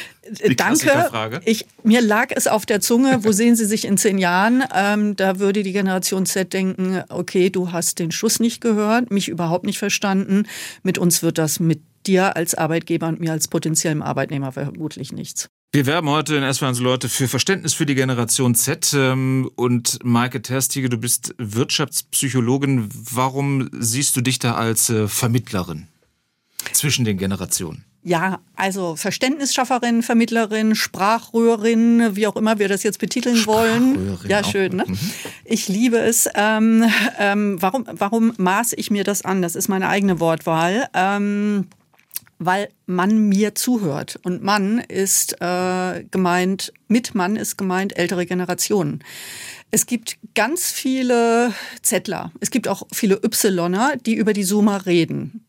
Die 0.47 0.55
Danke. 0.55 1.41
Ich, 1.45 1.67
mir 1.83 2.01
lag 2.01 2.29
es 2.31 2.47
auf 2.47 2.65
der 2.65 2.81
Zunge. 2.81 3.25
Wo 3.25 3.33
sehen 3.33 3.57
Sie 3.57 3.65
sich 3.65 3.85
in 3.85 3.99
zehn 3.99 4.17
Jahren? 4.17 4.63
Ähm, 4.73 5.17
da 5.17 5.41
würde 5.41 5.63
die 5.65 5.73
Generation 5.73 6.25
Z 6.25 6.53
denken, 6.53 7.03
okay, 7.09 7.51
du 7.51 7.73
hast 7.73 7.99
den 7.99 8.13
Schuss 8.13 8.39
nicht 8.39 8.61
gehört, 8.61 9.11
mich 9.11 9.29
überhaupt 9.29 9.65
nicht 9.65 9.79
verstanden. 9.79 10.47
Mit 10.83 10.99
uns 10.99 11.23
wird 11.23 11.39
das 11.39 11.59
mit 11.59 11.81
dir 12.07 12.37
als 12.37 12.55
Arbeitgeber 12.55 13.09
und 13.09 13.21
mir 13.21 13.33
als 13.33 13.49
potenziellem 13.49 14.03
Arbeitnehmer 14.03 14.53
vermutlich 14.53 15.13
nichts. 15.13 15.49
Wir 15.73 15.87
werben 15.87 16.09
heute 16.11 16.35
in 16.35 16.43
S1 16.43 16.83
Leute 16.83 17.09
für 17.09 17.29
Verständnis 17.29 17.75
für 17.75 17.87
die 17.87 17.95
Generation 17.95 18.57
Z. 18.57 18.93
Ähm, 18.93 19.49
und 19.55 20.01
Maike 20.03 20.43
Terstige, 20.43 20.89
du 20.89 20.99
bist 20.99 21.33
Wirtschaftspsychologin. 21.39 22.89
Warum 22.93 23.71
siehst 23.79 24.17
du 24.17 24.21
dich 24.21 24.41
da 24.41 24.57
als 24.57 24.91
äh, 24.91 25.07
Vermittlerin? 25.07 25.87
Zwischen 26.73 27.05
den 27.05 27.19
Generationen. 27.19 27.85
Ja, 28.03 28.41
also 28.57 28.97
Verständnisschafferin, 28.97 30.03
Vermittlerin, 30.03 30.75
Sprachröhrerin, 30.75 32.17
wie 32.17 32.27
auch 32.27 32.37
immer 32.37 32.59
wir 32.59 32.69
das 32.69 32.83
jetzt 32.83 32.99
betiteln 32.99 33.47
wollen. 33.47 34.19
Ja, 34.27 34.43
schön. 34.43 34.77
Ne? 34.77 34.85
Mhm. 34.89 34.99
Ich 35.45 35.69
liebe 35.69 35.99
es. 35.99 36.29
Ähm, 36.35 36.85
ähm, 37.19 37.61
warum, 37.61 37.85
warum 37.93 38.33
maße 38.39 38.75
ich 38.75 38.91
mir 38.91 39.05
das 39.05 39.23
an? 39.23 39.41
Das 39.41 39.55
ist 39.55 39.69
meine 39.69 39.89
eigene 39.89 40.19
Wortwahl. 40.19 40.89
Ähm, 40.95 41.67
weil 42.41 42.71
man 42.87 43.29
mir 43.29 43.55
zuhört. 43.55 44.19
Und 44.25 44.43
Mann 44.43 44.79
ist 44.79 45.41
äh, 45.41 46.05
gemeint, 46.11 46.73
mit 46.89 47.15
Mann 47.15 47.37
ist 47.37 47.57
gemeint 47.57 47.97
ältere 47.97 48.27
Generationen. 48.27 49.05
Es 49.71 49.87
gibt 49.87 50.19
ganz 50.35 50.73
viele 50.73 51.53
Zettler. 51.83 52.33
Es 52.41 52.51
gibt 52.51 52.67
auch 52.67 52.83
viele 52.93 53.21
Ypsiloner, 53.23 53.97
die 54.05 54.15
über 54.15 54.33
die 54.33 54.45
Zoomer 54.45 54.87
reden. 54.87 55.45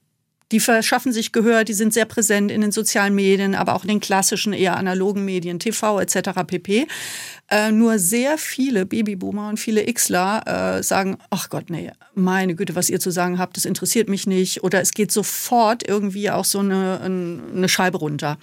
Die 0.51 0.59
verschaffen 0.59 1.13
sich 1.13 1.31
Gehör, 1.31 1.63
die 1.63 1.73
sind 1.73 1.93
sehr 1.93 2.05
präsent 2.05 2.51
in 2.51 2.61
den 2.61 2.71
sozialen 2.71 3.15
Medien, 3.15 3.55
aber 3.55 3.73
auch 3.73 3.83
in 3.83 3.87
den 3.87 3.99
klassischen, 3.99 4.53
eher 4.53 4.77
analogen 4.77 5.23
Medien, 5.25 5.59
TV 5.59 5.99
etc. 5.99 6.43
pp. 6.45 6.87
Äh, 7.49 7.71
nur 7.71 7.99
sehr 7.99 8.37
viele 8.37 8.85
Babyboomer 8.85 9.49
und 9.49 9.59
viele 9.59 9.85
Xler 9.85 10.77
äh, 10.77 10.83
sagen, 10.83 11.17
ach 11.29 11.49
Gott, 11.49 11.69
nee, 11.69 11.91
meine 12.13 12.55
Güte, 12.55 12.75
was 12.75 12.89
ihr 12.89 12.99
zu 12.99 13.11
sagen 13.11 13.39
habt, 13.39 13.57
das 13.57 13.65
interessiert 13.65 14.09
mich 14.09 14.27
nicht. 14.27 14.63
Oder 14.63 14.81
es 14.81 14.93
geht 14.93 15.11
sofort 15.11 15.87
irgendwie 15.87 16.29
auch 16.29 16.45
so 16.45 16.59
eine, 16.59 17.01
eine 17.01 17.69
Scheibe 17.69 17.97
runter. 17.97 18.37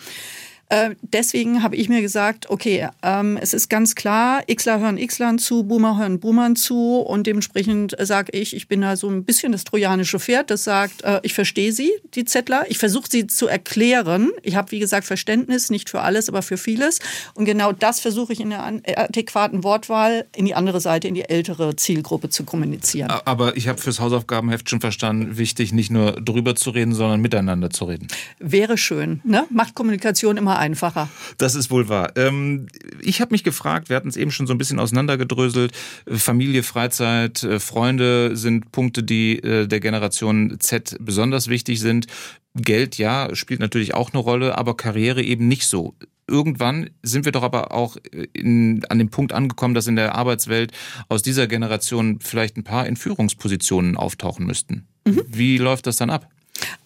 Äh, 0.70 0.90
deswegen 1.02 1.62
habe 1.62 1.76
ich 1.76 1.88
mir 1.88 2.02
gesagt, 2.02 2.50
okay, 2.50 2.88
ähm, 3.02 3.38
es 3.40 3.54
ist 3.54 3.70
ganz 3.70 3.94
klar, 3.94 4.42
Xler 4.44 4.80
hören 4.80 4.98
Xlern 4.98 5.38
zu, 5.38 5.62
Boomer 5.62 5.98
hören 5.98 6.20
Boomern 6.20 6.56
zu 6.56 6.98
und 6.98 7.26
dementsprechend 7.26 7.96
sage 7.98 8.32
ich, 8.36 8.54
ich 8.54 8.68
bin 8.68 8.82
da 8.82 8.96
so 8.96 9.08
ein 9.08 9.24
bisschen 9.24 9.52
das 9.52 9.64
trojanische 9.64 10.18
Pferd, 10.18 10.50
das 10.50 10.64
sagt, 10.64 11.02
äh, 11.02 11.20
ich 11.22 11.32
verstehe 11.32 11.72
sie, 11.72 11.90
die 12.14 12.24
Zettler, 12.24 12.66
ich 12.68 12.78
versuche 12.78 13.08
sie 13.10 13.26
zu 13.26 13.46
erklären. 13.46 14.30
Ich 14.42 14.56
habe, 14.56 14.70
wie 14.72 14.78
gesagt, 14.78 15.06
Verständnis, 15.06 15.70
nicht 15.70 15.88
für 15.88 16.02
alles, 16.02 16.28
aber 16.28 16.42
für 16.42 16.58
vieles. 16.58 16.98
Und 17.34 17.46
genau 17.46 17.72
das 17.72 18.00
versuche 18.00 18.32
ich 18.32 18.40
in 18.40 18.50
der 18.50 18.64
adäquaten 18.64 19.64
Wortwahl 19.64 20.26
in 20.36 20.44
die 20.44 20.54
andere 20.54 20.80
Seite, 20.80 21.08
in 21.08 21.14
die 21.14 21.24
ältere 21.24 21.76
Zielgruppe 21.76 22.28
zu 22.28 22.44
kommunizieren. 22.44 23.10
Aber 23.10 23.56
ich 23.56 23.68
habe 23.68 23.80
fürs 23.80 24.00
Hausaufgabenheft 24.00 24.68
schon 24.68 24.80
verstanden, 24.80 25.38
wichtig, 25.38 25.72
nicht 25.72 25.90
nur 25.90 26.12
drüber 26.12 26.54
zu 26.54 26.70
reden, 26.70 26.94
sondern 26.94 27.20
miteinander 27.20 27.70
zu 27.70 27.86
reden. 27.86 28.08
Wäre 28.38 28.76
schön. 28.76 29.20
Ne? 29.24 29.46
Macht 29.50 29.74
Kommunikation 29.74 30.36
immer 30.36 30.57
einfacher. 30.58 31.08
Das 31.38 31.54
ist 31.54 31.70
wohl 31.70 31.88
wahr. 31.88 32.12
Ähm, 32.16 32.66
ich 33.00 33.20
habe 33.20 33.32
mich 33.32 33.44
gefragt, 33.44 33.88
wir 33.88 33.96
hatten 33.96 34.08
es 34.08 34.16
eben 34.16 34.30
schon 34.30 34.46
so 34.46 34.54
ein 34.54 34.58
bisschen 34.58 34.78
auseinandergedröselt. 34.78 35.72
Familie, 36.06 36.62
Freizeit, 36.62 37.42
äh, 37.42 37.60
Freunde 37.60 38.36
sind 38.36 38.72
Punkte, 38.72 39.02
die 39.02 39.38
äh, 39.38 39.66
der 39.66 39.80
Generation 39.80 40.56
Z 40.60 40.96
besonders 41.00 41.48
wichtig 41.48 41.80
sind. 41.80 42.06
Geld, 42.54 42.98
ja, 42.98 43.34
spielt 43.34 43.60
natürlich 43.60 43.94
auch 43.94 44.12
eine 44.12 44.22
Rolle, 44.22 44.58
aber 44.58 44.76
Karriere 44.76 45.22
eben 45.22 45.48
nicht 45.48 45.66
so. 45.66 45.94
Irgendwann 46.26 46.90
sind 47.02 47.24
wir 47.24 47.32
doch 47.32 47.42
aber 47.42 47.72
auch 47.72 47.96
in, 48.34 48.84
an 48.88 48.98
dem 48.98 49.08
Punkt 49.08 49.32
angekommen, 49.32 49.74
dass 49.74 49.86
in 49.86 49.96
der 49.96 50.14
Arbeitswelt 50.14 50.72
aus 51.08 51.22
dieser 51.22 51.46
Generation 51.46 52.18
vielleicht 52.20 52.56
ein 52.56 52.64
paar 52.64 52.86
in 52.86 52.96
Führungspositionen 52.96 53.96
auftauchen 53.96 54.44
müssten. 54.44 54.86
Mhm. 55.06 55.22
Wie 55.26 55.56
läuft 55.56 55.86
das 55.86 55.96
dann 55.96 56.10
ab? 56.10 56.28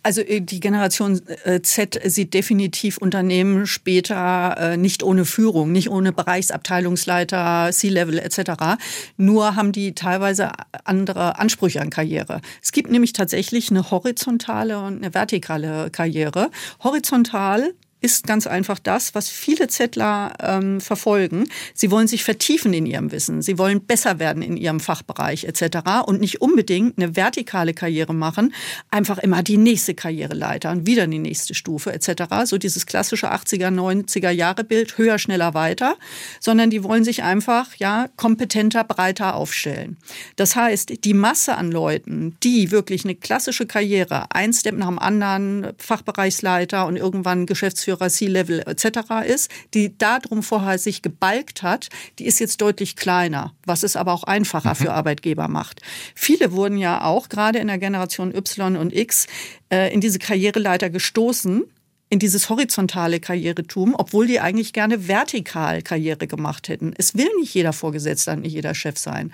Also 0.02 0.20
äh, 0.20 0.40
die 0.40 0.61
Generation 0.61 1.20
äh, 1.44 1.61
Z 1.62 2.00
sieht 2.04 2.35
definitiv 2.35 2.98
Unternehmen 2.98 3.66
später 3.66 4.56
äh, 4.58 4.76
nicht 4.76 5.02
ohne 5.02 5.24
Führung, 5.24 5.72
nicht 5.72 5.90
ohne 5.90 6.12
Bereichsabteilungsleiter, 6.12 7.70
C-Level 7.72 8.18
etc. 8.18 8.78
Nur 9.16 9.56
haben 9.56 9.72
die 9.72 9.94
teilweise 9.94 10.52
andere 10.85 11.38
Ansprüche 11.38 11.80
an 11.80 11.90
Karriere. 11.90 12.40
Es 12.62 12.72
gibt 12.72 12.90
nämlich 12.90 13.12
tatsächlich 13.12 13.70
eine 13.70 13.90
horizontale 13.90 14.78
und 14.78 15.02
eine 15.02 15.14
vertikale 15.14 15.90
Karriere. 15.90 16.50
Horizontal 16.82 17.74
ist 18.02 18.26
ganz 18.26 18.46
einfach 18.48 18.80
das, 18.80 19.14
was 19.14 19.28
viele 19.30 19.68
Zettler 19.68 20.34
ähm, 20.40 20.80
verfolgen. 20.80 21.48
Sie 21.72 21.90
wollen 21.92 22.08
sich 22.08 22.24
vertiefen 22.24 22.74
in 22.74 22.84
ihrem 22.84 23.12
Wissen. 23.12 23.42
Sie 23.42 23.58
wollen 23.58 23.86
besser 23.86 24.18
werden 24.18 24.42
in 24.42 24.56
ihrem 24.56 24.80
Fachbereich 24.80 25.44
etc. 25.44 25.78
und 26.06 26.20
nicht 26.20 26.40
unbedingt 26.40 26.98
eine 26.98 27.14
vertikale 27.14 27.74
Karriere 27.74 28.12
machen, 28.12 28.52
einfach 28.90 29.18
immer 29.18 29.42
die 29.44 29.56
nächste 29.56 29.94
Karriereleiter 29.94 30.72
und 30.72 30.86
wieder 30.86 31.06
die 31.06 31.20
nächste 31.20 31.54
Stufe 31.54 31.92
etc. 31.92 32.24
So 32.44 32.58
dieses 32.58 32.86
klassische 32.86 33.32
80er, 33.32 33.68
90er 33.68 34.30
Jahre 34.30 34.64
Bild, 34.64 34.98
höher, 34.98 35.18
schneller, 35.18 35.54
weiter, 35.54 35.96
sondern 36.40 36.70
die 36.70 36.82
wollen 36.82 37.04
sich 37.04 37.22
einfach 37.22 37.76
ja 37.76 38.08
kompetenter, 38.16 38.82
breiter 38.82 39.36
aufstellen. 39.36 39.96
Das 40.36 40.56
heißt, 40.56 41.04
die 41.04 41.14
Masse 41.14 41.56
an 41.56 41.70
Leuten, 41.70 42.36
die 42.42 42.72
wirklich 42.72 43.04
eine 43.04 43.14
klassische 43.14 43.66
Karriere, 43.66 44.26
ein 44.30 44.52
Step 44.52 44.76
nach 44.76 44.88
dem 44.88 44.98
anderen, 44.98 45.68
Fachbereichsleiter 45.78 46.86
und 46.86 46.96
irgendwann 46.96 47.46
Geschäftsführer 47.46 47.91
C-Level 47.96 48.61
etc. 48.66 49.24
ist, 49.26 49.50
die 49.74 49.96
darum 49.96 50.42
vorher 50.42 50.78
sich 50.78 51.02
gebalgt 51.02 51.62
hat, 51.62 51.88
die 52.18 52.26
ist 52.26 52.38
jetzt 52.38 52.61
deutlich 52.61 52.96
kleiner, 52.96 53.55
was 53.64 53.83
es 53.83 53.96
aber 53.96 54.12
auch 54.12 54.24
einfacher 54.24 54.70
mhm. 54.70 54.76
für 54.76 54.92
Arbeitgeber 54.92 55.48
macht. 55.48 55.81
Viele 56.14 56.52
wurden 56.52 56.78
ja 56.78 57.05
auch 57.05 57.28
gerade 57.28 57.59
in 57.59 57.68
der 57.68 57.78
Generation 57.78 58.35
Y 58.35 58.76
und 58.76 58.94
X 58.94 59.26
äh, 59.70 59.92
in 59.92 60.00
diese 60.00 60.18
Karriereleiter 60.18 60.90
gestoßen, 60.90 61.64
in 62.12 62.18
dieses 62.18 62.50
horizontale 62.50 63.20
Karrieretum, 63.20 63.94
obwohl 63.96 64.26
die 64.26 64.38
eigentlich 64.38 64.74
gerne 64.74 65.09
vertikal 65.09 65.81
Karriere 65.81 66.26
gemacht 66.26 66.68
hätten. 66.68 66.92
Es 66.98 67.16
will 67.16 67.31
nicht 67.40 67.55
jeder 67.55 67.72
Vorgesetzter, 67.72 68.37
nicht 68.37 68.52
jeder 68.52 68.74
Chef 68.74 68.98
sein. 68.98 69.33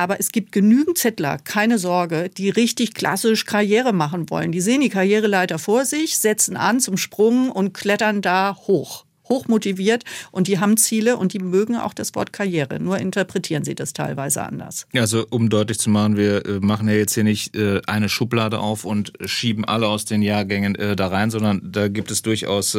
Aber 0.00 0.18
es 0.18 0.32
gibt 0.32 0.52
genügend 0.52 0.96
Zettler, 0.96 1.36
keine 1.36 1.78
Sorge, 1.78 2.30
die 2.30 2.48
richtig 2.48 2.94
klassisch 2.94 3.44
Karriere 3.44 3.92
machen 3.92 4.30
wollen. 4.30 4.50
Die 4.50 4.62
sehen 4.62 4.80
die 4.80 4.88
Karriereleiter 4.88 5.58
vor 5.58 5.84
sich, 5.84 6.16
setzen 6.16 6.56
an 6.56 6.80
zum 6.80 6.96
Sprung 6.96 7.50
und 7.50 7.74
klettern 7.74 8.22
da 8.22 8.56
hoch 8.66 9.04
hochmotiviert 9.30 10.04
und 10.30 10.48
die 10.48 10.58
haben 10.58 10.76
Ziele 10.76 11.16
und 11.16 11.32
die 11.32 11.38
mögen 11.38 11.76
auch 11.76 11.94
das 11.94 12.14
Wort 12.14 12.32
Karriere. 12.32 12.80
Nur 12.80 12.98
interpretieren 12.98 13.64
sie 13.64 13.74
das 13.74 13.92
teilweise 13.92 14.42
anders. 14.42 14.86
Also 14.94 15.26
um 15.30 15.48
deutlich 15.48 15.78
zu 15.78 15.88
machen, 15.88 16.16
wir 16.16 16.44
äh, 16.44 16.60
machen 16.60 16.88
ja 16.88 16.94
jetzt 16.94 17.14
hier 17.14 17.24
nicht 17.24 17.56
äh, 17.56 17.80
eine 17.86 18.08
Schublade 18.08 18.58
auf 18.58 18.84
und 18.84 19.12
schieben 19.24 19.64
alle 19.64 19.86
aus 19.86 20.04
den 20.04 20.20
Jahrgängen 20.20 20.74
äh, 20.74 20.96
da 20.96 21.06
rein, 21.06 21.30
sondern 21.30 21.60
da 21.62 21.88
gibt 21.88 22.10
es 22.10 22.22
durchaus 22.22 22.76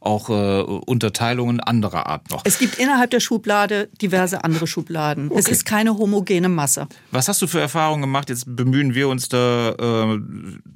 auch 0.00 0.28
Unterteilungen 0.28 1.60
anderer 1.60 2.06
Art 2.06 2.30
noch. 2.30 2.42
Es 2.44 2.58
gibt 2.58 2.78
innerhalb 2.78 3.10
der 3.10 3.20
Schublade 3.20 3.88
diverse 4.00 4.44
andere 4.44 4.66
Schubladen. 4.66 5.30
Okay. 5.30 5.38
Es 5.38 5.48
ist 5.48 5.64
keine 5.64 5.96
homogene 5.96 6.50
Masse. 6.50 6.86
Was 7.10 7.28
hast 7.28 7.40
du 7.40 7.46
für 7.46 7.60
Erfahrungen 7.60 8.02
gemacht? 8.02 8.28
Jetzt 8.28 8.44
bemühen 8.54 8.94
wir 8.94 9.08
uns 9.08 9.28
da 9.30 10.18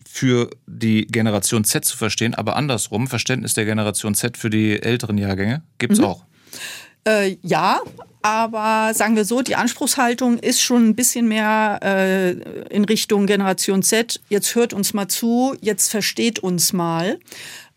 für 0.09 0.51
die 0.67 1.07
Generation 1.07 1.65
Z 1.65 1.85
zu 1.85 1.97
verstehen, 1.97 2.35
aber 2.35 2.57
andersrum, 2.57 3.09
Verständnis 3.09 3.55
der 3.55 3.67
Generation 3.67 4.15
Z 4.15 4.39
für 4.39 4.49
die 4.49 4.83
älteren 4.83 5.18
Jahrgänge 5.21 5.63
gibt 5.79 5.95
es 5.95 5.99
mhm. 5.99 6.05
auch. 6.05 6.25
Äh, 7.05 7.37
ja, 7.43 7.81
aber 8.23 8.93
sagen 8.95 9.17
wir 9.17 9.25
so, 9.25 9.43
die 9.43 9.57
Anspruchshaltung 9.57 10.39
ist 10.39 10.61
schon 10.61 10.89
ein 10.89 10.95
bisschen 10.95 11.29
mehr 11.29 11.79
äh, 11.83 12.33
in 12.75 12.85
Richtung 12.85 13.27
Generation 13.27 13.83
Z. 13.83 14.21
Jetzt 14.29 14.55
hört 14.55 14.73
uns 14.73 14.93
mal 14.93 15.09
zu, 15.09 15.57
jetzt 15.61 15.91
versteht 15.91 16.41
uns 16.41 16.73
mal. 16.73 17.19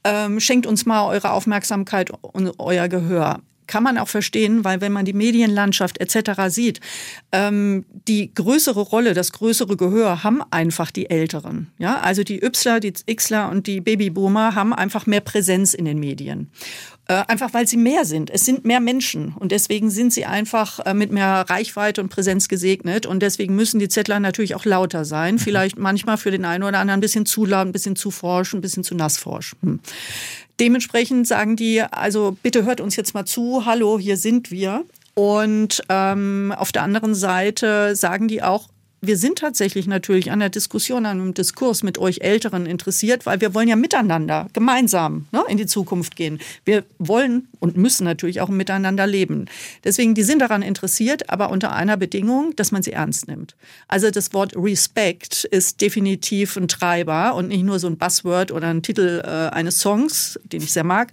Ähm, 0.04 0.40
schenkt 0.40 0.66
uns 0.66 0.86
mal 0.86 1.08
eure 1.08 1.32
Aufmerksamkeit 1.32 2.10
und 2.22 2.54
euer 2.58 2.88
Gehör 2.88 3.42
kann 3.72 3.84
man 3.84 3.98
auch 3.98 4.10
verstehen, 4.10 4.66
weil 4.66 4.82
wenn 4.82 4.92
man 4.92 5.06
die 5.06 5.14
Medienlandschaft 5.14 6.02
etc. 6.02 6.42
sieht, 6.50 6.82
ähm, 7.32 7.86
die 8.06 8.34
größere 8.34 8.82
Rolle, 8.82 9.14
das 9.14 9.32
größere 9.32 9.78
Gehör 9.78 10.26
haben 10.26 10.44
einfach 10.52 10.92
die 10.92 11.10
Älteren. 11.10 11.72
Ja, 11.78 12.02
also 12.02 12.24
die 12.24 12.44
Ypsler, 12.44 12.82
die 12.82 12.92
Xler 12.92 13.50
und 13.50 13.68
die 13.68 13.80
Babyboomer 13.80 14.56
haben 14.56 14.74
einfach 14.74 15.06
mehr 15.06 15.22
Präsenz 15.22 15.74
in 15.74 15.86
den 15.86 16.00
Medien. 16.00 16.52
Äh, 17.12 17.26
einfach 17.28 17.54
weil 17.54 17.68
sie 17.68 17.76
mehr 17.76 18.06
sind. 18.06 18.30
Es 18.30 18.46
sind 18.46 18.64
mehr 18.64 18.80
Menschen 18.80 19.36
und 19.38 19.52
deswegen 19.52 19.90
sind 19.90 20.14
sie 20.14 20.26
einfach 20.26 20.80
äh, 20.86 20.94
mit 20.94 21.12
mehr 21.12 21.44
Reichweite 21.50 22.00
und 22.00 22.08
Präsenz 22.08 22.48
gesegnet 22.48 23.06
und 23.06 23.22
deswegen 23.22 23.54
müssen 23.54 23.82
die 23.82 23.90
Zettler 23.90 24.22
natürlich 24.22 24.56
auch 24.56 24.64
lauter 24.64 25.04
sein. 25.04 25.36
Mhm. 25.36 25.40
Vielleicht 25.40 25.78
manchmal 25.78 26.16
für 26.16 26.32
den 26.32 26.46
einen 26.46 26.64
oder 26.64 26.80
anderen 26.80 27.00
ein 27.00 27.02
bisschen 27.02 27.26
zu 27.26 27.46
laut, 27.46 27.68
ein 27.68 27.74
bisschen 27.74 27.98
zu 27.98 28.12
forsch, 28.12 28.54
ein 28.54 28.62
bisschen 28.62 28.86
zu 28.86 28.96
nassforsch. 28.96 29.58
Hm. 29.62 29.82
Dementsprechend 30.62 31.28
sagen 31.28 31.58
die, 31.58 31.82
also 31.82 32.38
bitte 32.42 32.64
hört 32.64 32.80
uns 32.80 32.96
jetzt 32.96 33.14
mal 33.14 33.26
zu, 33.26 33.66
hallo, 33.66 34.00
hier 34.00 34.16
sind 34.16 34.50
wir. 34.50 34.86
Und 35.14 35.84
ähm, 35.90 36.54
auf 36.56 36.72
der 36.72 36.84
anderen 36.84 37.14
Seite 37.14 37.94
sagen 37.98 38.30
die 38.30 38.42
auch, 38.42 38.70
wir 39.04 39.18
sind 39.18 39.40
tatsächlich 39.40 39.88
natürlich 39.88 40.32
an 40.32 40.40
der 40.40 40.50
Diskussion, 40.50 41.08
an 41.08 41.20
einem 41.20 41.34
Diskurs 41.34 41.82
mit 41.82 41.98
euch 41.98 42.22
Älteren 42.22 42.68
interessiert, 42.68 43.26
weil 43.26 43.42
wir 43.42 43.56
wollen 43.56 43.68
ja 43.68 43.76
miteinander, 43.76 44.46
gemeinsam 44.54 45.26
ne, 45.32 45.44
in 45.50 45.58
die 45.58 45.66
Zukunft 45.66 46.16
gehen. 46.16 46.40
Wir 46.66 46.84
wollen 47.00 47.48
und 47.60 47.78
müssen 47.78 48.04
natürlich 48.04 48.42
auch 48.42 48.50
miteinander 48.50 49.08
leben. 49.08 49.46
Deswegen, 49.84 50.14
die 50.14 50.22
sind 50.22 50.40
daran 50.40 50.62
interessiert, 50.62 51.32
aber 51.32 51.50
unter 51.50 51.72
einer 51.72 51.98
Bedingung, 51.98 52.56
dass 52.56 52.72
man 52.72 52.84
sie 52.84 52.92
ernst 52.92 53.28
nimmt. 53.28 53.56
Also 53.88 54.12
das 54.12 54.34
Wort 54.34 54.54
Respect 54.56 55.46
ist 55.46 55.82
definitiv 55.82 56.56
ein 56.56 56.68
Treiber 56.68 57.34
und 57.34 57.48
nicht 57.48 57.64
nur 57.64 57.80
so 57.80 57.88
ein 57.88 57.98
Buzzword 57.98 58.52
oder 58.52 58.68
ein 58.68 58.84
Titel 58.84 59.24
äh, 59.26 59.28
eines 59.28 59.80
Songs, 59.80 60.40
den 60.44 60.62
ich 60.62 60.74
sehr 60.74 60.84
mag, 60.84 61.12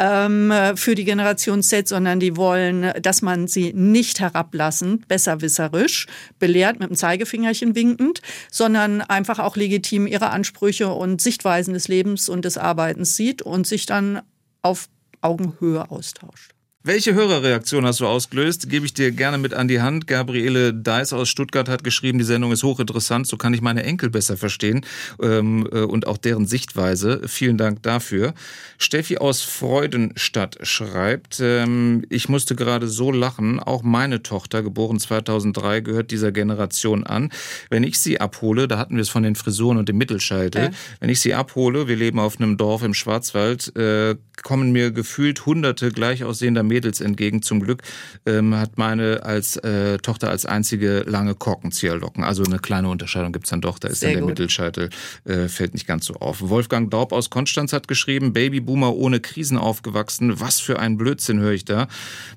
ähm, 0.00 0.52
für 0.74 0.96
die 0.96 1.04
Generation 1.04 1.62
Z, 1.62 1.86
sondern 1.86 2.18
die 2.18 2.36
wollen, 2.36 2.92
dass 3.00 3.22
man 3.22 3.46
sie 3.46 3.72
nicht 3.74 4.18
herablassend, 4.18 5.06
besserwisserisch 5.06 6.06
belehrt 6.40 6.80
mit 6.80 6.90
dem 6.90 6.96
Zeigefinger 6.96 7.27
Zeigefingerchen 7.28 7.74
winkend, 7.74 8.22
sondern 8.50 9.02
einfach 9.02 9.38
auch 9.38 9.56
legitim 9.56 10.06
ihre 10.06 10.30
Ansprüche 10.30 10.88
und 10.88 11.20
Sichtweisen 11.20 11.74
des 11.74 11.88
Lebens 11.88 12.28
und 12.28 12.44
des 12.44 12.58
Arbeitens 12.58 13.16
sieht 13.16 13.42
und 13.42 13.66
sich 13.66 13.86
dann 13.86 14.22
auf 14.62 14.88
Augenhöhe 15.20 15.90
austauscht. 15.90 16.52
Welche 16.88 17.12
Hörerreaktion 17.12 17.84
hast 17.84 18.00
du 18.00 18.06
ausgelöst? 18.06 18.70
Gebe 18.70 18.86
ich 18.86 18.94
dir 18.94 19.10
gerne 19.10 19.36
mit 19.36 19.52
an 19.52 19.68
die 19.68 19.82
Hand. 19.82 20.06
Gabriele 20.06 20.72
Deis 20.72 21.12
aus 21.12 21.28
Stuttgart 21.28 21.68
hat 21.68 21.84
geschrieben, 21.84 22.16
die 22.16 22.24
Sendung 22.24 22.50
ist 22.50 22.62
hochinteressant, 22.62 23.26
so 23.26 23.36
kann 23.36 23.52
ich 23.52 23.60
meine 23.60 23.82
Enkel 23.82 24.08
besser 24.08 24.38
verstehen 24.38 24.86
ähm, 25.20 25.68
äh, 25.70 25.80
und 25.80 26.06
auch 26.06 26.16
deren 26.16 26.46
Sichtweise. 26.46 27.20
Vielen 27.26 27.58
Dank 27.58 27.82
dafür. 27.82 28.32
Steffi 28.78 29.18
aus 29.18 29.42
Freudenstadt 29.42 30.56
schreibt, 30.62 31.40
ähm, 31.40 32.06
ich 32.08 32.30
musste 32.30 32.56
gerade 32.56 32.88
so 32.88 33.12
lachen, 33.12 33.60
auch 33.60 33.82
meine 33.82 34.22
Tochter, 34.22 34.62
geboren 34.62 34.98
2003, 34.98 35.82
gehört 35.82 36.10
dieser 36.10 36.32
Generation 36.32 37.04
an. 37.04 37.30
Wenn 37.68 37.82
ich 37.82 37.98
sie 37.98 38.18
abhole, 38.18 38.66
da 38.66 38.78
hatten 38.78 38.94
wir 38.94 39.02
es 39.02 39.10
von 39.10 39.24
den 39.24 39.34
Frisuren 39.34 39.76
und 39.76 39.90
dem 39.90 39.98
Mittelscheitel, 39.98 40.62
äh. 40.62 40.70
wenn 41.00 41.10
ich 41.10 41.20
sie 41.20 41.34
abhole, 41.34 41.86
wir 41.86 41.96
leben 41.96 42.18
auf 42.18 42.40
einem 42.40 42.56
Dorf 42.56 42.82
im 42.82 42.94
Schwarzwald, 42.94 43.76
äh, 43.76 44.16
kommen 44.42 44.72
mir 44.72 44.90
gefühlt 44.90 45.46
hunderte 45.46 45.90
gleich 45.90 46.24
aussehender 46.24 46.62
Mädels 46.78 47.00
entgegen. 47.00 47.42
Zum 47.42 47.58
Glück 47.58 47.82
ähm, 48.24 48.54
hat 48.54 48.78
meine 48.78 49.24
als 49.24 49.56
äh, 49.56 49.98
Tochter 49.98 50.30
als 50.30 50.46
einzige 50.46 51.00
lange 51.00 51.34
Korkenzieherlocken. 51.34 52.22
Also 52.22 52.44
eine 52.44 52.60
kleine 52.60 52.88
Unterscheidung 52.88 53.32
gibt's 53.32 53.50
dann 53.50 53.60
doch. 53.60 53.80
Da 53.80 53.88
ist 53.88 53.98
Sehr 54.00 54.10
dann 54.10 54.14
der 54.14 54.22
gut. 54.22 54.30
Mittelscheitel, 54.30 54.90
äh, 55.24 55.48
fällt 55.48 55.74
nicht 55.74 55.88
ganz 55.88 56.06
so 56.06 56.14
auf. 56.14 56.48
Wolfgang 56.48 56.88
Daub 56.88 57.12
aus 57.12 57.30
Konstanz 57.30 57.72
hat 57.72 57.88
geschrieben, 57.88 58.32
Babyboomer 58.32 58.94
ohne 58.94 59.18
Krisen 59.18 59.58
aufgewachsen. 59.58 60.38
Was 60.38 60.60
für 60.60 60.78
ein 60.78 60.96
Blödsinn 60.96 61.40
höre 61.40 61.52
ich 61.52 61.64
da. 61.64 61.88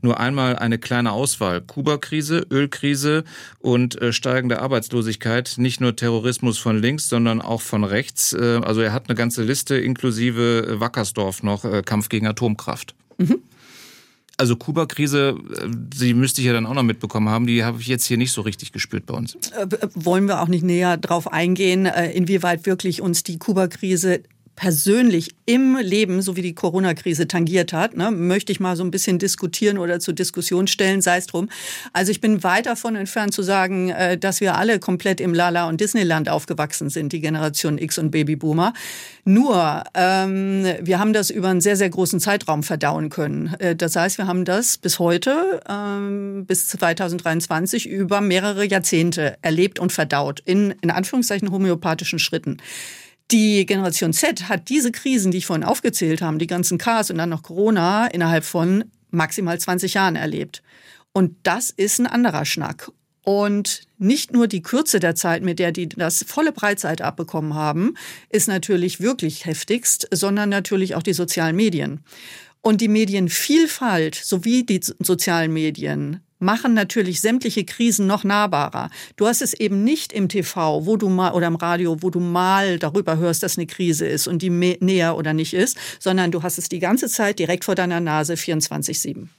Nur 0.02 0.20
einmal 0.20 0.56
eine 0.56 0.80
kleine 0.80 1.12
Auswahl. 1.12 1.62
Kuba-Krise, 1.62 2.48
Ölkrise 2.50 3.24
und 3.60 4.02
äh, 4.02 4.12
steigende 4.12 4.60
Arbeitslosigkeit. 4.60 5.54
Nicht 5.58 5.82
nur 5.82 5.96
Terrorismus 5.96 6.58
von 6.58 6.82
links, 6.82 7.10
sondern 7.10 7.42
auch 7.42 7.62
von 7.62 7.84
rechts. 7.84 8.34
Äh, 8.34 8.62
also 8.64 8.82
er 8.82 8.92
hat 8.92 9.08
eine 9.08 9.16
ganze 9.16 9.44
Liste 9.44 9.76
inklusive 9.76 10.80
Wackersdorf 10.80 11.44
noch, 11.44 11.64
äh, 11.64 11.84
Kampf 11.84 12.10
gegen 12.10 12.26
Atomkraft. 12.26 12.96
Mhm. 13.20 13.44
Also 14.42 14.56
Kuba-Krise, 14.56 15.36
äh, 15.56 15.68
sie 15.94 16.16
müsste 16.16 16.42
ich 16.42 16.48
ja 16.48 16.54
dann 16.54 16.66
auch 16.66 16.74
noch 16.74 16.82
mitbekommen 16.82 17.30
haben, 17.30 17.46
die 17.46 17.64
habe 17.64 17.80
ich 17.80 17.86
jetzt 17.86 18.06
hier 18.08 18.18
nicht 18.18 18.32
so 18.32 18.42
richtig 18.42 18.72
gespürt 18.72 19.06
bei 19.06 19.14
uns. 19.14 19.36
Äh, 19.36 19.68
wollen 19.94 20.28
wir 20.28 20.42
auch 20.42 20.48
nicht 20.48 20.64
näher 20.64 20.98
drauf 20.98 21.32
eingehen, 21.32 21.86
äh, 21.86 22.10
inwieweit 22.10 22.66
wirklich 22.66 23.04
uns 23.04 23.22
die 23.22 23.38
Kuba-Krise 23.38 24.24
persönlich 24.56 25.36
im 25.46 25.78
Leben, 25.78 26.22
so 26.22 26.36
wie 26.36 26.42
die 26.42 26.54
Corona-Krise 26.54 27.28
tangiert 27.28 27.74
hat, 27.74 27.98
ne, 27.98 28.12
möchte 28.12 28.52
ich 28.52 28.60
mal 28.60 28.76
so 28.76 28.84
ein 28.84 28.92
bisschen 28.92 29.20
diskutieren 29.20 29.78
oder 29.78 30.00
zur 30.00 30.14
Diskussion 30.14 30.68
stellen, 30.68 31.02
sei 31.02 31.18
es 31.18 31.28
drum. 31.28 31.50
Also 31.94 32.12
ich 32.12 32.22
bin 32.22 32.44
weit 32.44 32.68
davon 32.68 32.96
entfernt 32.96 33.34
zu 33.34 33.42
sagen, 33.42 33.90
äh, 33.90 34.18
dass 34.18 34.42
wir 34.42 34.56
alle 34.56 34.80
komplett 34.80 35.20
im 35.20 35.34
Lala 35.34 35.68
und 35.68 35.82
Disneyland 35.82 36.30
aufgewachsen 36.30 36.90
sind, 36.90 37.12
die 37.14 37.22
Generation 37.22 37.78
X 37.78 37.98
und 37.98 38.12
Babyboomer. 38.12 38.74
Nur, 39.24 39.84
ähm, 39.94 40.66
wir 40.82 41.00
haben 41.00 41.14
das 41.14 41.30
über 41.30 41.50
einen 41.50 41.62
sehr, 41.62 41.76
sehr 41.76 41.90
großen 41.90 42.20
Zeitraum 42.20 42.64
verdauen 42.64 43.10
können. 43.10 43.56
Äh, 43.60 43.76
das 43.76 43.96
heißt, 43.96 44.18
wir 44.18 44.28
haben 44.28 44.46
das 44.46 44.78
bis 44.78 45.00
heute, 45.00 45.62
ähm, 45.70 46.46
bis 46.46 46.68
2023, 46.68 47.88
über 47.88 48.22
mehrere 48.22 48.66
Jahrzehnte 48.66 49.38
erlebt 49.42 49.80
und 49.80 49.92
verdaut, 49.92 50.40
in, 50.46 50.72
in 50.82 50.92
Anführungszeichen 50.92 51.52
homöopathischen 51.52 52.20
Schritten. 52.20 52.58
Die 53.32 53.66
Generation 53.66 54.12
Z 54.12 54.50
hat 54.50 54.68
diese 54.68 54.92
Krisen, 54.92 55.32
die 55.32 55.38
ich 55.38 55.46
vorhin 55.46 55.64
aufgezählt 55.64 56.22
habe, 56.22 56.38
die 56.38 56.48
ganzen 56.48 56.78
Cars 56.78 57.10
und 57.10 57.18
dann 57.18 57.30
noch 57.30 57.44
Corona, 57.44 58.08
innerhalb 58.08 58.44
von 58.44 58.84
maximal 59.10 59.58
20 59.58 59.94
Jahren 59.94 60.18
erlebt. 60.18 60.62
Und 61.14 61.36
das 61.44 61.70
ist 61.70 62.00
ein 62.00 62.08
anderer 62.08 62.44
Schnack. 62.44 62.92
Und 63.24 63.84
nicht 63.98 64.34
nur 64.34 64.48
die 64.48 64.62
Kürze 64.62 65.00
der 65.00 65.16
Zeit, 65.16 65.44
mit 65.44 65.60
der 65.60 65.72
die 65.72 65.88
das 65.88 66.26
volle 66.28 66.52
Breitseite 66.52 67.06
abbekommen 67.06 67.54
haben, 67.54 67.96
ist 68.30 68.48
natürlich 68.48 69.00
wirklich 69.00 69.46
heftigst, 69.46 70.08
sondern 70.12 70.50
natürlich 70.50 70.96
auch 70.96 71.04
die 71.04 71.14
sozialen 71.14 71.56
Medien. 71.56 72.02
Und 72.62 72.82
die 72.82 72.88
Medienvielfalt 72.88 74.16
sowie 74.16 74.64
die 74.66 74.82
sozialen 74.82 75.54
Medien 75.54 76.22
machen 76.42 76.74
natürlich 76.74 77.22
sämtliche 77.22 77.64
Krisen 77.64 78.08
noch 78.08 78.24
nahbarer. 78.24 78.90
Du 79.16 79.28
hast 79.28 79.42
es 79.42 79.54
eben 79.54 79.84
nicht 79.84 80.12
im 80.12 80.28
TV, 80.28 80.86
wo 80.86 80.98
du 80.98 81.10
mal 81.10 81.32
oder 81.32 81.48
im 81.48 81.56
Radio, 81.56 82.02
wo 82.02 82.10
du 82.10 82.20
mal 82.20 82.80
darüber 82.80 83.18
hörst, 83.18 83.44
dass 83.44 83.58
eine 83.58 83.68
Krise 83.68 84.08
ist 84.08 84.28
und 84.28 84.42
die 84.42 84.50
näher 84.50 85.16
oder 85.16 85.34
nicht 85.34 85.54
ist, 85.54 85.78
sondern 86.00 86.32
du 86.32 86.44
hast 86.44 86.58
es 86.58 86.70
die 86.70 86.80
ganze 86.80 87.08
Zeit 87.08 87.40
direkt 87.40 87.66
vor 87.66 87.76
deiner 87.76 88.00
Nase 88.00 88.34
24/7. 88.34 89.30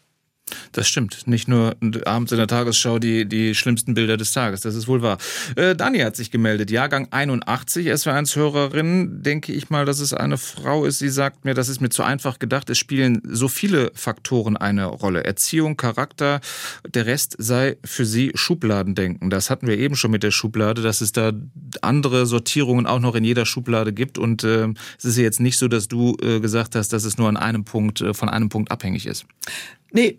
Das 0.73 0.89
stimmt. 0.89 1.27
Nicht 1.27 1.49
nur 1.49 1.77
abends 2.05 2.33
in 2.33 2.39
der 2.39 2.47
Tagesschau 2.47 2.99
die, 2.99 3.27
die 3.27 3.55
schlimmsten 3.55 3.95
Bilder 3.95 4.17
des 4.17 4.33
Tages. 4.33 4.63
Das 4.63 4.75
ist 4.75 4.89
wohl 4.89 5.03
wahr. 5.03 5.19
Äh, 5.57 5.75
Dani 5.75 5.99
hat 5.99 6.17
sich 6.17 6.31
gemeldet. 6.31 6.71
Jahrgang 6.71 7.09
81, 7.11 7.89
SW1-Hörerin. 7.89 9.23
Denke 9.23 9.53
ich 9.53 9.71
mal, 9.71 9.85
dass 9.85 10.01
es 10.01 10.13
eine 10.13 10.39
Frau 10.39 10.85
ist. 10.85 10.99
Sie 10.99 11.09
sagt 11.09 11.45
mir, 11.45 11.55
das 11.55 11.69
ist 11.69 11.81
mir 11.81 11.91
zu 11.91 12.03
einfach 12.03 12.39
gedacht. 12.39 12.71
Es 12.71 12.79
spielen 12.79 13.21
so 13.25 13.49
viele 13.49 13.93
Faktoren 13.95 14.57
eine 14.57 14.87
Rolle. 14.87 15.25
Erziehung, 15.25 15.77
Charakter. 15.77 16.41
Der 16.89 17.07
Rest 17.07 17.37
sei 17.39 17.77
für 17.85 18.07
sie 18.07 18.33
Schubladendenken. 18.35 19.31
Das 19.31 19.51
hatten 19.51 19.67
wir 19.67 19.79
eben 19.79 19.97
schon 19.97 20.11
mit 20.11 20.23
der 20.23 20.31
Schublade, 20.31 20.83
dass 20.83 21.01
es 21.01 21.13
da 21.13 21.33
andere 21.81 22.27
Sortierungen 22.27 22.87
auch 22.87 23.01
noch 23.01 23.15
in 23.15 23.25
jeder 23.25 23.47
Schublade 23.47 23.93
gibt. 23.93 24.19
Und 24.19 24.45
äh, 24.45 24.69
es 24.99 25.05
ist 25.05 25.17
jetzt 25.19 25.41
nicht 25.41 25.59
so, 25.59 25.69
dass 25.69 25.89
du 25.89 26.17
äh, 26.23 26.41
gesagt 26.41 26.75
hast, 26.75 26.93
dass 26.93 27.05
es 27.05 27.19
nur 27.19 27.29
an 27.29 27.37
einem 27.37 27.65
Punkt, 27.65 28.01
äh, 28.01 28.15
von 28.15 28.29
einem 28.29 28.49
Punkt 28.49 28.71
abhängig 28.71 29.07
ist. 29.07 29.27
Nee. 29.93 30.17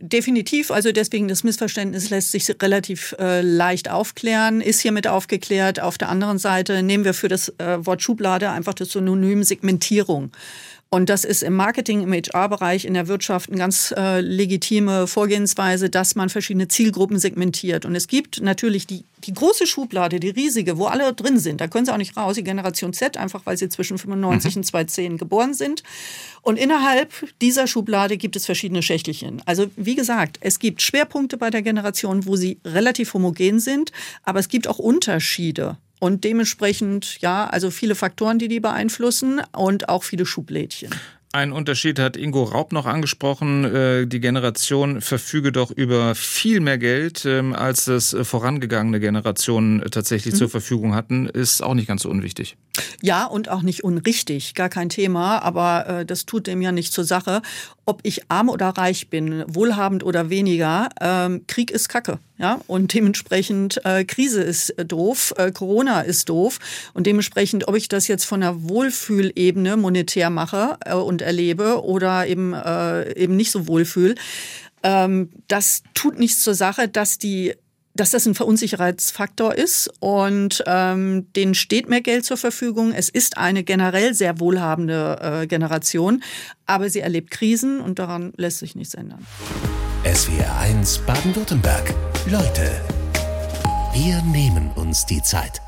Also 0.71 0.91
deswegen 0.91 1.27
das 1.27 1.43
Missverständnis 1.43 2.09
lässt 2.09 2.31
sich 2.31 2.49
relativ 2.61 3.15
äh, 3.19 3.41
leicht 3.41 3.89
aufklären, 3.89 4.61
ist 4.61 4.81
hiermit 4.81 5.07
aufgeklärt. 5.07 5.79
Auf 5.79 5.97
der 5.97 6.09
anderen 6.09 6.37
Seite 6.37 6.83
nehmen 6.83 7.05
wir 7.05 7.13
für 7.13 7.27
das 7.27 7.49
äh, 7.57 7.85
Wort 7.85 8.01
Schublade 8.01 8.49
einfach 8.49 8.73
das 8.73 8.91
Synonym 8.91 9.43
Segmentierung. 9.43 10.31
Und 10.93 11.09
das 11.09 11.25
ist 11.25 11.41
im 11.41 11.55
Marketing, 11.55 12.03
im 12.03 12.13
HR-Bereich, 12.13 12.85
in 12.85 12.93
der 12.93 13.07
Wirtschaft 13.07 13.49
eine 13.49 13.57
ganz 13.57 13.91
äh, 13.97 14.21
legitime 14.21 15.07
Vorgehensweise, 15.07 15.89
dass 15.89 16.13
man 16.13 16.29
verschiedene 16.29 16.67
Zielgruppen 16.67 17.17
segmentiert. 17.17 17.85
Und 17.85 17.95
es 17.95 18.07
gibt 18.07 18.41
natürlich 18.41 18.85
die, 18.85 19.03
die 19.23 19.33
große 19.33 19.65
Schublade, 19.65 20.19
die 20.19 20.29
riesige, 20.29 20.77
wo 20.77 20.85
alle 20.85 21.11
drin 21.13 21.39
sind. 21.39 21.61
Da 21.61 21.67
können 21.67 21.87
sie 21.87 21.91
auch 21.91 21.97
nicht 21.97 22.15
raus, 22.15 22.35
die 22.35 22.43
Generation 22.43 22.93
Z, 22.93 23.17
einfach 23.17 23.41
weil 23.45 23.57
sie 23.57 23.69
zwischen 23.69 23.97
95 23.97 24.53
mhm. 24.53 24.59
und 24.59 24.63
2010 24.65 25.17
geboren 25.17 25.55
sind. 25.55 25.81
Und 26.43 26.59
innerhalb 26.59 27.11
dieser 27.41 27.65
Schublade 27.65 28.17
gibt 28.17 28.35
es 28.35 28.45
verschiedene 28.45 28.83
Schächtelchen. 28.83 29.41
Also 29.47 29.71
wie 29.75 29.95
gesagt, 29.95 30.37
es 30.41 30.59
gibt 30.59 30.83
Schwerpunkte 30.83 31.37
bei 31.37 31.49
der 31.49 31.63
Generation, 31.63 32.27
wo 32.27 32.35
sie 32.35 32.59
relativ 32.63 33.15
homogen 33.15 33.59
sind, 33.59 33.91
aber 34.21 34.37
es 34.37 34.47
gibt 34.47 34.67
auch 34.67 34.77
Unterschiede. 34.77 35.75
Und 36.03 36.25
dementsprechend, 36.25 37.21
ja, 37.21 37.47
also 37.47 37.71
viele 37.71 37.95
Faktoren, 37.95 38.37
die 38.37 38.49
die 38.49 38.59
beeinflussen 38.59 39.41
und 39.53 39.87
auch 39.87 40.03
viele 40.03 40.25
Schublädchen. 40.25 40.93
Ein 41.31 41.53
Unterschied 41.53 41.97
hat 41.97 42.17
Ingo 42.17 42.43
Raub 42.43 42.73
noch 42.73 42.85
angesprochen. 42.85 43.63
Äh, 43.63 44.05
die 44.05 44.19
Generation 44.19 44.99
verfüge 44.99 45.53
doch 45.53 45.71
über 45.71 46.13
viel 46.13 46.59
mehr 46.59 46.77
Geld, 46.77 47.23
ähm, 47.23 47.53
als 47.53 47.87
es 47.87 48.15
vorangegangene 48.21 48.99
Generationen 48.99 49.81
tatsächlich 49.89 50.33
mhm. 50.33 50.39
zur 50.39 50.49
Verfügung 50.49 50.93
hatten. 50.93 51.25
Ist 51.25 51.63
auch 51.63 51.73
nicht 51.73 51.87
ganz 51.87 52.03
so 52.03 52.09
unwichtig. 52.09 52.57
Ja, 53.01 53.25
und 53.25 53.47
auch 53.47 53.61
nicht 53.61 53.85
unrichtig, 53.85 54.55
gar 54.55 54.69
kein 54.69 54.89
Thema, 54.89 55.39
aber 55.39 55.87
äh, 55.87 56.05
das 56.05 56.25
tut 56.25 56.47
dem 56.47 56.61
ja 56.61 56.73
nicht 56.73 56.91
zur 56.91 57.05
Sache. 57.05 57.41
Ob 57.85 57.99
ich 58.03 58.29
arm 58.29 58.49
oder 58.49 58.69
reich 58.69 59.09
bin, 59.09 59.43
wohlhabend 59.47 60.03
oder 60.03 60.29
weniger, 60.29 60.89
ähm, 61.01 61.45
Krieg 61.47 61.71
ist 61.71 61.89
Kacke. 61.89 62.19
Ja, 62.37 62.59
und 62.67 62.93
dementsprechend 62.93 63.83
äh, 63.85 64.03
Krise 64.05 64.41
ist 64.41 64.73
doof, 64.87 65.33
äh, 65.37 65.51
Corona 65.51 66.01
ist 66.01 66.29
doof 66.29 66.59
und 66.93 67.07
dementsprechend, 67.07 67.67
ob 67.67 67.75
ich 67.75 67.87
das 67.87 68.07
jetzt 68.07 68.25
von 68.25 68.41
der 68.41 68.63
Wohlfühlebene 68.63 69.77
monetär 69.77 70.29
mache 70.29 70.77
äh, 70.85 70.93
und 70.95 71.21
erlebe 71.21 71.83
oder 71.83 72.27
eben 72.27 72.53
äh, 72.53 73.17
eben 73.17 73.35
nicht 73.35 73.51
so 73.51 73.67
wohlfühl, 73.67 74.15
ähm, 74.83 75.29
das 75.47 75.83
tut 75.93 76.19
nichts 76.19 76.41
zur 76.41 76.55
Sache, 76.55 76.87
dass 76.87 77.17
die 77.17 77.53
dass 77.95 78.11
das 78.11 78.25
ein 78.25 78.35
Verunsicherheitsfaktor 78.35 79.55
ist 79.55 79.89
und 79.99 80.63
ähm, 80.65 81.31
denen 81.33 81.53
steht 81.53 81.89
mehr 81.89 82.01
Geld 82.01 82.25
zur 82.25 82.37
Verfügung. 82.37 82.91
Es 82.91 83.09
ist 83.09 83.37
eine 83.37 83.63
generell 83.63 84.13
sehr 84.13 84.39
wohlhabende 84.39 85.19
äh, 85.21 85.47
Generation, 85.47 86.23
aber 86.65 86.89
sie 86.89 87.01
erlebt 87.01 87.31
Krisen 87.31 87.81
und 87.81 87.99
daran 87.99 88.33
lässt 88.37 88.59
sich 88.59 88.75
nichts 88.75 88.93
ändern. 88.93 89.25
SWR 90.03 90.59
1 90.59 90.99
Baden-Württemberg. 90.99 91.93
Leute, 92.29 92.71
wir 93.93 94.21
nehmen 94.23 94.71
uns 94.75 95.05
die 95.05 95.21
Zeit. 95.21 95.61